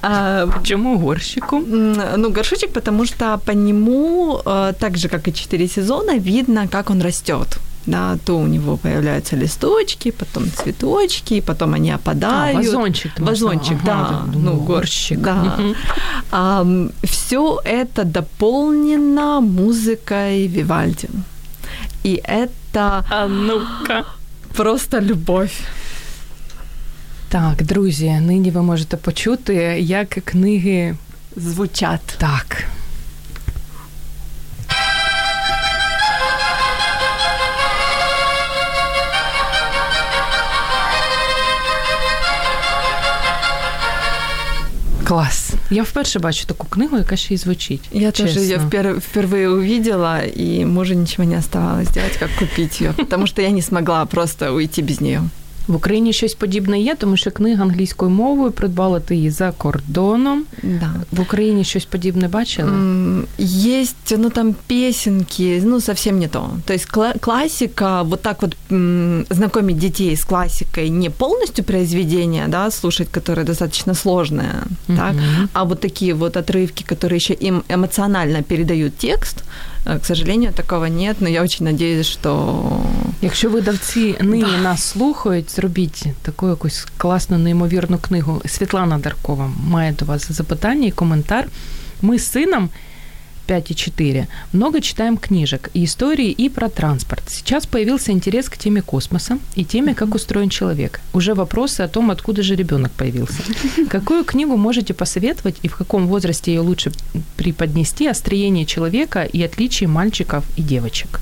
Почему 0.00 0.98
горщику? 0.98 1.58
Ну, 1.58 2.30
горшочек, 2.30 2.72
потому 2.72 3.06
что 3.06 3.38
по 3.38 3.52
нему, 3.52 4.40
а, 4.44 4.72
так 4.72 4.96
же, 4.96 5.08
как 5.08 5.28
и 5.28 5.32
четыре 5.32 5.68
сезона, 5.68 6.18
видно, 6.18 6.68
как 6.68 6.90
он 6.90 7.02
растет 7.02 7.58
да, 7.86 8.18
то 8.24 8.38
у 8.38 8.46
него 8.46 8.76
появляются 8.76 9.36
листочки, 9.36 10.10
потом 10.10 10.50
цветочки, 10.50 11.40
потом 11.40 11.74
они 11.74 11.94
опадают. 11.94 12.56
А, 12.56 12.58
вазончик. 12.58 13.12
Вазончик, 13.18 13.78
ага, 13.82 14.24
да, 14.26 14.38
ну, 14.38 14.54
горщик. 14.54 15.20
Да. 15.20 15.58
А, 16.30 16.66
все 17.02 17.60
это 17.64 18.04
дополнено 18.04 19.40
музыкой 19.40 20.46
Вивальди. 20.46 21.08
И 22.04 22.20
это... 22.24 23.04
А 23.10 23.26
ну-ка. 23.28 24.04
Просто 24.56 25.00
любовь. 25.00 25.52
Так, 27.28 27.62
друзі, 27.62 28.10
нині 28.10 28.50
ви 28.50 28.62
можете 28.62 28.96
почути, 28.96 29.54
як 29.80 30.08
книги 30.08 30.96
звучать. 31.36 32.14
Так. 32.18 32.64
Клас. 45.04 45.52
Я 45.70 45.84
вперше 45.84 46.18
бачу 46.18 46.46
таку 46.46 46.66
книгу, 46.66 46.96
яка 46.96 47.16
ще 47.16 47.34
й 47.34 47.36
звучить. 47.36 47.82
Я 47.92 48.10
тоже 48.12 48.40
ее 48.40 48.56
впер- 48.56 49.00
впервые 49.00 49.50
увидела, 49.50 50.20
и 50.24 50.64
мужу 50.64 50.94
ничего 50.94 51.24
не 51.24 51.34
оставалось 51.38 51.88
делать, 51.88 52.16
как 52.18 52.30
купить 52.38 52.80
ее, 52.80 52.92
потому 52.92 53.26
что 53.26 53.42
я 53.42 53.50
не 53.50 53.62
смогла 53.62 54.04
просто 54.06 54.52
уйти 54.52 54.82
без 54.82 55.00
нее. 55.00 55.22
В 55.69 55.75
Україні 55.75 56.13
щось 56.13 56.33
подібне 56.33 56.79
є, 56.79 56.95
тому 56.95 57.17
що 57.17 57.31
книга 57.31 57.63
англійською 57.63 58.11
мовою 58.11 58.51
придбала 58.51 58.99
ти 58.99 59.15
її 59.15 59.29
за 59.29 59.51
кордоном. 59.51 60.43
Да. 60.63 60.93
В 61.11 61.21
Україні 61.21 61.63
щось 61.63 61.85
подібне 61.85 62.27
бачили? 62.27 62.71
Есть, 63.65 64.15
ну 64.17 64.29
там 64.29 64.55
песенки, 64.67 65.61
ну 65.65 65.81
совсем 65.81 66.19
не 66.19 66.27
то. 66.27 66.49
То 66.65 66.73
есть 66.73 66.87
классика, 67.21 68.01
вот 68.01 68.21
так 68.21 68.41
вот 68.41 68.55
знакомить 69.29 69.77
детей 69.77 70.15
с 70.15 70.25
классикой, 70.25 70.89
не 70.89 71.09
полностью 71.09 71.63
произведение, 71.63 72.47
да, 72.47 72.71
слушать, 72.71 73.07
которое 73.11 73.45
достаточно 73.45 73.93
сложное, 73.93 74.63
угу. 74.87 74.97
так, 74.97 75.15
а 75.53 75.63
вот 75.63 75.79
такие 75.79 76.13
вот 76.13 76.35
отрывки, 76.35 76.83
которые 76.83 77.15
еще 77.15 77.33
им 77.33 77.63
эмоционально 77.69 78.41
передают 78.41 78.97
текст, 78.97 79.37
э, 79.37 79.72
к 79.84 80.04
сожалению, 80.04 80.52
такого 80.52 80.86
нет, 80.86 81.20
но 81.20 81.28
я 81.28 81.42
очень 81.42 81.66
надеюсь, 81.66 82.06
что... 82.06 82.62
Якщо 83.22 83.50
видавці 83.50 84.16
нині 84.20 84.52
да. 84.56 84.62
нас 84.62 84.82
слухають, 84.82 85.50
зробіть 85.50 86.06
таку 86.22 86.48
якусь 86.48 86.86
класну, 86.96 87.38
неймовірну 87.38 87.98
книгу. 87.98 88.42
Світлана 88.46 88.98
Даркова 88.98 89.50
має 89.66 89.92
до 89.92 90.04
вас 90.04 90.32
запитання 90.32 90.86
і 90.86 90.90
коментар. 90.90 91.48
Ми 92.02 92.18
з 92.18 92.30
сином 92.30 92.68
5 93.46 93.70
и 93.70 93.74
4 93.74 94.28
много 94.52 94.80
читаем 94.80 95.16
книжек 95.16 95.70
и 95.74 95.84
истории 95.84 96.30
и 96.30 96.48
про 96.48 96.68
транспорт. 96.68 97.22
Сейчас 97.28 97.66
появился 97.66 98.12
интерес 98.12 98.48
к 98.48 98.56
теме 98.56 98.82
космоса 98.82 99.38
и 99.54 99.64
теме, 99.64 99.94
как 99.94 100.14
устроен 100.14 100.48
человек. 100.48 101.00
Уже 101.12 101.34
вопросы 101.34 101.82
о 101.82 101.88
том, 101.88 102.10
откуда 102.10 102.42
же 102.42 102.56
ребенок 102.56 102.92
появился. 102.92 103.42
Какую 103.88 104.24
книгу 104.24 104.56
можете 104.56 104.94
посоветовать 104.94 105.56
и 105.62 105.68
в 105.68 105.76
каком 105.76 106.06
возрасте 106.06 106.54
ее 106.54 106.60
лучше 106.60 106.92
преподнести 107.36 108.06
о 108.06 108.14
строении 108.14 108.64
человека 108.64 109.24
и 109.24 109.42
отличии 109.42 109.86
мальчиков 109.86 110.44
и 110.56 110.62
девочек? 110.62 111.20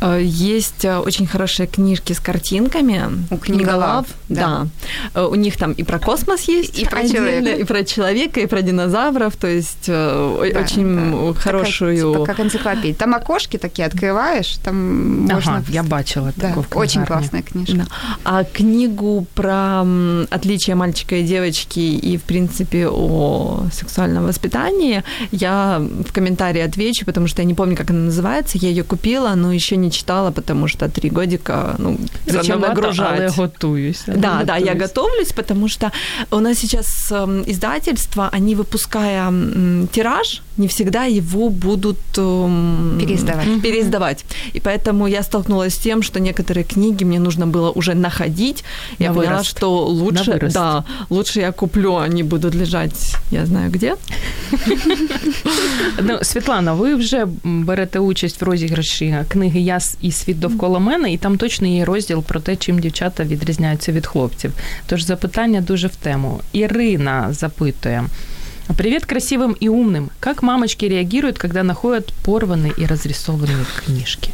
Э, 0.00 0.20
есть 0.22 0.84
э, 0.84 0.98
очень 0.98 1.26
хорошие 1.26 1.66
книжки 1.66 2.12
с 2.12 2.20
картинками. 2.20 3.02
У 3.30 3.36
книголав, 3.36 4.06
да. 4.28 4.66
да. 5.14 5.20
Э, 5.20 5.26
у 5.26 5.34
них 5.34 5.56
там 5.56 5.72
и 5.72 5.82
про 5.82 5.98
космос 5.98 6.42
есть, 6.42 6.78
и 6.78 6.84
про 6.84 7.06
человека, 7.08 7.60
и 7.60 7.64
про 7.64 7.84
человека, 7.84 8.40
и 8.40 8.46
про 8.46 8.62
динозавров. 8.62 9.36
То 9.36 9.48
есть 9.48 9.86
да, 9.86 10.26
очень 10.28 11.32
да. 11.32 11.40
хорошую... 11.40 11.96
Такая, 11.96 12.12
типа, 12.12 12.26
как 12.26 12.40
энциклопедия. 12.40 12.94
Там 12.94 13.14
окошки 13.14 13.56
такие 13.56 13.86
открываешь, 13.86 14.58
там 14.62 15.24
ага, 15.24 15.34
можно... 15.34 15.64
я 15.68 15.82
бачила 15.82 16.32
да, 16.36 16.48
такую 16.48 16.66
Очень 16.74 17.04
классная 17.04 17.42
книжка. 17.42 17.76
Да. 17.76 17.86
А 18.24 18.44
книгу 18.44 19.26
про 19.34 19.84
отличие 20.30 20.76
мальчика 20.76 21.16
и 21.16 21.24
девочки 21.24 21.78
и, 21.78 22.16
в 22.16 22.22
принципе, 22.22 22.88
о 22.88 23.66
сексуальном 23.72 24.26
воспитании 24.26 25.02
я 25.32 25.80
в 25.80 26.12
комментарии 26.12 26.60
отвечу, 26.60 27.04
потому 27.04 27.26
что 27.26 27.42
я 27.42 27.46
не 27.46 27.54
помню, 27.54 27.76
как 27.76 27.90
она 27.90 28.00
называется. 28.00 28.58
Я 28.58 28.68
ее 28.68 28.84
купила, 28.84 29.34
но 29.34 29.52
еще 29.52 29.76
не 29.76 29.87
читала, 29.91 30.31
потому 30.31 30.67
что 30.67 30.89
три 30.89 31.09
годика, 31.09 31.75
ну, 31.79 31.97
зачем 32.27 32.59
нагружать? 32.59 33.19
Але 33.19 33.29
готуюсь. 33.37 34.03
Да, 34.07 34.41
да, 34.43 34.57
я 34.57 34.73
готовлюсь, 34.73 35.31
потому 35.31 35.69
что 35.69 35.91
у 36.31 36.39
нас 36.39 36.59
сейчас 36.59 37.11
издательства, 37.47 38.29
они 38.37 38.55
выпуская 38.55 39.33
тираж, 39.91 40.41
не 40.57 40.67
всегда 40.67 41.05
его 41.05 41.49
будут 41.49 41.97
переиздавать. 42.13 43.61
переиздавать. 43.61 44.25
И 44.55 44.59
поэтому 44.59 45.07
я 45.07 45.23
столкнулась 45.23 45.73
с 45.73 45.77
тем, 45.77 46.03
что 46.03 46.19
некоторые 46.19 46.63
книги 46.63 47.05
мне 47.05 47.19
нужно 47.19 47.47
было 47.47 47.71
уже 47.71 47.93
находить. 47.93 48.63
На 48.99 49.05
я 49.05 49.11
вырост. 49.11 49.27
поняла, 49.27 49.43
что 49.43 49.85
лучше, 49.85 50.49
да, 50.53 50.83
лучше 51.09 51.39
я 51.39 51.51
куплю, 51.51 51.95
они 51.95 52.23
будут 52.23 52.55
лежать, 52.55 53.15
я 53.31 53.45
знаю 53.45 53.71
где. 53.71 53.95
Ну, 56.01 56.19
Світлана, 56.21 56.73
ви 56.73 56.95
вже 56.95 57.27
берете 57.43 57.99
участь 57.99 58.41
в 58.41 58.45
розіграші 58.45 59.15
книги 59.27 59.59
Я 59.59 59.76
і 60.01 60.11
світ 60.11 60.39
довкола 60.39 60.79
мене, 60.79 61.13
і 61.13 61.17
там 61.17 61.37
точно 61.37 61.67
є 61.67 61.85
розділ 61.85 62.23
про 62.23 62.39
те, 62.39 62.55
чим 62.55 62.79
дівчата 62.79 63.23
відрізняються 63.23 63.91
від 63.91 64.07
хлопців. 64.07 64.51
Тож 64.85 65.03
запитання 65.03 65.61
дуже 65.61 65.87
в 65.87 65.95
тему. 65.95 66.41
Ірина 66.51 67.33
запитує. 67.33 68.03
Привет 68.77 69.05
красивым 69.05 69.55
и 69.61 69.67
умным. 69.67 70.09
Как 70.19 70.41
мамочки 70.41 70.85
реагируют, 70.85 71.37
когда 71.37 71.63
находят 71.63 72.13
порванные 72.25 72.71
и 72.77 72.85
разрисованные 72.85 73.65
книжки? 73.85 74.33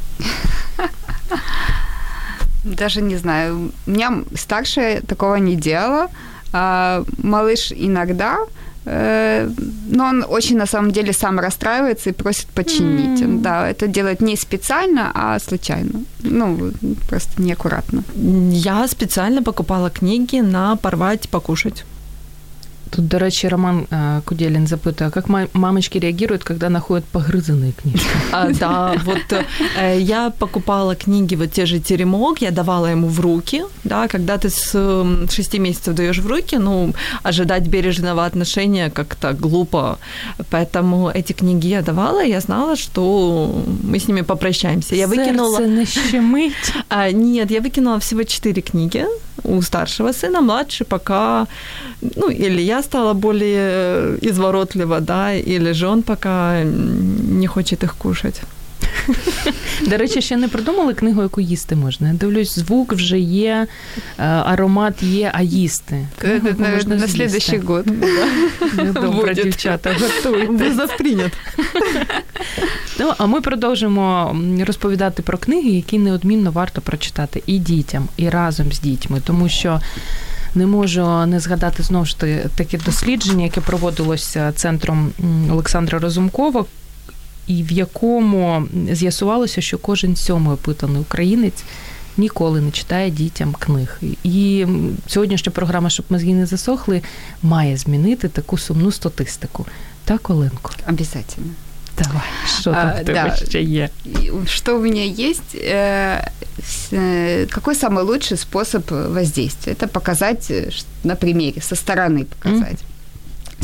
Даже 2.63 3.01
не 3.01 3.17
знаю. 3.17 3.71
У 3.87 3.91
меня 3.91 4.23
старшая 4.35 5.01
такого 5.01 5.35
не 5.35 5.55
делала. 5.55 6.07
А 6.51 7.03
малыш 7.17 7.71
иногда, 7.71 8.37
э, 8.37 8.45
но 8.84 10.04
он 10.04 10.24
очень 10.28 10.58
на 10.58 10.66
самом 10.66 10.90
деле 10.90 11.12
сам 11.12 11.40
расстраивается 11.40 12.10
и 12.10 12.12
просит 12.12 12.46
починить. 12.48 13.20
Mm. 13.22 13.40
Да, 13.40 13.68
это 13.68 13.86
делает 13.86 14.20
не 14.20 14.36
специально, 14.36 15.10
а 15.14 15.38
случайно. 15.38 16.02
Ну, 16.20 16.72
просто 17.08 17.42
неаккуратно. 17.42 18.02
Я 18.14 18.86
специально 18.88 19.42
покупала 19.42 19.90
книги 19.90 20.40
на 20.40 20.76
порвать, 20.76 21.28
покушать. 21.28 21.84
Тут, 22.96 23.08
до 23.08 23.18
речі, 23.18 23.48
Роман 23.48 23.86
Куделин 24.24 24.66
запитує, 24.66 25.10
как 25.10 25.28
мамочки 25.54 25.98
реагируют, 25.98 26.44
когда 26.44 26.68
находят 26.68 27.04
погрызанные 27.12 27.72
книжки? 27.82 28.06
А, 28.32 28.50
да, 28.52 28.94
вот 29.04 29.44
э, 29.78 30.00
я 30.00 30.30
покупала 30.30 30.94
книги, 30.94 31.36
вот 31.36 31.52
те 31.52 31.66
же 31.66 31.78
«Теремок», 31.78 32.42
я 32.42 32.50
давала 32.50 32.90
ему 32.90 33.08
в 33.08 33.20
руки, 33.20 33.62
да, 33.84 34.08
когда 34.08 34.36
ты 34.36 34.48
с 34.50 34.72
шести 35.30 35.58
месяцев 35.58 35.94
даешь 35.94 36.18
в 36.18 36.26
руки, 36.26 36.58
ну, 36.58 36.92
ожидать 37.22 37.68
бережного 37.68 38.24
отношения 38.26 38.90
как-то 38.90 39.32
глупо, 39.32 39.98
поэтому 40.50 41.10
эти 41.14 41.32
книги 41.32 41.68
я 41.68 41.82
давала, 41.82 42.24
я 42.24 42.40
знала, 42.40 42.76
что 42.76 43.64
мы 43.82 43.98
с 43.98 44.08
ними 44.08 44.22
попрощаемся. 44.22 44.96
Я 44.96 45.06
выкинула... 45.06 45.58
нащемить? 45.58 46.54
А, 46.88 47.12
нет, 47.12 47.50
я 47.50 47.60
выкинула 47.60 47.98
всего 47.98 48.24
четыре 48.24 48.62
книги 48.62 49.04
у 49.42 49.62
старшего 49.62 50.12
сына, 50.12 50.40
младший 50.40 50.86
пока, 50.86 51.46
ну, 52.16 52.30
или 52.30 52.62
я 52.62 52.82
стала 52.82 53.14
более 53.14 54.18
изворотлива, 54.22 55.00
да, 55.00 55.32
или 55.32 55.72
же 55.72 55.86
он 55.86 56.02
пока 56.02 56.62
не 57.38 57.46
хоче 57.46 57.76
їх 57.82 57.94
кушати. 57.94 58.42
До 59.86 59.96
речі, 59.96 60.22
ще 60.22 60.36
не 60.36 60.48
придумали 60.48 60.94
книгу, 60.94 61.22
яку 61.22 61.40
їсти 61.40 61.76
можна. 61.76 62.08
Я 62.08 62.14
дивлюсь, 62.14 62.54
звук 62.54 62.92
вже 62.92 63.18
є, 63.18 63.66
аромат 64.16 65.02
є, 65.02 65.30
а 65.34 65.42
їсти. 65.42 66.06
Можна 66.74 66.96
на 66.96 67.08
следующий 67.08 67.58
год. 67.58 67.86
Добре, 68.94 69.34
дівчата, 69.34 69.96
готуйте. 70.00 70.64
Ну, 73.00 73.12
а 73.18 73.26
ми 73.26 73.40
продовжимо 73.40 74.36
розповідати 74.66 75.22
про 75.22 75.38
книги, 75.38 75.70
які 75.70 75.98
неодмінно 75.98 76.50
варто 76.50 76.80
прочитати 76.80 77.42
і 77.46 77.58
дітям, 77.58 78.08
і 78.16 78.28
разом 78.28 78.72
з 78.72 78.80
дітьми, 78.80 79.20
тому 79.24 79.48
що 79.48 79.80
не 80.54 80.66
можу 80.66 81.26
не 81.26 81.40
згадати 81.40 81.82
знову 81.82 82.04
ж 82.04 82.16
таке 82.56 82.78
дослідження, 82.78 83.44
яке 83.44 83.60
проводилося 83.60 84.52
центром 84.52 85.10
Олександра 85.50 85.98
Розумкова, 85.98 86.64
і 87.47 87.63
в 87.63 87.71
якому 87.71 88.67
з'ясувалося, 88.91 89.61
що 89.61 89.77
кожен 89.77 90.15
сьомий 90.15 90.53
опитаний 90.53 91.01
українець 91.01 91.63
ніколи 92.17 92.61
не 92.61 92.71
читає 92.71 93.09
дітям 93.09 93.53
книг. 93.59 94.01
І 94.23 94.65
сьогоднішня 95.07 95.51
програма, 95.51 95.89
щоб 95.89 96.05
мозги 96.09 96.33
не 96.33 96.45
засохли, 96.45 97.01
має 97.43 97.77
змінити 97.77 98.29
таку 98.29 98.57
сумну 98.57 98.91
статистику. 98.91 99.65
Так, 100.05 100.29
Оленко? 100.29 100.71
Обязательно. 100.89 101.53
Давай, 101.97 102.21
что 102.47 102.71
там 102.71 102.87
а, 102.87 103.01
в 103.01 103.05
тебе 103.05 103.13
да. 103.13 103.45
ще 103.45 103.61
є? 103.61 103.89
Что 104.45 104.77
у 104.77 104.81
меня 104.81 105.03
есть? 105.03 105.55
Э, 105.55 106.31
э, 106.91 107.45
какой 107.47 107.75
самый 107.75 108.03
лучший 108.03 108.37
способ 108.37 108.91
воздействия? 108.91 109.73
Это 109.73 109.87
показать 109.87 110.51
на 111.03 111.15
примере, 111.15 111.61
со 111.61 111.75
стороны 111.75 112.25
показать. 112.25 112.79
Mm. 112.79 112.92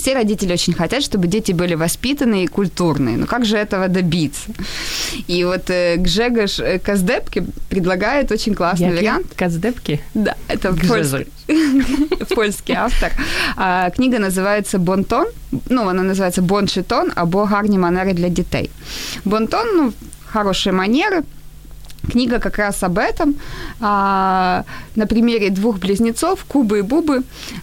Все 0.01 0.15
родители 0.15 0.55
очень 0.55 0.73
хотят, 0.73 1.03
чтобы 1.03 1.27
дети 1.27 1.53
были 1.53 1.75
воспитанные 1.75 2.45
и 2.45 2.47
культурные. 2.47 3.19
Но 3.19 3.27
как 3.27 3.45
же 3.45 3.59
этого 3.59 3.89
добиться? 3.89 4.51
И 5.29 5.45
вот 5.45 5.69
э, 5.69 5.97
Гжегош 5.97 6.61
Каздепки 6.83 7.45
предлагает 7.69 8.33
очень 8.33 8.55
классный 8.55 8.87
Яки? 8.87 8.97
вариант. 8.99 9.27
Каздепки? 9.37 10.01
Да, 10.15 10.37
это 10.49 10.73
польский, 10.73 11.27
польский 12.35 12.75
автор. 12.75 13.13
А, 13.57 13.91
книга 13.91 14.19
называется 14.19 14.79
«Бонтон». 14.79 15.27
Ну, 15.69 15.87
она 15.87 16.03
называется 16.03 16.41
«Боншитон» 16.41 17.13
або 17.15 17.45
«Гарні 17.45 17.79
манери 17.79 18.15
для 18.15 18.29
детей». 18.29 18.71
Бонтон, 19.27 19.67
ну, 19.77 19.93
хорошие 20.33 20.73
манеры– 20.73 21.25
Книга 22.11 22.39
как 22.39 22.59
раз 22.59 22.83
об 22.83 22.99
этом. 22.99 23.35
А, 23.81 24.65
на 24.97 25.07
примере 25.07 25.51
двух 25.51 25.79
близнецов, 25.79 26.45
Кубы 26.45 26.79
и 26.79 26.83
Бубы, 26.83 27.23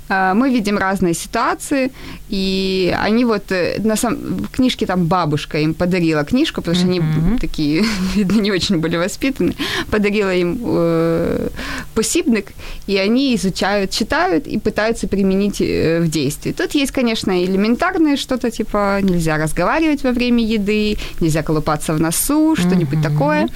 а, 0.10 0.34
мы 0.34 0.50
видим 0.50 0.78
разные 0.78 1.14
ситуации, 1.14 1.92
и 2.30 2.96
они 3.06 3.26
вот 3.26 3.52
э, 3.52 3.80
на 3.84 3.96
сам... 3.96 4.16
в 4.16 4.48
книжке 4.50 4.86
там 4.86 5.06
бабушка 5.06 5.60
им 5.60 5.74
подарила 5.74 6.24
книжку, 6.24 6.62
потому 6.62 6.76
что 6.76 6.88
mm-hmm. 6.88 7.28
они 7.28 7.40
такие, 7.40 7.86
видно, 8.16 8.42
не 8.42 8.52
очень 8.52 8.78
были 8.78 8.98
воспитаны, 8.98 9.54
подарила 9.92 10.34
им 10.34 10.58
э, 10.62 11.50
посібник, 11.94 12.54
и 12.88 12.98
они 12.98 13.36
изучают, 13.36 13.92
читают 13.92 14.48
и 14.48 14.60
пытаются 14.60 15.08
применить 15.08 15.62
э, 15.62 16.00
в 16.02 16.10
действии. 16.10 16.52
Тут 16.52 16.76
есть, 16.76 16.92
конечно, 16.92 17.44
элементарное 17.44 18.18
что-то 18.18 18.52
типа 18.52 19.00
нельзя 19.02 19.38
разговаривать 19.38 20.04
во 20.04 20.12
время 20.12 20.44
еды, 20.44 20.98
нельзя 21.22 21.44
колупаться 21.44 21.94
в 21.94 22.00
носу, 22.00 22.56
что-нибудь 22.56 23.00
mm-hmm. 23.00 23.12
такое. 23.12 23.48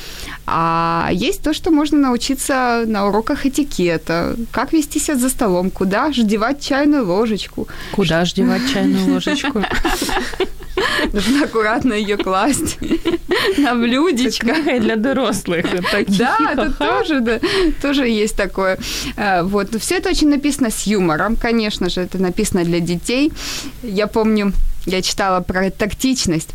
А 0.46 0.81
есть 1.12 1.44
то, 1.44 1.54
что 1.54 1.72
можно 1.72 1.98
научиться 1.98 2.84
на 2.86 3.08
уроках 3.08 3.46
этикета, 3.46 4.36
как 4.52 4.74
вести 4.74 5.00
себя 5.00 5.16
за 5.16 5.30
столом, 5.30 5.72
куда 5.72 6.12
ж 6.12 6.18
девать 6.24 6.64
чайную 6.64 7.06
ложечку. 7.06 7.68
Куда 7.92 8.26
ж 8.26 8.34
девать 8.34 8.62
чайную 8.72 9.14
ложечку? 9.14 9.64
Нужно 11.14 11.46
аккуратно 11.46 11.94
ее 11.94 12.18
класть 12.18 12.78
на 13.58 13.76
блюдечко. 13.76 14.56
Для 14.80 14.96
взрослых. 14.96 15.66
Да, 16.08 16.38
это 16.54 16.72
тоже, 16.72 17.20
да, 17.20 17.40
тоже 17.82 18.08
есть 18.08 18.36
такое. 18.36 18.78
А, 19.18 19.44
вот. 19.44 19.76
Все 19.80 19.98
это 19.98 20.10
очень 20.10 20.30
написано 20.30 20.70
с 20.70 20.84
юмором, 20.88 21.36
конечно 21.36 21.90
же, 21.90 22.02
это 22.02 22.18
написано 22.18 22.64
для 22.64 22.80
детей. 22.80 23.32
Я 23.84 24.08
помню, 24.08 24.54
я 24.86 25.02
читала 25.02 25.42
про 25.42 25.70
тактичность 25.70 26.50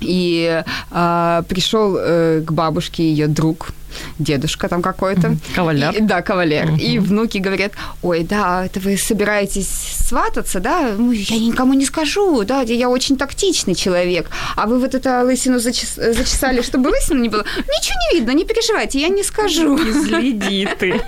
и 0.00 0.62
э, 0.90 1.42
пришел 1.48 1.96
э, 1.98 2.42
к 2.46 2.52
бабушке 2.52 3.02
ее 3.02 3.26
друг, 3.26 3.70
дедушка 4.18 4.68
там 4.68 4.82
какой-то. 4.82 5.36
Кавалер. 5.54 5.92
И, 5.92 6.00
да, 6.00 6.22
кавалер. 6.22 6.70
Угу. 6.70 6.76
И 6.76 6.98
внуки 6.98 7.38
говорят, 7.38 7.72
ой, 8.02 8.24
да, 8.24 8.66
это 8.66 8.80
вы 8.80 8.96
собираетесь 8.96 9.68
свататься, 9.68 10.60
да? 10.60 10.94
Ну, 10.96 11.12
я 11.12 11.38
никому 11.38 11.74
не 11.74 11.84
скажу, 11.84 12.44
да, 12.44 12.62
я 12.62 12.88
очень 12.88 13.16
тактичный 13.16 13.74
человек. 13.74 14.30
А 14.56 14.66
вы 14.66 14.78
вот 14.78 14.94
эту 14.94 15.26
лысину 15.26 15.58
зачес... 15.58 15.94
зачесали, 15.96 16.62
чтобы 16.62 16.88
лысину 16.88 17.20
не 17.20 17.28
было? 17.28 17.44
Ничего 17.56 17.94
не 18.10 18.18
видно, 18.18 18.32
не 18.32 18.44
переживайте, 18.44 19.00
я 19.00 19.08
не 19.08 19.22
скажу. 19.22 19.78
Следи 19.78 20.68
ты. 20.78 21.00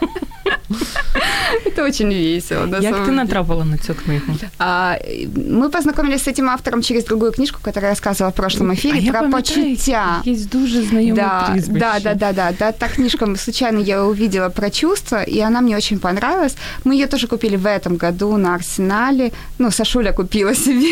Это 1.66 1.84
очень 1.84 2.10
весело. 2.13 2.66
На 2.66 2.78
Як 2.78 2.84
самом 2.84 3.00
ти 3.00 3.06
деле. 3.12 3.24
натрапила 3.24 3.63
на 3.66 3.78
цю 3.78 3.94
книгу? 3.94 4.26
А, 4.60 4.96
мы 5.36 5.70
познакомились 5.70 6.24
с 6.24 6.28
этим 6.28 6.50
автором 6.50 6.82
через 6.82 7.06
другую 7.06 7.32
книжку, 7.32 7.60
которую 7.62 7.89
я 7.89 7.96
рассказывала 7.96 8.32
в 8.32 8.36
прошлом 8.36 8.74
эфире, 8.74 8.98
а 8.98 9.02
я 9.02 9.12
про 9.12 9.22
пам'ятаю, 9.22 9.44
почуття. 9.44 10.22
Є 10.26 10.36
дуже 10.52 10.82
знайоме 10.82 11.16
Да, 11.16 11.50
прізвище. 11.52 11.80
да, 11.80 12.00
да, 12.04 12.13
да, 12.13 12.32
да, 12.34 12.52
да. 12.60 12.72
Та 12.72 12.88
книжка 12.88 13.36
случайно 13.36 13.80
я 13.80 14.04
увидела 14.04 14.50
про 14.50 14.70
чувства, 14.70 15.24
и 15.24 15.39
она 15.39 15.62
мне 15.62 15.78
очень 15.78 16.00
понравилась. 16.00 16.56
Мы 16.86 16.94
ее 16.96 17.08
тоже 17.08 17.28
купили 17.28 17.58
в 17.58 17.66
этом 17.66 17.98
году 17.98 18.38
на 18.38 18.56
Арсенале. 18.56 19.32
Ну, 19.60 19.72
Сашуля 19.72 20.12
купила 20.13 20.56
себе, 20.56 20.88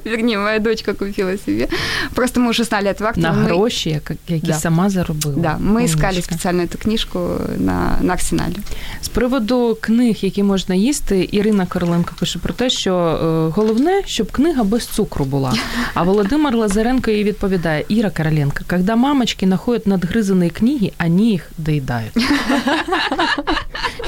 вернее, 0.05 0.37
моя 0.39 0.59
дочка 0.59 0.93
купила 0.93 1.37
себе. 1.45 1.67
Просто 2.15 2.39
мы 2.41 2.49
уже 2.49 2.63
знали 2.63 2.89
этого 2.89 3.09
автора. 3.09 3.33
На 3.33 3.37
мы- 3.41 3.45
гроші, 3.45 3.89
як- 3.89 4.11
які 4.27 4.47
Да. 4.47 4.53
сама 4.53 4.89
заробила. 4.89 5.35
Да, 5.37 5.57
мы 5.61 5.85
искали 5.85 6.11
Умничка. 6.13 6.21
специально 6.35 6.63
эту 6.63 6.77
книжку 6.77 7.19
на, 7.57 7.97
на 8.01 8.13
Арсенале. 8.13 8.55
З 9.02 9.08
приводу 9.08 9.78
книг, 9.80 10.16
які 10.20 10.42
можна 10.42 10.74
їсти, 10.74 11.28
Ірина 11.32 11.66
Короленко 11.66 12.12
пише 12.20 12.38
про 12.38 12.54
те, 12.54 12.70
що 12.70 12.94
е, 12.94 13.52
головне, 13.54 14.02
щоб 14.06 14.32
книга 14.32 14.64
без 14.64 14.86
цукру 14.86 15.24
була. 15.24 15.54
А 15.94 16.02
Володимир 16.02 16.56
Лазаренко 16.56 17.10
їй 17.10 17.24
відповідає: 17.24 17.84
Іра 17.88 18.10
Короленко, 18.10 18.60
когда 18.70 18.96
мамочки 18.96 19.46
находят 19.46 19.86
надгризані 19.86 20.50
книги, 20.50 20.92
они 21.06 21.22
їх 21.22 21.50
доїдають. 21.58 22.12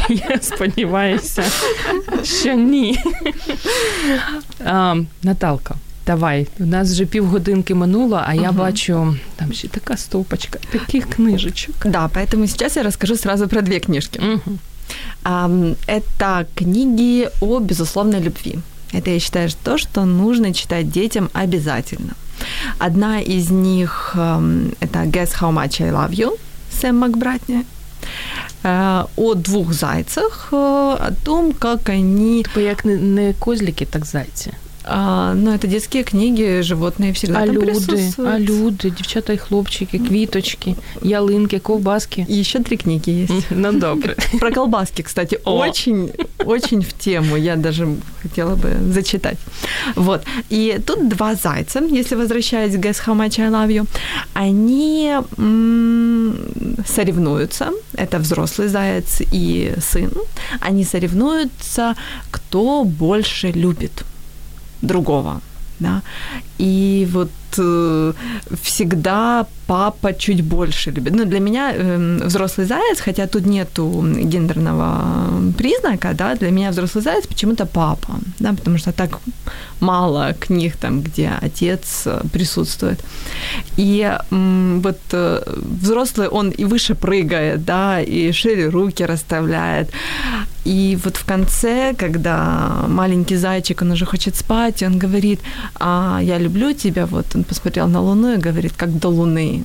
Я 0.08 0.38
сподіваюся, 0.40 1.44
що 2.22 2.52
ні. 2.52 2.98
А, 4.64 4.96
Наталка. 5.22 5.74
Давай, 6.06 6.46
у 6.60 6.66
нас 6.66 6.90
вже 6.92 7.04
півгодинки 7.06 7.74
минуло, 7.74 8.22
а 8.26 8.34
я 8.34 8.42
Мгм. 8.50 8.56
бачу 8.56 9.16
там 9.36 9.52
ще 9.52 9.68
така 9.68 9.96
стопочка, 9.96 10.58
таких 10.72 11.06
книжечок. 11.08 11.74
Да, 11.84 12.08
поэтому 12.14 12.46
сейчас 12.46 12.76
я 12.76 12.82
расскажу 12.82 13.16
сразу 13.16 13.48
про 13.48 13.62
две 13.62 13.80
книжки. 13.80 14.20
Ам, 15.22 15.74
Это 15.88 16.46
книги 16.54 17.28
о 17.40 17.58
безусловной 17.60 18.20
любви. 18.20 18.58
Это, 18.92 19.10
я 19.10 19.18
считаю, 19.20 19.48
то, 19.64 19.78
что 19.78 20.04
нужно 20.04 20.52
читать 20.54 20.90
детям 20.90 21.28
обязательно. 21.34 22.12
Одна 22.78 23.20
из 23.20 23.50
них 23.50 24.12
это 24.80 25.04
«Guess 25.10 25.40
how 25.40 25.52
much 25.52 25.82
I 25.82 25.90
love 25.90 26.10
you» 26.14 26.30
Сэм 26.80 26.96
Макбратни. 26.98 27.64
Э, 28.62 29.04
О 29.16 29.34
двух 29.34 29.72
зайцах, 29.72 30.48
э, 30.52 30.56
о 30.56 31.10
том, 31.24 31.52
как 31.52 31.88
они... 31.88 32.44
Бо 32.54 32.60
як 32.60 32.84
не, 32.84 32.94
не 32.96 33.32
козлики, 33.38 33.84
так 33.84 34.04
зайці. 34.06 34.52
а, 34.85 35.33
Ну, 35.35 35.51
это 35.53 35.67
детские 35.67 36.03
книги, 36.03 36.61
животные 36.61 37.11
всегда 37.13 37.39
А 37.41 37.45
там 37.45 37.55
люди, 37.55 37.65
присутствуют. 37.65 38.17
а 38.33 38.39
люди, 38.39 38.89
дівчата 38.89 39.33
і 39.33 39.37
хлопчики, 39.37 39.99
квіточки, 39.99 40.75
ялинки, 41.03 41.59
ковбаски. 41.59 42.25
И 42.29 42.39
еще 42.39 42.59
три 42.59 42.77
книги 42.77 43.11
есть. 43.11 43.45
Ну 43.51 43.71
добре. 43.73 44.15
Про 44.39 44.51
колбаски, 44.51 45.03
кстати, 45.03 45.39
О. 45.43 45.51
очень, 45.69 46.09
очень 46.45 46.81
в 46.81 46.93
тему. 46.93 47.37
Я 47.37 47.55
даже 47.55 47.87
хотела 48.23 48.55
бы 48.55 48.69
зачитать. 48.93 49.37
Вот. 49.95 50.21
И 50.51 50.79
тут 50.85 51.07
два 51.07 51.35
зайца, 51.35 51.79
если 51.79 52.15
возвращаясь 52.17 52.75
к 52.75 52.79
Guess 52.79 53.05
How 53.07 53.15
Much 53.15 53.39
I 53.39 53.49
Love 53.49 53.71
You, 53.71 53.85
они 54.33 55.11
м, 55.37 56.35
соревнуются. 56.87 57.69
Это 57.97 58.17
взрослый 58.19 58.67
заяц 58.67 59.21
и 59.33 59.73
сын. 59.91 60.11
Они 60.59 60.83
соревнуются, 60.85 61.95
кто 62.31 62.83
больше 62.83 63.51
любит 63.51 64.03
другого. 64.82 65.40
Да? 65.80 66.02
И 66.58 67.06
вот 67.12 67.30
э, 67.58 68.12
всегда 68.62 69.46
папа 69.66 70.12
чуть 70.12 70.42
больше 70.42 70.90
любит. 70.90 71.14
Ну, 71.14 71.24
для 71.24 71.40
меня 71.40 71.72
э, 71.74 72.18
взрослый 72.24 72.66
заяц, 72.66 73.00
хотя 73.00 73.26
тут 73.26 73.46
нету 73.46 74.04
гендерного 74.24 75.52
признака, 75.58 76.14
да, 76.14 76.34
для 76.34 76.50
меня 76.50 76.70
взрослый 76.70 77.04
заяц 77.04 77.26
почему-то 77.26 77.66
папа, 77.66 78.18
да, 78.38 78.52
потому 78.52 78.78
что 78.78 78.92
так 78.92 79.18
мало 79.80 80.34
книг 80.40 80.76
там, 80.76 81.02
где 81.02 81.30
отец 81.42 82.06
э, 82.06 82.22
присутствует. 82.32 83.04
И 83.78 84.18
м, 84.30 84.80
вот 84.82 84.98
э, 85.12 85.42
взрослый, 85.82 86.28
он 86.28 86.50
и 86.58 86.64
выше 86.64 86.94
прыгает, 86.94 87.64
да, 87.64 88.00
и 88.00 88.32
шире 88.32 88.70
руки 88.70 89.06
расставляет. 89.06 89.90
И 90.66 90.98
вот 91.04 91.16
в 91.16 91.24
конце, 91.24 91.94
когда 91.94 92.84
маленький 92.88 93.36
зайчик, 93.36 93.82
он 93.82 93.92
уже 93.92 94.04
хочет 94.04 94.36
спать, 94.36 94.82
и 94.82 94.86
он 94.86 94.98
говорит, 94.98 95.40
а 95.74 96.20
я 96.22 96.38
люблю 96.38 96.72
тебя, 96.74 97.06
вот 97.06 97.26
он 97.36 97.44
посмотрел 97.44 97.88
на 97.88 98.00
Луну 98.00 98.34
и 98.34 98.36
говорит, 98.38 98.72
как 98.76 98.98
до 98.98 99.08
Луны. 99.08 99.64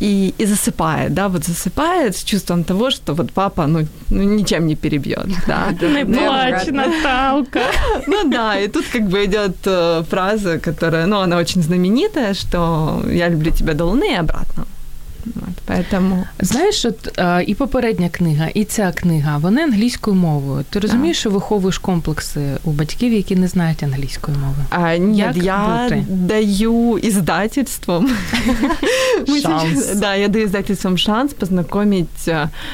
И, 0.00 0.34
и 0.38 0.46
засыпает, 0.46 1.12
да, 1.12 1.28
вот 1.28 1.44
засыпает 1.44 2.16
с 2.16 2.24
чувством 2.24 2.64
того, 2.64 2.90
что 2.90 3.14
вот 3.14 3.32
папа, 3.32 3.66
ну, 3.66 3.86
ну 4.10 4.22
ничем 4.22 4.66
не 4.66 4.76
перебьет, 4.76 5.28
да. 5.46 5.72
Не 5.72 6.04
плач, 6.04 6.66
Наталка. 6.68 7.60
Ну 8.06 8.30
да, 8.30 8.58
и 8.58 8.68
тут 8.68 8.86
как 8.92 9.02
бы 9.02 9.24
идет 9.24 9.56
э, 9.66 10.04
фраза, 10.08 10.58
которая, 10.58 11.06
ну, 11.06 11.20
она 11.20 11.36
очень 11.36 11.62
знаменитая, 11.62 12.32
что 12.34 13.02
я 13.12 13.28
люблю 13.28 13.50
тебя 13.50 13.74
до 13.74 13.84
Луны 13.84 14.12
и 14.12 14.16
обратно. 14.16 14.64
Вот, 15.34 15.54
поэтому 15.66 16.26
Знаєш, 16.38 16.84
от 16.84 17.18
е, 17.18 17.44
і 17.46 17.54
попередня 17.54 18.08
книга, 18.08 18.48
і 18.54 18.64
ця 18.64 18.92
книга, 18.92 19.38
вони 19.38 19.62
англійською 19.62 20.16
мовою. 20.16 20.64
Ти 20.70 20.78
розумієш, 20.80 21.18
що 21.18 21.30
виховуєш 21.30 21.78
комплекси 21.78 22.40
у 22.64 22.70
батьків, 22.70 23.12
які 23.12 23.36
не 23.36 23.48
знають 23.48 23.82
англійської 23.82 24.36
мови? 24.36 24.56
А, 24.70 24.98
нет, 24.98 25.36
Як 25.36 25.44
я 25.44 25.82
бути? 25.84 26.04
даю 26.08 26.98
издательствам. 27.04 28.10
Шанс. 29.42 29.94
Да, 29.94 30.14
я 30.14 30.28
даю 30.28 30.44
издательствам 30.44 30.98
шанс 30.98 31.34
познакомить 31.34 32.28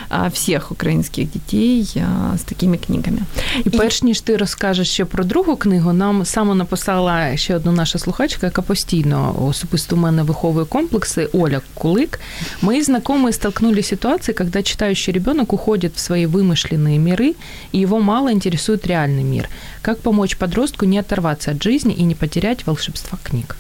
а, 0.08 0.28
всех 0.28 0.72
украинских 0.72 1.28
детей 1.32 1.94
а, 1.96 2.34
с 2.36 2.42
такими 2.42 2.76
книгами. 2.76 3.18
І 3.64 3.70
перш 3.70 4.02
ніж 4.02 4.20
ти 4.20 4.36
розкажеш 4.36 4.90
ще 4.90 5.04
про 5.04 5.24
другу 5.24 5.56
книгу, 5.56 5.92
нам 5.92 6.24
саме 6.24 6.54
написала 6.54 7.36
ще 7.36 7.56
одна 7.56 7.72
наша 7.72 7.98
слухачка, 7.98 8.46
яка 8.46 8.62
постійно 8.62 9.34
особисто 9.48 9.96
в 9.96 9.98
мене 9.98 10.22
виховує 10.22 10.66
комплекси, 10.66 11.28
Оля 11.32 11.60
Кулик. 11.74 12.20
Мои 12.62 12.82
знакомые 12.82 13.32
столкнулись 13.50 13.86
с 13.86 13.88
ситуацией, 13.88 14.36
когда 14.36 14.62
читающий 14.62 15.12
ребенок 15.12 15.52
уходит 15.52 15.92
в 15.96 16.00
свои 16.00 16.26
вымышленные 16.26 16.98
миры, 16.98 17.34
и 17.72 17.78
его 17.78 18.00
мало 18.00 18.30
интересует 18.30 18.86
реальный 18.86 19.24
мир. 19.24 19.48
Как 19.82 19.98
помочь 19.98 20.36
подростку 20.36 20.86
не 20.86 21.00
оторваться 21.00 21.50
от 21.50 21.62
жизни 21.62 21.94
и 21.94 22.04
не 22.04 22.14
потерять 22.14 22.66
волшебства 22.66 23.18
книг? 23.22 23.56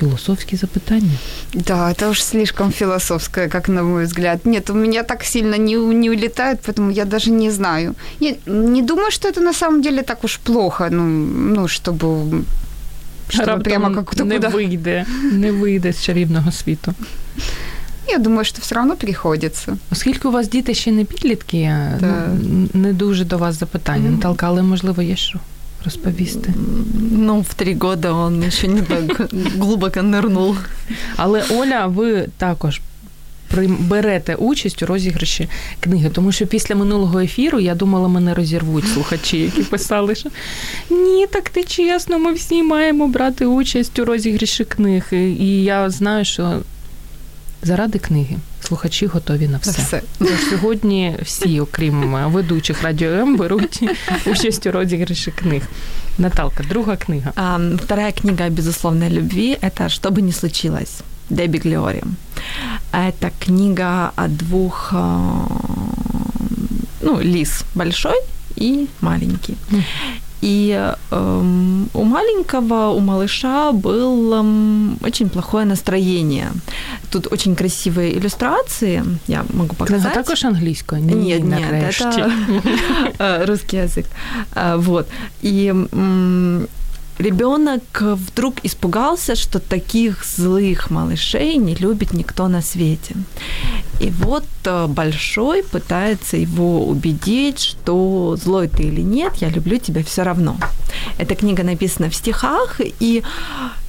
Философские 0.00 0.58
запытания. 0.58 1.18
Да, 1.54 1.90
это 1.90 2.08
уж 2.08 2.22
слишком 2.22 2.72
философское, 2.72 3.48
как 3.48 3.68
на 3.68 3.82
мой 3.82 4.04
взгляд. 4.04 4.46
Нет, 4.46 4.70
у 4.70 4.74
меня 4.74 5.02
так 5.02 5.24
сильно 5.24 5.58
не, 5.58 5.74
не 5.74 6.10
улетает, 6.10 6.60
поэтому 6.66 6.90
я 6.90 7.04
даже 7.04 7.30
не 7.30 7.50
знаю. 7.50 7.94
Не, 8.20 8.36
не 8.46 8.82
думаю, 8.82 9.10
что 9.10 9.28
это 9.28 9.40
на 9.40 9.52
самом 9.52 9.82
деле 9.82 10.02
так 10.02 10.24
уж 10.24 10.38
плохо, 10.38 10.88
ну, 10.90 11.04
ну 11.54 11.68
чтобы, 11.68 12.44
чтобы 13.28 13.46
Раптом 13.46 13.62
прямо 13.62 13.94
как-то 13.94 14.24
не 14.24 14.36
куда... 14.36 14.48
вийде, 14.48 15.06
не 15.32 15.52
вийде 15.52 15.92
з 15.92 16.04
чарівного 16.04 16.52
світу. 16.52 16.94
Я 18.08 18.18
думаю, 18.18 18.44
что 18.44 18.60
все 18.60 18.74
равно 18.74 18.96
приходится. 18.96 19.76
Оскільки 19.92 20.28
у 20.28 20.30
вас 20.30 20.48
діти 20.48 20.74
ще 20.74 20.92
не 20.92 21.04
підлітки, 21.04 21.72
Так. 22.00 22.28
ну, 22.42 22.68
не 22.74 22.92
дуже 22.92 23.24
до 23.24 23.38
вас 23.38 23.58
запитання, 23.58 24.10
Наталка, 24.10 24.46
але 24.46 24.62
можливо 24.62 25.02
є 25.02 25.16
що 25.16 25.38
розповісти. 25.84 26.54
Ну, 27.12 27.40
в 27.40 27.54
три 27.54 27.74
года 27.74 28.12
он 28.12 28.42
еще 28.42 28.68
не 28.68 28.82
так 28.82 29.28
глубоко 29.58 30.00
нырнул. 30.00 30.56
Але 31.16 31.44
Оля, 31.50 31.86
ви 31.86 32.28
також 32.38 32.80
берете 33.80 34.34
участь 34.34 34.82
у 34.82 34.86
розіграші 34.86 35.48
книги, 35.80 36.10
тому 36.10 36.32
що 36.32 36.46
після 36.46 36.74
минулого 36.74 37.20
ефіру 37.20 37.60
я 37.60 37.74
думала, 37.74 38.08
мене 38.08 38.34
розірвуть 38.34 38.84
слухачі, 38.88 39.38
які 39.38 39.62
писали, 39.62 40.14
що 40.14 40.28
ні, 40.90 41.26
так 41.26 41.56
не 41.56 41.62
чесно, 41.64 42.18
ми 42.18 42.32
всі 42.32 42.62
маємо 42.62 43.08
брати 43.08 43.46
участь 43.46 43.98
у 43.98 44.04
розіграші 44.04 44.64
книг. 44.64 45.04
І- 45.12 45.16
І 45.16 45.64
я 45.64 45.90
знаю, 45.90 46.24
що 46.24 46.58
заради 47.65 47.99
книги 47.99 48.37
слухачі 48.61 49.05
готові 49.05 49.47
на 49.47 49.57
все. 49.57 49.81
Все. 49.81 50.01
Тож 50.19 50.29
сьогодні 50.49 51.15
всі, 51.21 51.59
окрім 51.59 52.15
ведучих 52.31 52.83
радіо 52.83 53.09
М, 53.11 53.37
беруть 53.37 53.83
участь 54.25 54.67
у 54.67 54.71
розіграші 54.71 55.31
книг. 55.31 55.61
Наталка, 56.17 56.63
друга 56.63 56.95
книга. 56.95 57.31
А, 57.35 57.59
Вторая 57.83 58.11
книга 58.11 58.45
о 58.45 58.49
безусловной 58.49 59.09
любви – 59.09 59.61
это 59.61 59.89
«Что 59.89 60.09
бы 60.09 60.21
ни 60.21 60.31
случилось» 60.31 61.01
Дебби 61.29 61.57
Глиори. 61.57 62.03
Это 62.93 63.31
книга 63.45 64.11
о 64.15 64.27
двух, 64.27 64.93
а, 64.93 65.47
ну, 67.01 67.19
лис 67.21 67.63
большой 67.75 68.17
и 68.61 68.87
маленький. 69.01 69.55
Мгм. 70.35 70.35
И 70.43 70.91
эм, 71.11 71.87
у 71.93 72.03
маленького, 72.03 72.89
у 72.93 72.99
малыша 72.99 73.71
было 73.71 74.39
м, 74.39 74.97
очень 75.03 75.29
плохое 75.29 75.65
настроение. 75.65 76.47
Тут 77.11 77.27
очень 77.33 77.55
красивые 77.55 78.17
иллюстрации, 78.17 79.03
я 79.27 79.43
могу 79.53 79.75
показать. 79.75 80.01
Книга 80.01 80.15
також 80.15 80.45
англійською? 80.45 81.01
Ні, 81.01 81.13
Нет, 81.15 81.43
нет, 81.43 81.61
нарешті. 81.71 82.03
это 82.03 82.31
э, 83.19 83.45
русский 83.45 83.79
язык. 83.79 84.05
А, 84.55 84.75
Вот. 84.77 85.05
И 85.43 85.67
м, 85.93 86.67
ребенок 87.18 87.82
вдруг 88.00 88.64
испугался, 88.64 89.34
что 89.34 89.58
таких 89.58 90.24
злых 90.24 90.90
малышей 90.90 91.56
не 91.56 91.74
любит 91.74 92.12
никто 92.12 92.48
на 92.48 92.62
свете. 92.62 93.14
И 94.00 94.10
вот 94.10 94.44
э, 94.64 94.86
большой 94.86 95.62
пытается 95.62 96.36
его 96.36 96.86
убедить, 96.86 97.60
что 97.60 98.36
злой 98.36 98.68
ты 98.68 98.84
или 98.84 99.00
нет, 99.00 99.36
я 99.36 99.48
люблю 99.48 99.78
тебя 99.78 100.04
все 100.04 100.22
равно. 100.22 100.56
Эта 101.18 101.34
книга 101.34 101.62
написана 101.62 102.10
в 102.10 102.14
стихах, 102.14 102.80
и 103.00 103.22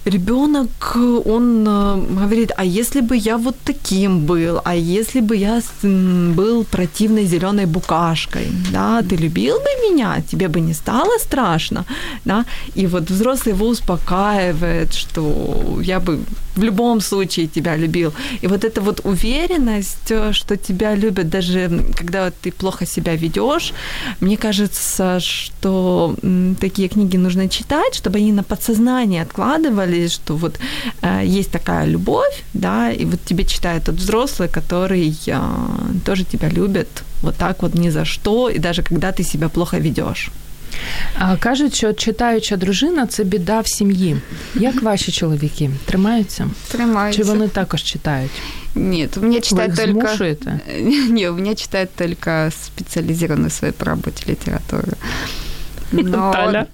ребенок, 0.08 0.96
он 1.26 1.68
э, 1.68 2.22
говорит, 2.22 2.52
а 2.58 2.64
если 2.64 3.02
бы 3.02 3.16
я 3.16 3.38
вот 3.38 3.56
таким 3.66 4.26
был, 4.26 4.62
а 4.64 4.76
если 4.76 5.22
бы 5.22 5.36
я 5.36 5.62
был 5.84 6.64
противной 6.64 7.26
зеленой 7.26 7.66
букашкой, 7.66 8.48
да, 8.72 9.02
ты 9.02 9.16
любил 9.16 9.58
бы 9.58 9.90
меня, 9.90 10.22
тебе 10.32 10.48
бы 10.48 10.62
не 10.62 10.74
стало 10.74 11.20
страшно, 11.20 11.86
да, 12.26 12.46
и 12.76 12.88
вот 12.88 13.10
взрослый 13.10 13.56
его 13.56 13.68
успокаивает, 13.68 14.94
что 14.94 15.82
я 15.84 16.00
бы 16.00 16.20
в 16.58 16.64
любом 16.64 17.02
случае 17.02 17.48
тебя 17.48 17.78
любил. 17.78 18.14
И 18.44 18.48
вот 18.48 18.64
эта 18.64 18.82
вот 18.82 19.02
уверенность, 19.06 20.12
э, 20.12 20.34
что 20.34 20.58
тебя 20.58 20.96
любят, 20.96 21.30
даже 21.30 21.70
когда 21.96 22.32
ты 22.32 22.52
плохо 22.52 22.86
себя 22.86 23.16
ведешь, 23.16 23.74
мне 24.22 24.38
кажется, 24.38 25.20
что 25.20 26.16
такие 26.60 26.88
книги 26.88 27.18
нужно 27.18 27.48
читать, 27.50 27.96
чтобы 27.96 28.18
они 28.18 28.32
на 28.32 28.44
подсознание 28.44 29.26
откладывались, 29.97 30.13
что 30.13 30.37
вот 30.37 30.59
э, 31.03 31.23
есть 31.25 31.51
такая 31.51 31.87
любовь, 31.87 32.43
да, 32.55 32.91
и 32.91 33.05
вот 33.05 33.21
тебе 33.25 33.45
читает 33.45 33.85
тот 33.85 33.97
взрослый, 33.97 34.49
который 34.49 35.15
э, 35.27 35.41
тоже 36.05 36.25
тебя 36.25 36.49
любит, 36.49 36.89
вот 37.23 37.37
так 37.37 37.63
вот 37.63 37.75
ни 37.75 37.91
за 37.91 38.05
что, 38.05 38.51
і 38.51 38.59
навіть 38.59 38.89
когда 38.89 39.13
ти 39.13 39.25
себе 39.25 39.49
плохо 39.49 39.79
ведеш. 39.81 40.31
А 41.19 41.37
кажуть, 41.37 41.75
що 41.75 41.93
читаюча 41.93 42.57
дружина 42.57 43.07
це 43.07 43.25
біда 43.25 43.61
в 43.61 43.69
сім'ї. 43.69 44.17
Як 44.55 44.83
ваші 44.83 45.13
чоловіки 45.13 45.71
тримаються? 45.85 46.49
Тримаються. 46.69 47.23
Чи 47.23 47.29
вони 47.29 47.49
також 47.49 47.83
читають? 47.83 48.31
Нет, 48.75 49.17
у 49.17 49.21
меня 49.21 49.41
читают 49.41 49.73
Вы 49.73 49.83
их 49.83 49.87
только... 49.87 50.09
змушуєте? 50.09 50.61
Не, 51.09 51.31
у 51.31 51.35
меня 51.35 51.55
читают 51.55 51.91
только 51.95 52.51
специализированную 52.65 53.51
свою 53.51 53.73
по 53.73 53.85
работе 53.85 54.25
литературу. 54.29 54.93
Но 55.93 56.33
Таля? 56.33 56.67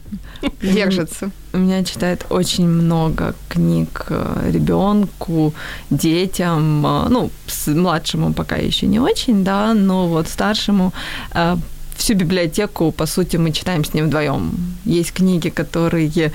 держится. 0.62 1.30
У 1.55 1.59
меня 1.59 1.83
читает 1.83 2.25
очень 2.29 2.67
много 2.67 3.35
книг 3.47 4.05
э, 4.09 4.51
ребенку, 4.51 5.53
детям, 5.91 6.85
э, 6.85 7.09
ну, 7.09 7.29
младшему 7.67 8.33
пока 8.33 8.55
еще 8.55 8.87
не 8.87 8.99
очень, 8.99 9.43
да, 9.43 9.73
но 9.75 10.07
вот 10.07 10.27
старшему 10.27 10.93
э, 11.35 11.57
всю 11.95 12.15
библиотеку, 12.15 12.91
по 12.91 13.05
сути, 13.05 13.37
мы 13.37 13.51
читаем 13.51 13.85
с 13.85 13.93
ним 13.93 14.07
вдвоем. 14.07 14.51
Есть 14.85 15.11
книги, 15.13 15.49
которые 15.49 16.31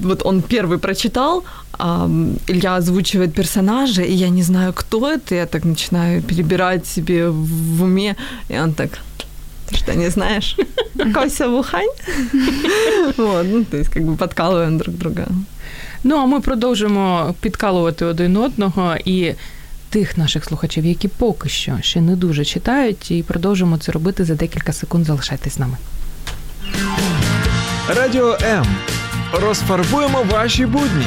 вот 0.00 0.22
он 0.24 0.42
первый 0.42 0.78
прочитал, 0.78 1.42
а 1.78 2.06
Илья 2.48 2.76
озвучивает 2.76 3.34
персонажа, 3.34 4.02
и 4.02 4.12
я 4.12 4.28
не 4.28 4.42
знаю, 4.42 4.72
кто 4.72 5.10
это, 5.10 5.34
я 5.34 5.46
так 5.46 5.64
начинаю 5.64 6.22
перебирать 6.22 6.86
себе 6.86 7.30
в 7.30 7.82
уме, 7.82 8.16
и 8.50 8.58
он 8.58 8.74
так, 8.74 8.98
что, 9.76 9.94
не 9.94 10.10
знаешь? 10.10 10.56
Кося 11.14 11.48
Вухань? 11.48 11.90
Вот, 13.16 13.46
ну, 13.46 13.64
то 13.64 13.76
есть, 13.76 13.90
как 13.90 14.02
бы 14.02 14.16
подкалываем 14.16 14.78
друг 14.78 14.96
друга. 14.96 15.26
Ну, 16.04 16.16
а 16.16 16.26
ми 16.26 16.40
продовжимо 16.40 17.34
підкалувати 17.40 18.04
один 18.04 18.36
одного 18.36 18.96
і 19.04 19.34
тих 19.90 20.18
наших 20.18 20.44
слухачів, 20.44 20.86
які 20.86 21.08
поки 21.08 21.48
що 21.48 21.78
ще 21.80 22.00
не 22.00 22.16
дуже 22.16 22.44
читають, 22.44 23.10
і 23.10 23.22
продовжимо 23.22 23.78
це 23.78 23.92
робити 23.92 24.24
за 24.24 24.34
декілька 24.34 24.72
секунд. 24.72 25.06
Залишайтесь 25.06 25.54
з 25.54 25.58
нами. 25.58 25.76
Радіо 27.88 28.38
М. 28.42 28.66
Розфарбуємо 29.32 30.22
ваші 30.30 30.66
будні. 30.66 31.06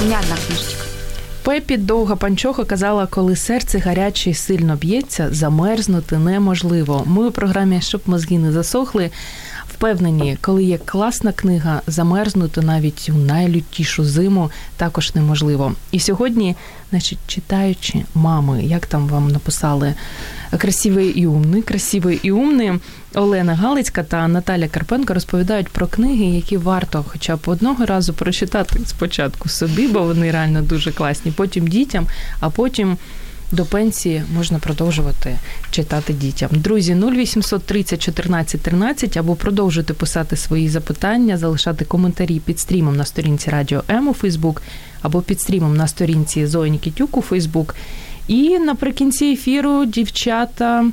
У 0.00 0.04
меня 0.04 0.20
одна 0.22 0.36
книжечка. 0.46 0.75
Пепі 1.45 1.77
довга 1.77 2.15
панчоха 2.15 2.63
казала, 2.63 3.07
коли 3.07 3.35
серце 3.35 3.79
гаряче 3.79 4.29
і 4.29 4.33
сильно 4.33 4.75
б'ється, 4.75 5.27
замерзнути 5.31 6.17
неможливо. 6.17 7.03
Ми 7.05 7.27
у 7.27 7.31
програмі 7.31 7.81
Щоб 7.81 8.01
мозги 8.05 8.37
не 8.37 8.51
засохли. 8.51 9.09
Впевнені, 9.76 10.38
коли 10.40 10.64
є 10.64 10.78
класна 10.78 11.32
книга, 11.32 11.82
замерзнути 11.86 12.60
навіть 12.60 13.10
у 13.14 13.18
найлютішу 13.18 14.04
зиму 14.04 14.50
також 14.76 15.14
неможливо. 15.14 15.72
І 15.90 16.00
сьогодні, 16.00 16.56
значить, 16.90 17.18
читаючи 17.26 18.04
мами, 18.14 18.64
як 18.64 18.86
там 18.86 19.08
вам 19.08 19.28
написали 19.28 19.94
красивий 20.58 21.08
і 21.08 21.26
умний, 21.26 21.62
красивий 21.62 22.20
і 22.22 22.32
умний, 22.32 22.72
Олена 23.14 23.54
Галицька 23.54 24.02
та 24.02 24.28
Наталя 24.28 24.68
Карпенко 24.68 25.14
розповідають 25.14 25.68
про 25.68 25.86
книги, 25.86 26.24
які 26.24 26.56
варто 26.56 27.04
хоча 27.08 27.36
б 27.36 27.40
одного 27.46 27.86
разу 27.86 28.12
прочитати 28.12 28.80
спочатку 28.86 29.48
собі, 29.48 29.88
бо 29.88 30.02
вони 30.02 30.30
реально 30.30 30.62
дуже 30.62 30.92
класні, 30.92 31.32
потім 31.32 31.66
дітям, 31.66 32.06
а 32.40 32.50
потім. 32.50 32.96
До 33.52 33.64
пенсії 33.64 34.22
можна 34.34 34.58
продовжувати 34.58 35.38
читати 35.70 36.12
дітям. 36.12 36.50
Друзі, 36.52 36.94
0800 36.94 37.62
30 37.62 38.02
14 38.02 38.60
13 38.60 39.16
або 39.16 39.34
продовжуйте 39.34 39.94
писати 39.94 40.36
свої 40.36 40.68
запитання, 40.68 41.38
залишати 41.38 41.84
коментарі 41.84 42.40
під 42.40 42.60
стрімом 42.60 42.96
на 42.96 43.04
сторінці 43.04 43.50
Радіо 43.50 43.82
М 43.90 44.08
у 44.08 44.14
Фейсбук 44.14 44.62
або 45.02 45.22
під 45.22 45.40
стрімом 45.40 45.76
на 45.76 45.88
сторінці 45.88 46.46
Зої 46.46 46.70
Нікітюк 46.70 47.16
у 47.16 47.22
Фейсбук. 47.22 47.74
І 48.28 48.58
наприкінці 48.58 49.24
ефіру 49.24 49.84
дівчата 49.84 50.90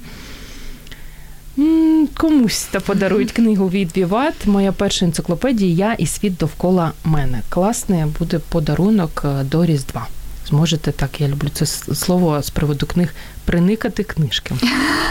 комусь 2.18 2.64
та 2.64 2.80
подарують 2.80 3.32
книгу 3.42 3.70
від 3.70 3.98
Віват. 3.98 4.34
Моя 4.46 4.72
перша 4.72 5.06
енциклопедія 5.06 5.88
Я 5.88 5.94
і 5.94 6.06
світ 6.06 6.38
довкола 6.38 6.92
мене. 7.04 7.42
Класний 7.50 8.06
буде 8.20 8.40
подарунок 8.40 9.22
е, 9.26 9.44
до 9.44 9.66
Різдва. 9.66 10.08
Зможете 10.48 10.92
так, 10.92 11.22
я 11.22 11.28
люблю 11.28 11.50
це 11.54 11.66
слово 11.96 12.44
з 12.44 12.50
приводу 12.50 12.86
книг 12.86 13.14
приникати 13.46 14.04
книжки 14.04 14.56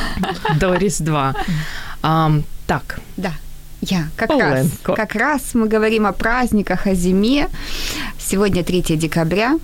до 0.60 0.78
Різдва. 0.78 1.34
А, 2.02 2.30
так, 2.66 2.98
Да, 3.16 3.32
я 3.80 4.08
как 4.16 4.30
раз, 4.30 4.40
Оленко. 4.52 4.94
как 4.94 5.14
раз 5.14 5.54
мы 5.54 5.68
говорим 5.72 6.06
о 6.06 6.12
праздниках, 6.12 6.86
о 6.86 6.94
зиме. 6.94 7.48
Сегодня 8.18 8.62
3 8.62 8.82
декабря, 8.96 9.58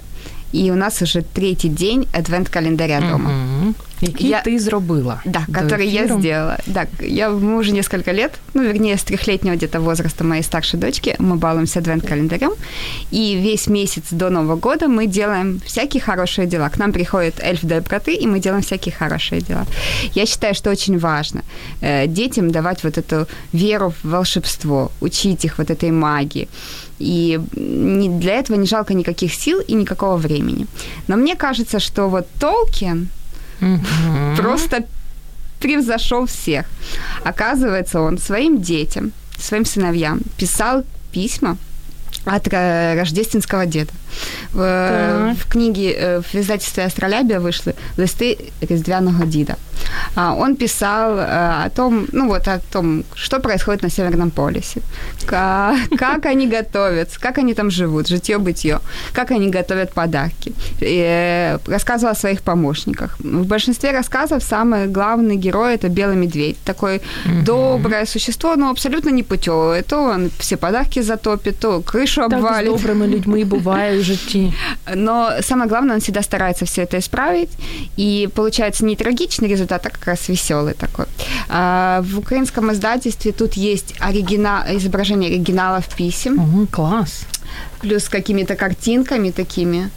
и 0.52 0.70
у 0.70 0.74
нас 0.76 1.02
уже 1.02 1.22
третий 1.32 1.68
день 1.68 2.06
адвент-календаря 2.12 3.00
дома. 3.00 3.30
Мгм. 3.30 3.74
який 4.00 4.28
Я- 4.28 4.42
ти 4.42 4.58
зробила. 4.58 5.20
Да, 5.24 5.44
до 5.48 5.60
который 5.60 5.82
я 5.82 6.02
ефіру. 6.02 6.20
сделала. 6.20 6.56
Да, 6.66 6.86
я, 7.00 7.30
мы 7.30 7.58
уже 7.58 7.72
несколько 7.72 8.12
лет, 8.12 8.30
ну, 8.54 8.62
вернее, 8.62 8.94
с 8.94 9.02
трехлетнего 9.02 9.54
где-то 9.56 9.80
возраста 9.80 10.24
моей 10.24 10.42
старшей 10.42 10.80
дочки 10.80 11.16
мы 11.18 11.36
балуемся 11.36 11.78
адвент-календарем. 11.80 12.52
И 13.10 13.36
весь 13.42 13.66
месяц 13.68 14.02
до 14.10 14.30
Нового 14.30 14.56
года 14.56 14.86
мы 14.88 15.06
делаем 15.06 15.60
всякие 15.66 16.00
хорошие 16.00 16.46
дела. 16.46 16.68
К 16.68 16.78
нам 16.78 16.92
приходит 16.92 17.40
эльф 17.40 17.64
доброты, 17.64 18.14
и 18.14 18.26
мы 18.26 18.38
делаем 18.40 18.62
всякие 18.62 18.94
хорошие 18.98 19.40
дела. 19.40 19.66
Я 20.14 20.26
считаю, 20.26 20.54
что 20.54 20.70
очень 20.70 20.98
важно 20.98 21.42
э, 21.82 22.06
детям 22.06 22.50
давать 22.50 22.84
вот 22.84 22.98
эту 22.98 23.26
веру 23.52 23.92
в 24.02 24.08
волшебство, 24.10 24.90
учить 25.00 25.44
их 25.44 25.58
вот 25.58 25.70
этой 25.70 25.90
магии. 25.90 26.48
И 26.98 27.38
для 27.52 28.34
этого 28.40 28.56
не 28.56 28.66
жалко 28.66 28.94
никаких 28.94 29.32
сил 29.34 29.60
и 29.60 29.74
никакого 29.74 30.16
времени. 30.16 30.66
Но 31.06 31.16
мне 31.16 31.36
кажется, 31.36 31.78
что 31.80 32.08
вот 32.08 32.26
Толкин, 32.40 33.08
Мгм. 33.60 34.36
просто 34.36 34.84
превзошел 35.60 36.26
всех. 36.26 36.66
Оказывается, 37.24 38.00
он 38.00 38.18
своим 38.18 38.60
детям, 38.62 39.12
своим 39.38 39.64
сыновьям 39.64 40.20
писал 40.36 40.84
письма 41.12 41.56
от 42.24 42.48
э, 42.52 42.94
рождественского 42.96 43.66
деда. 43.66 43.92
В, 44.52 44.58
Так. 44.58 45.36
в 45.36 45.48
книге, 45.52 45.92
э, 45.98 46.20
в 46.20 46.34
издательстве 46.34 46.84
«Астролябия» 46.84 47.38
вышли 47.40 47.74
«Листы 47.98 48.36
Різдвяного 48.60 49.26
Дида». 49.26 49.54
А, 50.16 50.34
Он 50.34 50.56
писал 50.56 51.18
э, 51.18 51.66
о 51.66 51.70
том, 51.74 52.06
ну 52.12 52.28
вот 52.28 52.48
о 52.48 52.58
том, 52.72 53.04
что 53.14 53.40
происходит 53.40 53.82
на 53.82 53.90
Северном 53.90 54.30
полюсе, 54.30 54.80
ка- 55.26 55.74
как 55.98 56.26
они 56.26 56.46
готовятся, 56.48 57.20
как 57.20 57.38
они 57.38 57.54
там 57.54 57.70
живут, 57.70 58.08
житье-бытие, 58.08 58.78
как 59.12 59.30
они 59.30 59.50
готовят 59.50 59.92
подарки. 59.92 60.52
И, 60.80 61.04
э, 61.06 61.58
Рассказывал 61.66 62.12
о 62.12 62.14
своих 62.16 62.40
помощниках. 62.42 63.16
В 63.20 63.44
большинстве 63.46 63.92
рассказов 63.92 64.42
самый 64.42 64.86
главный 64.88 65.36
герой– 65.36 65.74
это 65.74 65.88
белый 65.88 66.16
медведь. 66.16 66.56
Такое 66.64 67.00
доброе 67.44 68.06
существо, 68.06 68.56
но 68.56 68.70
абсолютно 68.70 69.10
непутевое. 69.10 69.82
То 69.82 69.96
он 70.14 70.30
все 70.38 70.56
подарки 70.56 71.02
затопит, 71.02 71.58
то 71.58 71.80
крышу 71.80 72.22
Так 72.28 72.32
обвалит. 72.32 72.72
добрими 72.72 73.06
людьми 73.06 73.44
буває 73.54 73.97
в 73.98 74.02
житті. 74.02 74.52
Но 74.94 75.30
самое 75.40 75.68
главное, 75.68 75.94
он 75.94 76.00
всегда 76.00 76.22
старается 76.22 76.64
все 76.64 76.82
это 76.82 76.98
исправить. 76.98 77.50
И 77.98 78.28
получается 78.34 78.84
не 78.84 78.96
трагичный 78.96 79.48
результат, 79.48 79.86
а 79.86 79.90
как 79.90 80.06
раз 80.06 80.28
веселый 80.28 80.74
такой. 80.74 81.06
А, 81.48 82.00
в 82.02 82.18
украинском 82.18 82.70
издательстве 82.72 83.32
тут 83.32 83.54
есть 83.54 83.94
оригинал, 84.00 84.62
изображение 84.76 85.30
оригиналов 85.30 85.84
писем. 85.96 86.38
Угу, 86.38 86.66
клас. 86.66 87.26
Плюс 87.80 88.04
с 88.04 88.08
какими-то 88.08 88.56
картинками 88.56 89.30
такими. 89.30 89.90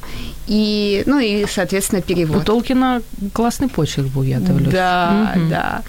И, 0.48 1.04
ну 1.06 1.20
и, 1.20 1.46
соответственно, 1.48 2.02
перевод. 2.02 2.42
У 2.42 2.46
Толкина 2.46 3.02
классный 3.34 3.70
почерк 3.70 4.08
был, 4.08 4.24
я 4.24 4.40
дивлюсь. 4.40 4.74
Да, 4.74 5.34
угу. 5.36 5.50
да. 5.50 5.82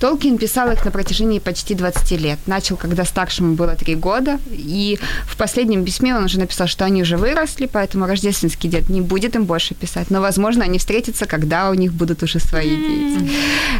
Толкин 0.00 0.38
писал 0.38 0.70
их 0.70 0.84
на 0.84 0.90
протяжении 0.90 1.40
почти 1.40 1.74
20 1.74 2.20
лет. 2.20 2.38
Начал, 2.46 2.76
когда 2.76 3.04
старшему 3.04 3.54
было 3.54 3.74
3 3.74 3.96
года. 3.96 4.38
И 4.50 4.98
в 5.26 5.36
последнем 5.36 5.84
письме 5.84 6.16
он 6.16 6.24
уже 6.24 6.38
написал, 6.38 6.68
что 6.68 6.84
они 6.84 7.02
уже 7.02 7.16
выросли, 7.16 7.68
поэтому 7.70 8.06
рождественский 8.06 8.70
дед 8.70 8.88
не 8.88 9.00
будет 9.00 9.34
им 9.34 9.44
больше 9.44 9.74
писать. 9.74 10.10
Но, 10.10 10.20
возможно, 10.20 10.64
они 10.64 10.78
встретятся, 10.78 11.26
когда 11.26 11.70
у 11.70 11.74
них 11.74 11.92
будут 11.92 12.22
уже 12.22 12.38
свои 12.38 12.70
дети. 12.70 13.30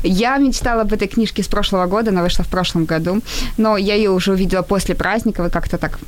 Я 0.03 0.37
мечтала 0.39 0.83
об 0.83 0.93
этой 0.93 1.09
книжке 1.09 1.43
с 1.43 1.47
прошлого 1.47 1.87
года, 1.87 2.11
она 2.11 2.23
вышла 2.23 2.45
в 2.45 2.49
прошлом 2.49 2.85
году. 2.85 3.23
Но 3.57 3.77
я 3.77 3.95
ее 3.95 4.11
уже 4.11 4.33
увидела 4.33 4.63
после 4.63 4.95
праздников 4.95 5.47
и 5.47 5.51
как-то 5.51 5.79
так 5.79 5.99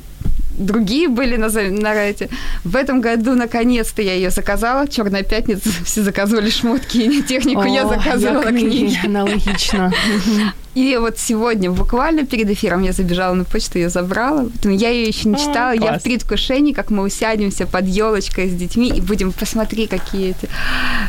другие 0.61 1.07
были 1.07 1.35
на, 1.35 1.49
на 1.49 1.93
эти. 1.95 2.29
В 2.63 2.75
этом 2.75 3.01
году, 3.01 3.35
наконец-то, 3.35 4.01
я 4.01 4.13
ее 4.13 4.29
заказала. 4.29 4.87
Черная 4.87 5.23
пятница, 5.23 5.69
все 5.85 6.01
заказывали 6.01 6.49
шмотки, 6.49 7.21
технику 7.23 7.61
О, 7.61 7.67
я 7.67 7.87
заказывала 7.87 8.43
книги. 8.43 8.97
Аналогично. 9.05 9.93
И 10.76 10.98
вот 11.00 11.18
сегодня, 11.18 11.70
буквально 11.70 12.26
перед 12.26 12.50
эфиром, 12.50 12.82
я 12.82 12.92
забежала 12.92 13.34
на 13.34 13.44
почту, 13.44 13.78
ее 13.78 13.88
забрала. 13.88 14.46
Я 14.62 14.90
ее 14.90 15.08
еще 15.08 15.28
не 15.28 15.36
читала. 15.36 15.72
я 15.72 15.98
в 15.98 16.02
предвкушении, 16.02 16.74
как 16.74 16.90
мы 16.90 17.02
усядемся 17.02 17.66
под 17.66 17.86
елочкой 17.86 18.50
с 18.50 18.52
детьми 18.52 18.92
и 18.96 19.00
будем 19.00 19.32
посмотри, 19.32 19.86
какие 19.86 20.30
эти. 20.30 20.48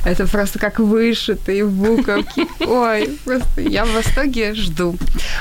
Это 0.06 0.26
просто 0.26 0.60
как 0.60 0.80
вышитые 0.80 1.66
буковки. 1.66 2.48
Ой, 2.66 3.10
просто 3.26 3.62
я 3.62 3.84
в 3.84 3.92
восторге 3.94 4.56
жду. 4.56 4.96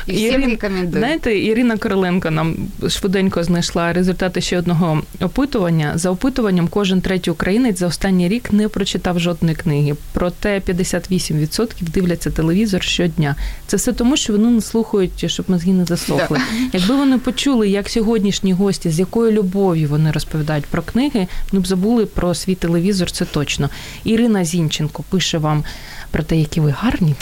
І 0.07 0.13
всім 0.13 0.27
Ірин, 0.27 0.51
рекомендую. 0.51 0.99
Знаєте, 0.99 1.39
Ірина 1.39 1.77
Короленко 1.77 2.31
нам 2.31 2.57
швиденько 2.89 3.45
знайшла 3.45 3.93
результати 3.93 4.41
ще 4.41 4.59
одного 4.59 5.03
опитування. 5.21 5.93
За 5.95 6.11
опитуванням, 6.11 6.69
кожен 6.69 7.01
третій 7.01 7.31
українець 7.31 7.79
за 7.79 7.87
останній 7.87 8.29
рік 8.29 8.53
не 8.53 8.69
прочитав 8.69 9.21
жодної 9.21 9.57
книги. 9.57 9.95
Проте 10.13 10.59
58% 10.59 11.69
дивляться 11.81 12.31
телевізор 12.31 12.83
щодня. 12.83 13.37
Це 13.67 13.77
все 13.77 13.93
тому 13.93 14.10
тому, 14.12 14.18
що 14.18 14.34
вони 14.34 14.50
не 14.50 14.62
слухають, 14.62 15.32
щоб 15.32 15.50
мозги 15.50 15.74
не 15.74 15.86
засохли. 15.86 16.38
Да. 16.38 16.78
Якби 16.78 16.96
вони 16.96 17.18
почули, 17.18 17.70
як 17.70 17.90
сьогоднішні 17.90 18.54
гості, 18.54 18.90
з 18.90 19.00
якою 19.00 19.32
любов'ю 19.32 19.90
вони 19.90 20.12
розповідають 20.12 20.66
про 20.66 20.82
книги, 20.82 21.28
вони 21.52 21.64
б 21.64 21.68
забули 21.68 22.06
про 22.06 22.36
свій 22.36 22.56
телевізор, 22.56 23.12
це 23.12 23.26
точно. 23.26 23.70
Ірина 24.04 24.46
Зінченко 24.46 25.04
пише 25.10 25.38
вам 25.38 25.64
про 26.12 26.24
те, 26.24 26.38
які 26.38 26.62
ви 26.62 26.72
гарні. 26.80 27.16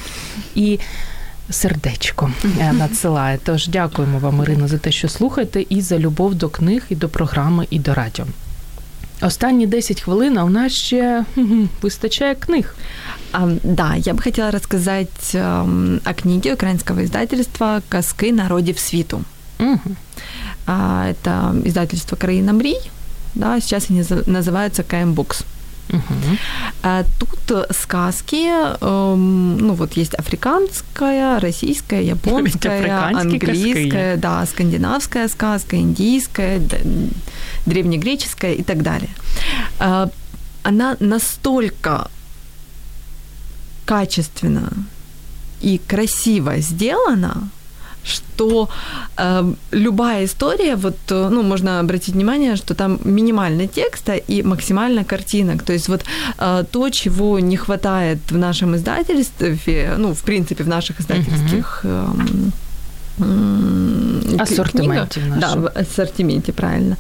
І 0.56 0.80
сердечко 1.50 2.32
надсилає. 2.74 3.40
Тож 3.44 3.68
дякуємо 3.68 4.20
вам, 4.20 4.42
Ірина, 4.44 4.68
за 4.68 4.78
те, 4.78 4.92
що 4.92 5.10
слухаєте, 5.10 5.66
і 5.70 5.82
за 5.82 6.00
любов 6.00 6.36
до 6.36 6.50
книг, 6.50 6.84
і 6.90 6.96
до 6.96 7.10
програми, 7.10 7.68
і 7.70 7.80
до 7.80 7.94
радіо. 7.94 8.26
Останні 9.22 9.68
10 9.68 10.02
хвилин, 10.02 10.38
а 10.38 10.44
у 10.44 10.50
нас 10.50 10.74
ще 10.74 11.26
вистачає 11.82 12.36
книг. 12.36 12.76
Да, 13.63 13.95
я 13.97 14.15
бы 14.15 14.23
хотела 14.23 14.51
рассказать 14.51 15.35
о 15.35 16.15
книге 16.15 16.55
украинского 16.55 17.05
издательства 17.05 17.83
«Казки 17.89 18.33
народів 18.33 18.79
світу». 18.79 19.25
Угу. 19.59 19.97
Это 20.67 21.55
издательство 21.65 22.17
«Краина 22.17 22.53
Мрій», 22.53 22.81
да, 23.35 23.61
сейчас 23.61 23.91
они 23.91 24.03
называются 24.27 24.83
КМ 24.83 25.15
Books. 25.15 25.45
Угу. 25.91 26.39
Тут 27.19 27.67
сказки, 27.71 28.51
ну 28.81 29.75
вот 29.75 29.97
есть 29.97 30.15
африканская, 30.15 31.41
российская, 31.41 32.03
японская, 32.03 33.11
английская, 33.15 34.17
да, 34.17 34.47
скандинавская 34.47 35.29
сказка, 35.29 35.77
индийская, 35.77 36.61
древнегреческая 37.67 38.55
и 38.55 38.63
так 38.63 38.83
далее. 38.83 39.11
Она 40.63 40.97
настолько 41.01 42.09
качественно 43.90 44.70
и 45.62 45.82
красиво 45.88 46.62
сделана, 46.62 47.50
что 48.04 48.70
э, 49.18 49.54
любая 49.72 50.26
история, 50.26 50.76
вот, 50.76 50.98
э, 51.12 51.30
ну, 51.32 51.42
можно 51.42 51.80
обратить 51.80 52.16
внимание, 52.16 52.56
что 52.56 52.76
там 52.76 53.00
минимально 53.04 53.68
текста 53.68 54.14
и 54.14 54.44
максимально 54.44 55.04
картинок. 55.04 55.64
То 55.64 55.74
есть 55.74 55.90
вот 55.90 56.04
э, 56.38 56.64
то, 56.72 56.90
чего 56.90 57.40
не 57.40 57.58
хватает 57.58 58.20
в 58.32 58.38
нашем 58.38 58.76
издательстве, 58.76 59.96
ну, 59.98 60.14
в 60.14 60.22
принципе, 60.22 60.64
в 60.64 60.68
наших 60.68 61.00
издательских 61.00 61.82
э, 61.84 62.08
ассортименте 64.40 65.20
книга. 65.20 65.38
Да, 65.40 65.56
в 65.56 65.68
ассортименте, 65.68 66.54
правильно. 66.54 66.98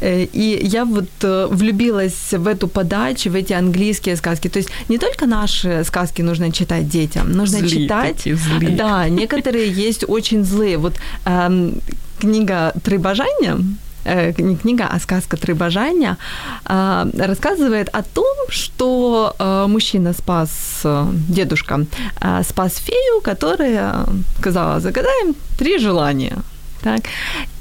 Э, 0.00 0.24
и 0.24 0.60
я 0.66 0.84
вот 0.84 1.08
э, 1.22 1.46
влюбилась 1.50 2.32
в 2.32 2.46
эту 2.46 2.68
подачу, 2.68 3.30
в 3.30 3.34
эти 3.34 3.52
английские 3.52 4.16
сказки. 4.16 4.48
То 4.48 4.58
есть 4.58 4.70
не 4.88 4.98
только 4.98 5.26
наши 5.26 5.84
сказки 5.84 6.22
нужно 6.22 6.52
читать 6.52 6.88
детям, 6.88 7.32
нужно 7.32 7.58
злые 7.58 7.70
читать... 7.70 8.16
Такие 8.16 8.36
злые. 8.36 8.76
Да, 8.76 9.08
некоторые 9.08 9.70
есть 9.70 10.04
очень 10.08 10.44
злые. 10.44 10.76
Вот 10.76 10.94
эм, 11.24 11.80
книга 12.18 12.72
«Три 12.82 12.98
бажания», 12.98 13.58
не 14.04 14.56
книга, 14.56 14.88
а 14.90 14.98
сказка 15.00 15.36
«Три 15.36 15.54
бажания», 15.54 16.16
а, 16.64 17.06
рассказывает 17.18 17.88
о 17.92 18.02
том, 18.02 18.36
что 18.48 19.34
э, 19.38 19.66
мужчина 19.68 20.12
спас, 20.12 20.50
э, 20.84 21.06
дедушка, 21.28 21.86
спас 22.42 22.76
фею, 22.76 23.20
которая 23.22 24.04
сказала, 24.38 24.80
загадаем 24.80 25.34
три 25.58 25.78
желания. 25.78 26.36
Так. 26.82 27.00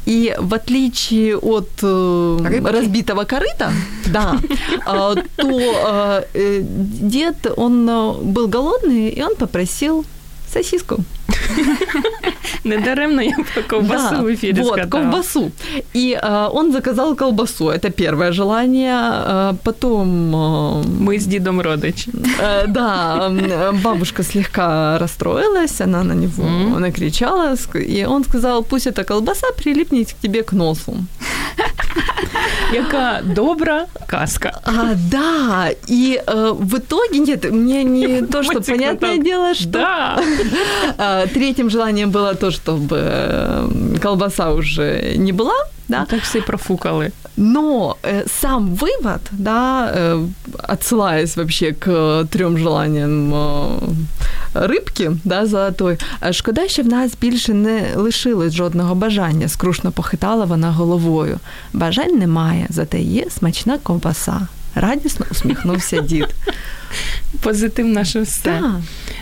И 0.05 0.35
в 0.39 0.53
отличие 0.53 1.37
от 1.37 1.69
Рыбки. 1.81 2.71
разбитого 2.71 3.23
корыта, 3.23 3.71
да, 4.07 4.35
то 5.37 6.25
дед, 6.33 7.53
он 7.55 7.85
был 8.33 8.47
голодный, 8.47 9.09
и 9.09 9.23
он 9.23 9.35
попросил 9.35 10.05
сосиску. 10.51 10.97
Недаремно 12.63 13.21
я 13.21 13.35
про 13.53 13.63
колбасу 13.63 14.15
да, 14.15 14.21
в 14.21 14.33
эфире 14.33 14.63
вот, 14.63 14.79
сказала. 14.79 14.89
колбасу. 14.89 15.51
И 15.93 16.19
э, 16.21 16.49
он 16.53 16.71
заказал 16.71 17.15
колбасу. 17.15 17.69
Это 17.69 17.89
первое 17.89 18.31
желание. 18.31 18.99
Э, 19.01 19.53
потом... 19.63 20.35
Э, 20.35 20.83
Мы 20.99 21.17
с 21.17 21.25
дедом 21.25 21.61
родич. 21.61 22.07
Э, 22.39 22.67
да, 22.67 23.31
бабушка 23.83 24.23
слегка 24.23 24.97
расстроилась, 24.99 25.81
она 25.81 26.03
на 26.03 26.13
него 26.13 26.43
mm. 26.43 26.79
накричала, 26.79 27.55
и 27.75 28.05
он 28.05 28.23
сказал, 28.23 28.63
пусть 28.63 28.87
эта 28.87 29.03
колбаса 29.03 29.47
прилипнет 29.57 30.13
к 30.13 30.21
тебе 30.21 30.43
к 30.43 30.53
носу. 30.53 30.95
Яка 32.73 33.21
добра 33.23 33.85
казка. 34.07 34.61
А, 34.63 34.93
да, 35.11 35.69
и 35.87 36.21
э, 36.25 36.51
в 36.53 36.77
итоге, 36.77 37.19
нет, 37.19 37.49
мне 37.51 37.83
не 37.83 38.21
то, 38.31 38.43
что, 38.43 38.61
понятное 38.61 39.17
дело, 39.17 39.53
что... 39.53 39.69
Да. 39.69 40.23
А, 40.97 41.25
третьим 41.27 41.69
желанием 41.69 42.11
было 42.11 42.35
то, 42.35 42.51
чтобы 42.51 43.69
колбаса 44.01 44.51
уже 44.51 45.15
не 45.17 45.31
была, 45.31 45.55
да. 45.87 46.01
Ну, 46.01 46.05
так 46.05 46.21
все 46.21 46.39
и 46.39 46.41
профукали. 46.41 47.11
Но 47.36 47.96
э, 48.02 48.24
сам 48.40 48.74
вывод, 48.74 49.20
да, 49.32 49.92
э, 49.94 50.26
отсылаясь 50.68 51.36
вообще 51.36 51.72
к 51.72 52.24
трем 52.30 52.58
желаниям 52.58 53.34
э, 53.34 53.78
рибки, 54.54 55.10
да, 55.24 55.46
золотої, 55.46 55.98
шкода, 56.32 56.68
що 56.68 56.82
в 56.82 56.86
нас 56.86 57.12
більше 57.20 57.54
не 57.54 57.82
лишилось 57.96 58.54
жодного 58.54 58.94
бажання, 58.94 59.48
скрушно 59.48 59.92
похитала 59.92 60.44
вона 60.44 60.72
головою. 60.72 61.38
Бажань 61.72 62.18
немає, 62.18 62.66
зате 62.70 63.00
є 63.00 63.30
смачна 63.30 63.78
ковбаса. 63.78 64.48
Радісно 64.74 65.26
усміхнувся 65.30 66.00
дід. 66.00 66.34
Позитив 67.40 67.86
наше 67.86 68.20
все. 68.20 68.42
Так. 68.42 68.80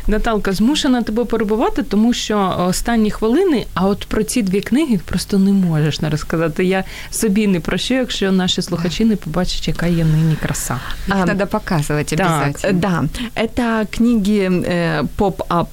Наталка, 0.09 0.53
змушена 0.53 1.03
тебе 1.03 1.25
перебувати, 1.25 1.83
тому 1.83 2.13
що 2.13 2.55
останні 2.69 3.11
хвилини, 3.11 3.67
а 3.75 3.87
от 3.87 4.05
про 4.05 4.23
ці 4.23 4.43
дві 4.43 4.61
книги 4.61 5.01
просто 5.05 5.39
не 5.39 5.53
можеш 5.53 6.01
не 6.01 6.11
розказати. 6.11 6.65
Я 6.65 6.85
собі 7.11 7.47
не 7.47 7.61
прощу, 7.61 7.95
якщо 7.95 8.33
наші 8.33 8.63
слухачі 8.63 9.05
не 9.05 9.17
побачать, 9.17 9.69
яка 9.69 9.87
є 9.87 10.05
нині 10.05 10.37
краса. 10.43 10.81
Їх 11.07 11.25
треба 11.25 11.47
показувати 11.47 12.17
обов'язково. 12.17 12.73
Да, 12.73 13.05
это 13.37 13.87
книги 13.97 14.49
э, 14.49 15.07
поп-ап 15.17 15.69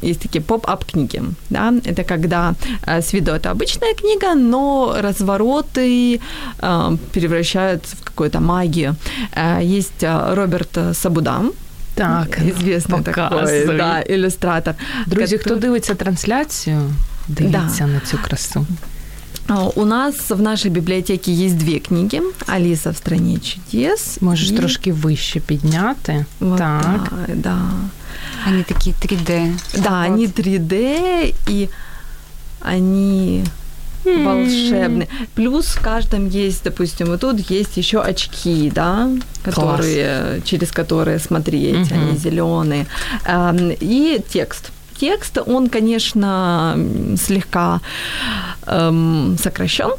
есть 0.00 0.22
такие 0.22 0.40
поп-ап 0.40 0.84
книги, 0.84 1.22
да, 1.50 1.72
это 1.84 2.04
когда 2.04 2.54
э, 2.86 3.00
с 3.00 3.12
виду 3.12 3.32
это 3.32 3.50
обычная 3.50 3.94
книга, 3.94 4.34
но 4.34 4.96
развороты 4.98 6.20
э, 6.58 6.96
превращаются 7.12 7.96
в 7.96 8.02
какую-то 8.02 8.40
магию. 8.40 8.96
Э, 9.34 9.60
есть 9.62 10.02
э, 10.02 10.34
Роберт 10.34 10.78
Сабудам, 10.92 11.52
так, 11.96 12.38
известный 12.38 13.02
показуй. 13.02 13.60
такой 13.60 13.76
да, 13.76 14.02
иллюстратор. 14.08 14.74
Друзі, 15.06 15.38
хто 15.38 15.56
дивиться 15.56 15.94
трансляцію, 15.94 16.80
дивіться 17.28 17.78
да. 17.78 17.86
на 17.86 18.00
цю 18.00 18.18
красу. 18.22 18.66
У 19.74 19.84
нас 19.84 20.30
в 20.30 20.40
нашей 20.40 20.70
библиотеке 20.70 21.32
есть 21.32 21.58
две 21.58 21.78
книги. 21.78 22.22
Алиса 22.46 22.90
в 22.90 22.96
стране 22.96 23.38
чудес. 23.38 24.18
Можешь 24.20 24.50
и... 24.50 24.56
трошки 24.56 24.92
вище 24.92 25.40
підняти. 25.40 26.24
Вот 26.40 26.58
так. 26.58 27.12
Да, 27.28 27.34
да. 27.34 27.58
Они 28.46 28.62
такие 28.62 28.94
3D. 28.94 29.52
Да, 29.82 30.00
вот. 30.00 30.10
они 30.10 30.26
3D, 30.26 31.34
и 31.48 31.68
они 32.60 33.44
волшебный. 34.25 35.07
Плюс 35.35 35.65
в 35.65 35.81
каждом 35.81 36.29
есть, 36.29 36.63
допустим, 36.63 37.07
вот 37.07 37.21
тут 37.21 37.39
есть 37.51 37.77
еще 37.77 37.99
очки, 38.01 38.71
да, 38.75 39.09
которые, 39.43 40.33
Класс. 40.33 40.43
через 40.43 40.71
которые 40.71 41.19
смотреть, 41.19 41.91
угу. 41.91 41.95
они 41.95 42.17
зеленые. 42.17 42.85
И 43.81 44.21
текст 44.29 44.71
текст, 44.99 45.37
он, 45.45 45.69
конечно, 45.69 46.75
слегка 47.17 47.81
эм, 48.65 49.37
сокращен, 49.37 49.91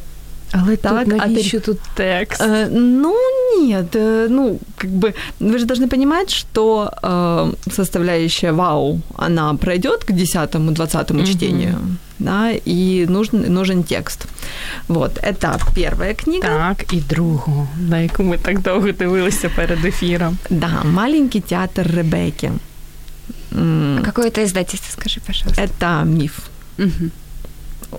Але 0.52 0.76
так, 0.76 1.04
тут 1.04 1.16
навіщо 1.16 1.56
а 1.56 1.60
тут 1.60 1.78
текст? 1.96 2.42
Э, 2.42 2.68
ну, 2.70 3.14
нет, 3.60 3.96
э, 3.96 4.28
ну, 4.30 4.58
как 4.78 4.90
бы, 4.90 5.14
вы 5.40 5.58
же 5.58 5.66
должны 5.66 5.88
понимать, 5.88 6.30
что 6.30 6.90
э, 7.02 7.72
составляющая 7.72 8.52
вау, 8.52 9.00
она 9.16 9.54
пройдет 9.54 10.04
к 10.04 10.10
10-20 10.10 10.66
mm-hmm. 10.66 11.26
чтению, 11.26 11.74
да, 12.18 12.50
и 12.50 13.06
нужен, 13.08 13.52
нужен 13.52 13.82
текст. 13.82 14.26
Вот, 14.88 15.18
это 15.22 15.58
первая 15.74 16.14
книга. 16.14 16.48
Так, 16.48 16.92
і 16.92 17.00
другу, 17.00 17.68
на 17.88 18.00
яку 18.00 18.22
ми 18.22 18.38
так 18.38 18.62
довго 18.62 18.92
дивилися 18.92 19.48
перед 19.48 19.84
ефіром. 19.84 20.38
Да, 20.50 20.82
«Маленький 20.84 21.40
театр 21.40 21.90
Ребекки». 21.96 22.52
А 23.52 24.00
какое 24.04 24.28
это 24.28 24.44
издательство, 24.44 24.92
скажи, 25.00 25.20
пожалуйста? 25.26 25.62
Это 25.62 26.04
«Миф». 26.04 26.38
Угу. 26.78 27.10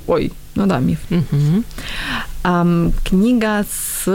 Ой, 0.08 0.32
ну 0.56 0.66
да, 0.66 0.80
миф. 0.80 1.00
Угу. 1.10 1.64
Um, 2.44 2.94
книга 3.04 3.66
с 3.70 4.06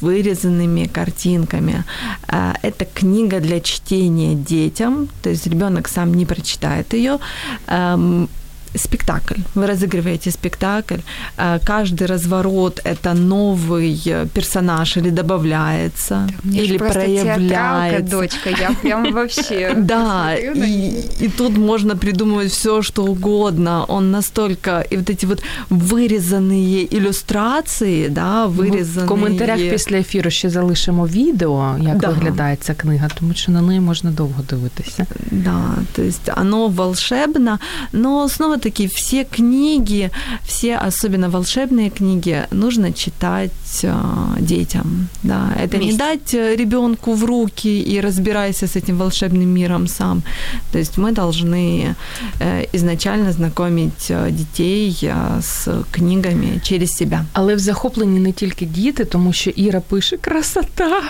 вырезанными 0.00 0.86
картинками. 0.86 1.84
Uh, 2.28 2.54
это 2.62 2.84
книга 2.84 3.40
для 3.40 3.60
чтения 3.60 4.34
детям, 4.34 5.08
то 5.22 5.30
есть 5.30 5.46
ребенок 5.46 5.88
сам 5.88 6.14
не 6.14 6.26
прочитает 6.26 6.94
ее. 6.94 7.18
Um, 7.66 8.28
спектакль. 8.75 9.41
Вы 9.55 9.67
разыгрываете 9.67 10.31
спектакль. 10.31 11.01
Э, 11.37 11.59
каждый 11.65 12.07
разворот 12.07 12.79
это 12.85 13.13
новый 13.13 14.01
э, 14.05 14.27
персонаж 14.33 14.97
или 14.97 15.09
добавляется, 15.09 16.27
Мне 16.43 16.63
или 16.63 16.77
проявляется. 16.77 18.17
дочка, 18.17 18.49
я 18.49 18.71
прям 18.81 19.11
вообще. 19.13 19.73
Да, 19.75 20.35
и, 20.35 21.03
и 21.19 21.29
тут 21.29 21.57
можно 21.57 21.95
придумывать 21.95 22.51
все, 22.51 22.81
что 22.81 23.03
угодно. 23.03 23.85
Он 23.87 24.11
настолько 24.11 24.85
и 24.91 24.97
вот 24.97 25.09
эти 25.09 25.25
вот 25.25 25.43
вирізані 25.69 26.81
ілюстрації, 26.81 28.09
да, 28.09 28.45
вирізані... 28.45 29.05
В 29.05 29.09
коментарях 29.09 29.59
після 29.71 29.97
ефіру 29.97 30.31
ще 30.31 30.49
залишимо 30.49 31.07
відео, 31.07 31.75
як 31.81 31.97
да. 31.97 32.07
виглядає 32.07 32.57
ця 32.61 32.73
книга, 32.73 33.09
тому 33.19 33.33
що 33.33 33.51
на 33.51 33.61
неї 33.61 33.79
можна 33.79 34.11
довго 34.11 34.43
дивитися. 34.49 35.05
Да, 35.31 35.61
то 35.95 36.01
есть 36.01 36.29
оно 36.37 36.67
волшебно, 36.67 37.59
но 37.91 38.29
снова 38.29 38.57
таки 38.66 38.88
все 38.88 39.22
книги, 39.22 40.10
все, 40.44 40.74
особенно 40.76 41.30
волшебные 41.30 41.88
книги, 41.88 42.48
нужно 42.50 42.92
читать 42.92 43.52
э, 43.83 43.93
детям. 44.39 45.07
Да. 45.23 45.53
Это 45.63 45.77
Вместе. 45.77 45.91
не 45.91 45.97
дать 45.97 46.33
э, 46.33 46.55
ребенку 46.55 47.13
в 47.13 47.23
руки 47.23 47.81
и 47.81 48.01
разбирайся 48.01 48.67
с 48.67 48.75
этим 48.75 48.97
волшебным 48.97 49.47
миром 49.47 49.87
сам. 49.87 50.23
То 50.71 50.79
есть 50.79 50.97
мы 50.97 51.11
должны 51.11 51.95
э, 52.39 52.67
изначально 52.73 53.31
знакомить 53.31 54.11
дітей 54.29 55.11
з 55.39 55.67
книгами 55.91 56.59
через 56.63 56.91
себе. 56.91 57.25
Але 57.33 57.55
в 57.55 57.59
захопленні 57.59 58.19
не 58.19 58.31
тільки 58.31 58.65
діти, 58.65 59.05
тому 59.05 59.33
що 59.33 59.49
Іра 59.49 59.79
пише 59.79 60.17
красота, 60.17 61.01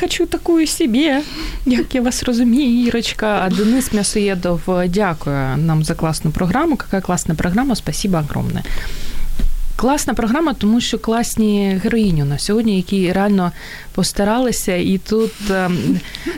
хочу 0.00 0.26
таку 0.26 0.66
собі, 0.66 1.12
як 1.66 1.94
я 1.94 2.02
вас 2.02 2.22
розумію, 2.22 2.86
Ірочка. 2.86 3.42
А 3.44 3.50
Денис 3.50 3.92
М'ясоєдов 3.92 4.60
дякує 4.88 5.56
нам 5.56 5.84
за 5.84 5.94
класну 5.94 6.30
програму. 6.30 6.70
Яка 6.70 7.00
класна 7.00 7.34
програма, 7.34 7.74
спасибо 7.76 8.18
огромне. 8.18 8.62
Класна 9.75 10.13
програма, 10.13 10.53
тому 10.53 10.81
що 10.81 10.99
класні 10.99 11.79
героїні 11.83 12.23
у 12.23 12.25
нас 12.25 12.43
сьогодні, 12.43 12.75
які 12.75 13.11
реально 13.11 13.51
постаралися, 13.93 14.75
і 14.75 14.97
тут 14.97 15.31
е, 15.49 15.69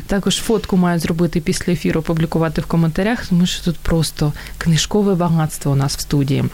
також 0.07 0.35
фотку 0.35 0.77
мають 0.77 1.01
зробити 1.01 1.41
після 1.41 1.73
ефіру, 1.73 1.99
опублікувати 1.99 2.61
в 2.61 2.65
коментарях, 2.65 3.27
тому 3.27 3.45
що 3.45 3.63
тут 3.63 3.77
просто 3.77 4.33
книжкове 4.57 5.15
багатство 5.15 5.71
у 5.71 5.75
нас 5.75 5.97
в 5.97 5.99
студії. 5.99 6.45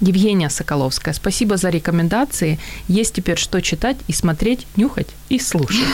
Евгения 0.00 0.50
Соколовская, 0.50 1.14
спасибо 1.14 1.56
за 1.56 1.70
рекомендации. 1.70 2.58
Есть 2.88 3.14
теперь 3.14 3.38
что 3.38 3.60
читать 3.60 3.96
и 4.08 4.12
смотреть, 4.12 4.66
нюхать 4.76 5.08
и 5.30 5.38
слушать. 5.38 5.86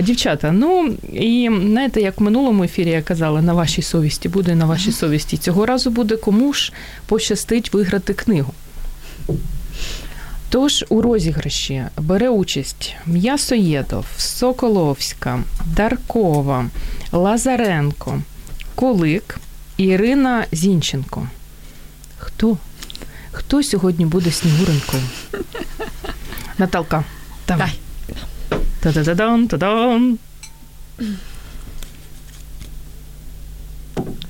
Дівчата, 0.02 0.52
ну 0.52 0.94
і 1.12 1.50
знаєте, 1.66 2.00
як 2.00 2.20
в 2.20 2.22
минулому 2.22 2.64
ефірі 2.64 2.90
я 2.90 3.02
казала, 3.02 3.42
на 3.42 3.52
вашій 3.52 3.82
совісті 3.82 4.28
буде 4.28 4.54
на 4.54 4.64
вашій 4.64 4.92
совісті. 4.92 5.36
Цього 5.36 5.66
разу 5.66 5.90
буде 5.90 6.16
кому 6.16 6.52
ж 6.52 6.72
пощастить 7.06 7.72
виграти 7.72 8.14
книгу. 8.14 8.52
Тож 10.48 10.84
у 10.88 11.02
розіграші 11.02 11.84
бере 11.98 12.28
участь 12.28 12.96
М'ясоєдов, 13.06 14.06
Соколовська, 14.16 15.40
Даркова, 15.76 16.66
Лазаренко, 17.12 18.22
Кулик, 18.74 19.40
Ірина 19.76 20.44
Зінченко. 20.52 21.28
Хто? 22.20 22.56
Хто 23.32 23.62
сьогодні 23.62 24.06
буде 24.06 24.30
снігуренькою? 24.30 25.02
Наталка, 26.58 27.04
давай. 27.48 27.72
Та-да-да-дан, 28.80 29.48
та-дан. 29.48 30.18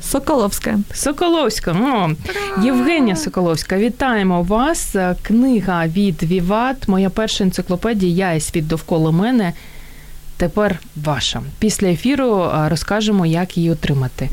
Соколовська. 0.03 0.79
Соколовська. 0.95 1.73
О, 1.73 2.11
Євгенія 2.63 3.17
Соколовська, 3.17 3.79
вітаємо 3.79 4.43
вас. 4.43 4.97
Книга 5.23 5.87
від 5.87 6.23
Віват. 6.23 6.89
Моя 6.89 7.11
перша 7.11 7.45
енциклопедія 7.45 8.27
Я 8.29 8.33
і 8.33 8.41
світ 8.41 8.67
довкола 8.67 9.11
мене. 9.11 9.53
Тепер 10.37 10.79
ваша. 10.97 11.43
Після 11.59 11.89
ефіру 11.89 12.51
розкажемо, 12.69 13.27
як 13.27 13.57
її 13.57 13.71
отримати. 13.71 14.31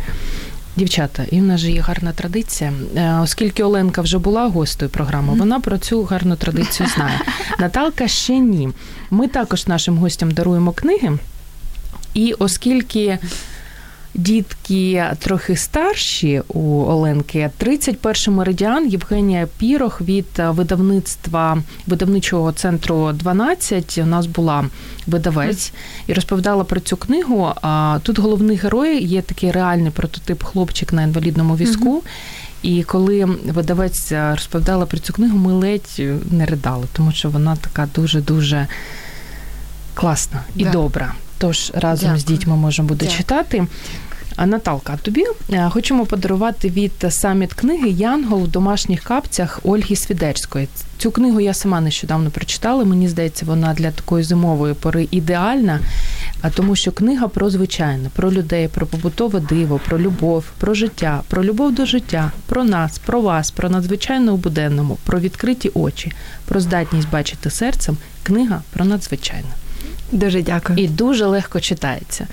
Дівчата, 0.77 1.23
і 1.31 1.39
в 1.39 1.43
нас 1.43 1.61
же 1.61 1.71
є 1.71 1.81
гарна 1.81 2.13
традиція, 2.13 2.73
е, 2.95 3.19
оскільки 3.23 3.63
Оленка 3.63 4.01
вже 4.01 4.17
була 4.17 4.47
гостею 4.47 4.91
програми, 4.91 5.33
вона 5.37 5.59
про 5.59 5.77
цю 5.77 6.03
гарну 6.03 6.35
традицію 6.35 6.89
знає. 6.95 7.19
Наталка 7.59 8.07
ще 8.07 8.39
ні. 8.39 8.69
Ми 9.09 9.27
також 9.27 9.67
нашим 9.67 9.97
гостям 9.97 10.31
даруємо 10.31 10.71
книги, 10.71 11.17
і 12.13 12.33
оскільки 12.33 13.17
дітки 14.17 15.05
трохи 15.19 15.55
старші 15.55 16.41
у 16.47 16.83
Оленки. 16.83 17.49
31 17.57 18.35
меридіан 18.35 18.87
Євгенія 18.87 19.47
Пірох 19.57 20.01
від 20.01 20.25
видавництва 20.37 21.57
видавничого 21.87 22.51
центру 22.51 23.11
12 23.13 23.99
у 24.03 24.05
нас 24.05 24.25
була 24.25 24.65
видавець 25.07 25.73
і 26.07 26.13
розповідала 26.13 26.63
про 26.63 26.79
цю 26.79 26.97
книгу. 26.97 27.53
Тут 28.03 28.19
головний 28.19 28.57
герой 28.57 29.03
є 29.03 29.21
такий 29.21 29.51
реальний 29.51 29.91
прототип 29.91 30.43
хлопчик 30.43 30.93
на 30.93 31.03
інвалідному 31.03 31.55
візку. 31.55 32.03
І 32.61 32.83
коли 32.83 33.25
видавець 33.45 34.11
розповідала 34.11 34.85
про 34.85 34.97
цю 34.99 35.13
книгу, 35.13 35.37
ми 35.37 35.53
ледь 35.53 36.01
не 36.31 36.45
ридали, 36.45 36.85
тому 36.93 37.11
що 37.11 37.29
вона 37.29 37.55
така 37.55 37.87
дуже 37.95 38.21
дуже 38.21 38.67
класна 39.93 40.43
і 40.55 40.63
да. 40.63 40.71
добра. 40.71 41.13
Тож 41.37 41.71
разом 41.75 42.09
Дякую. 42.09 42.19
з 42.19 42.25
дітьми 42.25 42.55
можемо 42.55 42.87
буде 42.87 43.05
Дякую. 43.05 43.17
читати. 43.17 43.67
Наталка, 44.45 44.93
а 44.93 44.97
тобі 44.97 45.23
е, 45.53 45.69
хочемо 45.69 46.05
подарувати 46.05 46.69
від 46.69 47.05
саміт 47.09 47.53
книги 47.53 47.89
Янгол 47.89 48.43
в 48.43 48.47
домашніх 48.47 49.03
капцях 49.03 49.59
Ольги 49.63 49.95
Свідерської. 49.95 50.67
Цю 50.97 51.11
книгу 51.11 51.39
я 51.39 51.53
сама 51.53 51.81
нещодавно 51.81 52.29
прочитала. 52.29 52.83
Мені 52.85 53.07
здається, 53.07 53.45
вона 53.45 53.73
для 53.73 53.91
такої 53.91 54.23
зимової 54.23 54.73
пори 54.73 55.07
ідеальна, 55.11 55.79
а 56.41 56.49
тому, 56.49 56.75
що 56.75 56.91
книга 56.91 57.27
про 57.27 57.49
звичайне, 57.49 58.09
про 58.15 58.31
людей, 58.31 58.67
про 58.67 58.87
побутове 58.87 59.39
диво, 59.39 59.79
про 59.85 59.99
любов, 59.99 60.45
про 60.57 60.73
життя, 60.73 61.21
про 61.27 61.43
любов 61.43 61.75
до 61.75 61.85
життя, 61.85 62.31
про 62.45 62.63
нас, 62.63 62.97
про 62.99 63.21
вас, 63.21 63.51
про 63.51 63.69
надзвичайне 63.69 64.31
у 64.31 64.37
буденному, 64.37 64.97
про 65.05 65.19
відкриті 65.19 65.71
очі, 65.73 66.11
про 66.45 66.59
здатність 66.59 67.09
бачити 67.09 67.49
серцем. 67.49 67.97
Книга 68.23 68.61
про 68.73 68.85
надзвичайне. 68.85 69.49
Дуже 70.11 70.41
дякую. 70.41 70.79
І 70.79 70.87
дуже 70.87 71.25
легко 71.25 71.59
читається. 71.59 72.27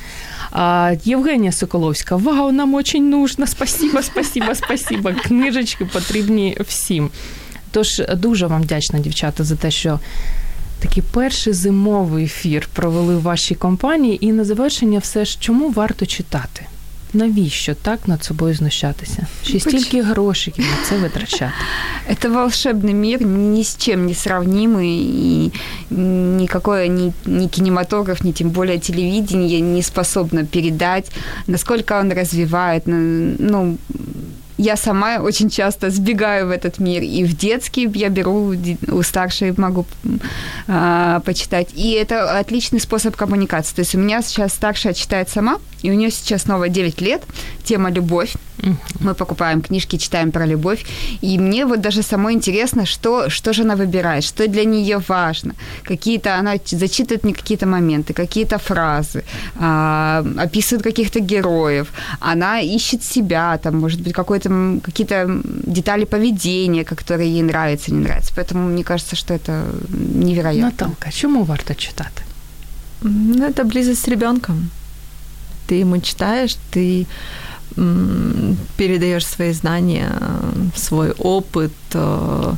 А, 0.55 0.95
Євгенія 1.05 1.53
Соколовська, 1.53 2.17
вау, 2.17 2.53
нам 2.53 2.75
очень 2.75 3.11
нужно. 3.11 3.47
Спасибо, 3.47 4.03
спасибо, 4.03 4.55
спасибо. 4.55 5.11
Книжечки 5.25 5.85
потрібні 5.85 6.57
всім. 6.61 7.11
Тож 7.71 8.03
дуже 8.17 8.47
вам 8.47 8.63
вдячна, 8.63 8.99
дівчата, 8.99 9.45
за 9.45 9.57
те, 9.57 9.71
що 9.71 10.01
такий 10.81 11.03
перший 11.13 11.53
зимовий 11.53 12.25
ефір 12.25 12.69
провели 12.73 13.17
в 13.17 13.23
вашій 13.23 13.55
компанії. 13.55 14.27
І 14.27 14.33
на 14.33 14.45
завершення, 14.45 14.99
все 14.99 15.25
ж 15.25 15.37
чому 15.41 15.71
варто 15.71 16.07
читати? 16.07 16.67
Навіщо 17.15 17.75
так 17.75 18.09
над 18.09 18.25
собою 18.25 18.55
знущатися? 18.55 19.27
Ще 19.43 19.61
стільки 19.61 20.03
грошей 20.03 20.55
на 20.59 20.89
це 20.89 20.99
витрачати? 20.99 21.53
Это 22.11 22.29
волшебный 22.29 22.93
мир, 22.93 23.23
ни 23.23 23.61
с 23.61 23.77
чем 23.77 24.07
не 24.07 24.15
сравнимый, 24.15 25.01
и 25.01 25.53
никакой 25.91 26.89
ни, 26.89 27.13
ни 27.27 27.49
кинематограф, 27.49 28.25
ни 28.25 28.33
тем 28.33 28.51
более 28.51 28.79
телевидение 28.79 29.61
не 29.61 29.83
способно 29.83 30.45
передать, 30.45 31.11
насколько 31.47 32.01
он 32.01 32.13
развивает, 32.13 32.83
ну, 32.87 33.79
я 34.57 34.77
сама 34.77 35.19
очень 35.19 35.51
часто 35.51 35.91
сбегаю 35.91 36.49
в 36.49 36.51
этот 36.51 36.79
мир. 36.79 37.03
И 37.03 37.25
в 37.25 37.37
детский 37.37 37.91
я 37.95 38.09
беру, 38.09 38.55
у 38.89 39.03
старшей 39.03 39.53
могу 39.57 39.87
а, 40.69 41.21
почитать. 41.21 41.69
И 41.75 41.93
это 41.93 42.39
отличный 42.39 42.81
способ 42.81 43.17
коммуникации. 43.17 43.75
То 43.75 43.81
есть 43.81 43.95
у 43.95 43.99
меня 43.99 44.23
сейчас 44.23 44.53
старшая 44.53 44.95
читает 44.95 45.29
сама, 45.29 45.59
и 45.83 45.91
у 45.91 45.95
нее 45.95 46.11
сейчас 46.11 46.43
снова 46.43 46.69
9 46.69 47.01
лет, 47.01 47.23
тема 47.65 47.91
«Любовь». 47.91 48.37
Мы 49.01 49.15
покупаем 49.15 49.61
книжки, 49.61 49.99
читаем 49.99 50.31
про 50.31 50.47
любовь. 50.47 50.85
И 51.23 51.39
мне 51.39 51.67
вот 51.67 51.81
даже 51.81 52.03
самой 52.03 52.35
интересно, 52.35 52.87
что, 52.87 53.29
что 53.31 53.53
же 53.53 53.63
она 53.63 53.75
выбирает, 53.77 54.25
что 54.25 54.49
для 54.49 54.65
нее 54.65 54.99
важно. 55.09 55.55
Какие-то, 55.83 56.39
она 56.39 56.55
зачитывает 56.65 57.25
мне 57.25 57.35
какие-то 57.35 57.67
моменты, 57.67 58.15
какие-то 58.15 58.59
фразы, 58.59 59.25
а, 59.57 60.25
описывает 60.39 60.83
каких-то 60.83 61.21
героев. 61.21 61.93
Она 62.21 62.61
ищет 62.61 63.03
себя, 63.03 63.59
там, 63.59 63.81
может 63.81 64.01
быть, 64.01 64.13
какой-то, 64.13 64.81
какие-то 64.83 65.41
детали 65.67 66.05
поведения, 66.05 66.85
которые 66.85 67.31
ей 67.31 67.43
нравятся, 67.43 67.93
не 67.93 68.01
нравятся. 68.01 68.33
Поэтому 68.37 68.69
мне 68.69 68.85
кажется, 68.85 69.17
что 69.17 69.35
это 69.35 69.65
невероятно. 69.89 70.71
Наталка, 70.71 71.13
чому 71.13 71.45
варто 71.45 71.75
читати? 71.75 72.23
Ну, 73.03 73.45
это 73.45 73.65
близость 73.65 74.03
с 74.03 74.09
ребенком. 74.09 74.71
Ты 75.67 75.75
ему 75.81 76.01
читаешь, 76.01 76.57
ты 76.71 77.07
передаешь 78.78 79.26
свои 79.26 79.54
знания, 79.54 80.12
свой 80.76 81.12
опыт, 81.12 81.72
э, 81.94 82.54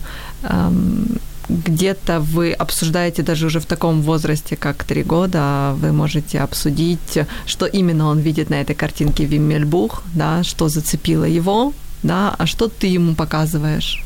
где-то 1.50 2.20
вы 2.20 2.54
обсуждаете 2.54 3.24
даже 3.24 3.46
уже 3.46 3.60
в 3.60 3.66
таком 3.66 4.02
возрасте, 4.02 4.56
как 4.56 4.84
три 4.84 5.04
года, 5.04 5.76
вы 5.82 5.92
можете 5.92 6.40
обсудить, 6.40 7.20
что 7.46 7.66
именно 7.66 8.08
он 8.08 8.20
видит 8.20 8.50
на 8.50 8.62
этой 8.62 8.76
картинке 8.76 9.26
Виммельбух, 9.26 10.04
да, 10.14 10.44
что 10.44 10.70
зацепило 10.70 11.26
его, 11.26 11.74
да, 12.04 12.36
а 12.38 12.46
что 12.46 12.68
ты 12.68 12.88
ему 12.88 13.16
показываешь. 13.16 14.04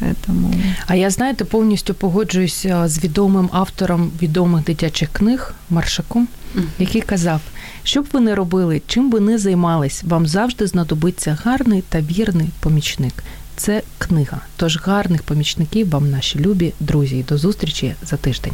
Поэтому... 0.00 0.54
А 0.86 0.94
я 0.96 1.10
знаєте, 1.10 1.44
повністю 1.44 1.94
погоджуюся 1.94 2.88
з 2.88 3.04
відомим 3.04 3.48
автором 3.52 4.10
відомих 4.22 4.64
дитячих 4.64 5.08
книг 5.12 5.54
Маршаком, 5.70 6.28
Який 6.79 7.01
казав, 7.01 7.41
що 7.83 8.01
б 8.01 8.07
ви 8.13 8.19
не 8.19 8.35
робили, 8.35 8.81
чим 8.87 9.09
би 9.09 9.19
не 9.19 9.37
займались, 9.37 10.03
вам 10.03 10.27
завжди 10.27 10.67
знадобиться 10.67 11.37
гарний 11.43 11.83
та 11.89 12.01
вірний 12.01 12.49
помічник. 12.59 13.13
Це 13.55 13.81
книга. 13.97 14.41
Тож 14.55 14.77
гарних 14.77 15.23
помічників 15.23 15.89
вам, 15.89 16.09
наші 16.09 16.39
любі 16.39 16.73
друзі, 16.79 17.25
до 17.29 17.37
зустрічі 17.37 17.95
за 18.03 18.17
тиждень. 18.17 18.53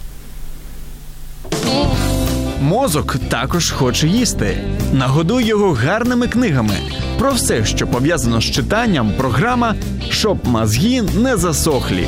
Мозок 2.61 3.15
також 3.29 3.71
хоче 3.71 4.07
їсти. 4.07 4.57
Нагодуй 4.93 5.45
його 5.45 5.73
гарними 5.73 6.27
книгами. 6.27 6.73
Про 7.19 7.31
все, 7.31 7.65
що 7.65 7.87
пов'язано 7.87 8.41
з 8.41 8.43
читанням, 8.43 9.13
програма 9.17 9.75
щоб 10.09 10.47
мозги 10.47 11.01
не 11.01 11.37
засохлі. 11.37 12.07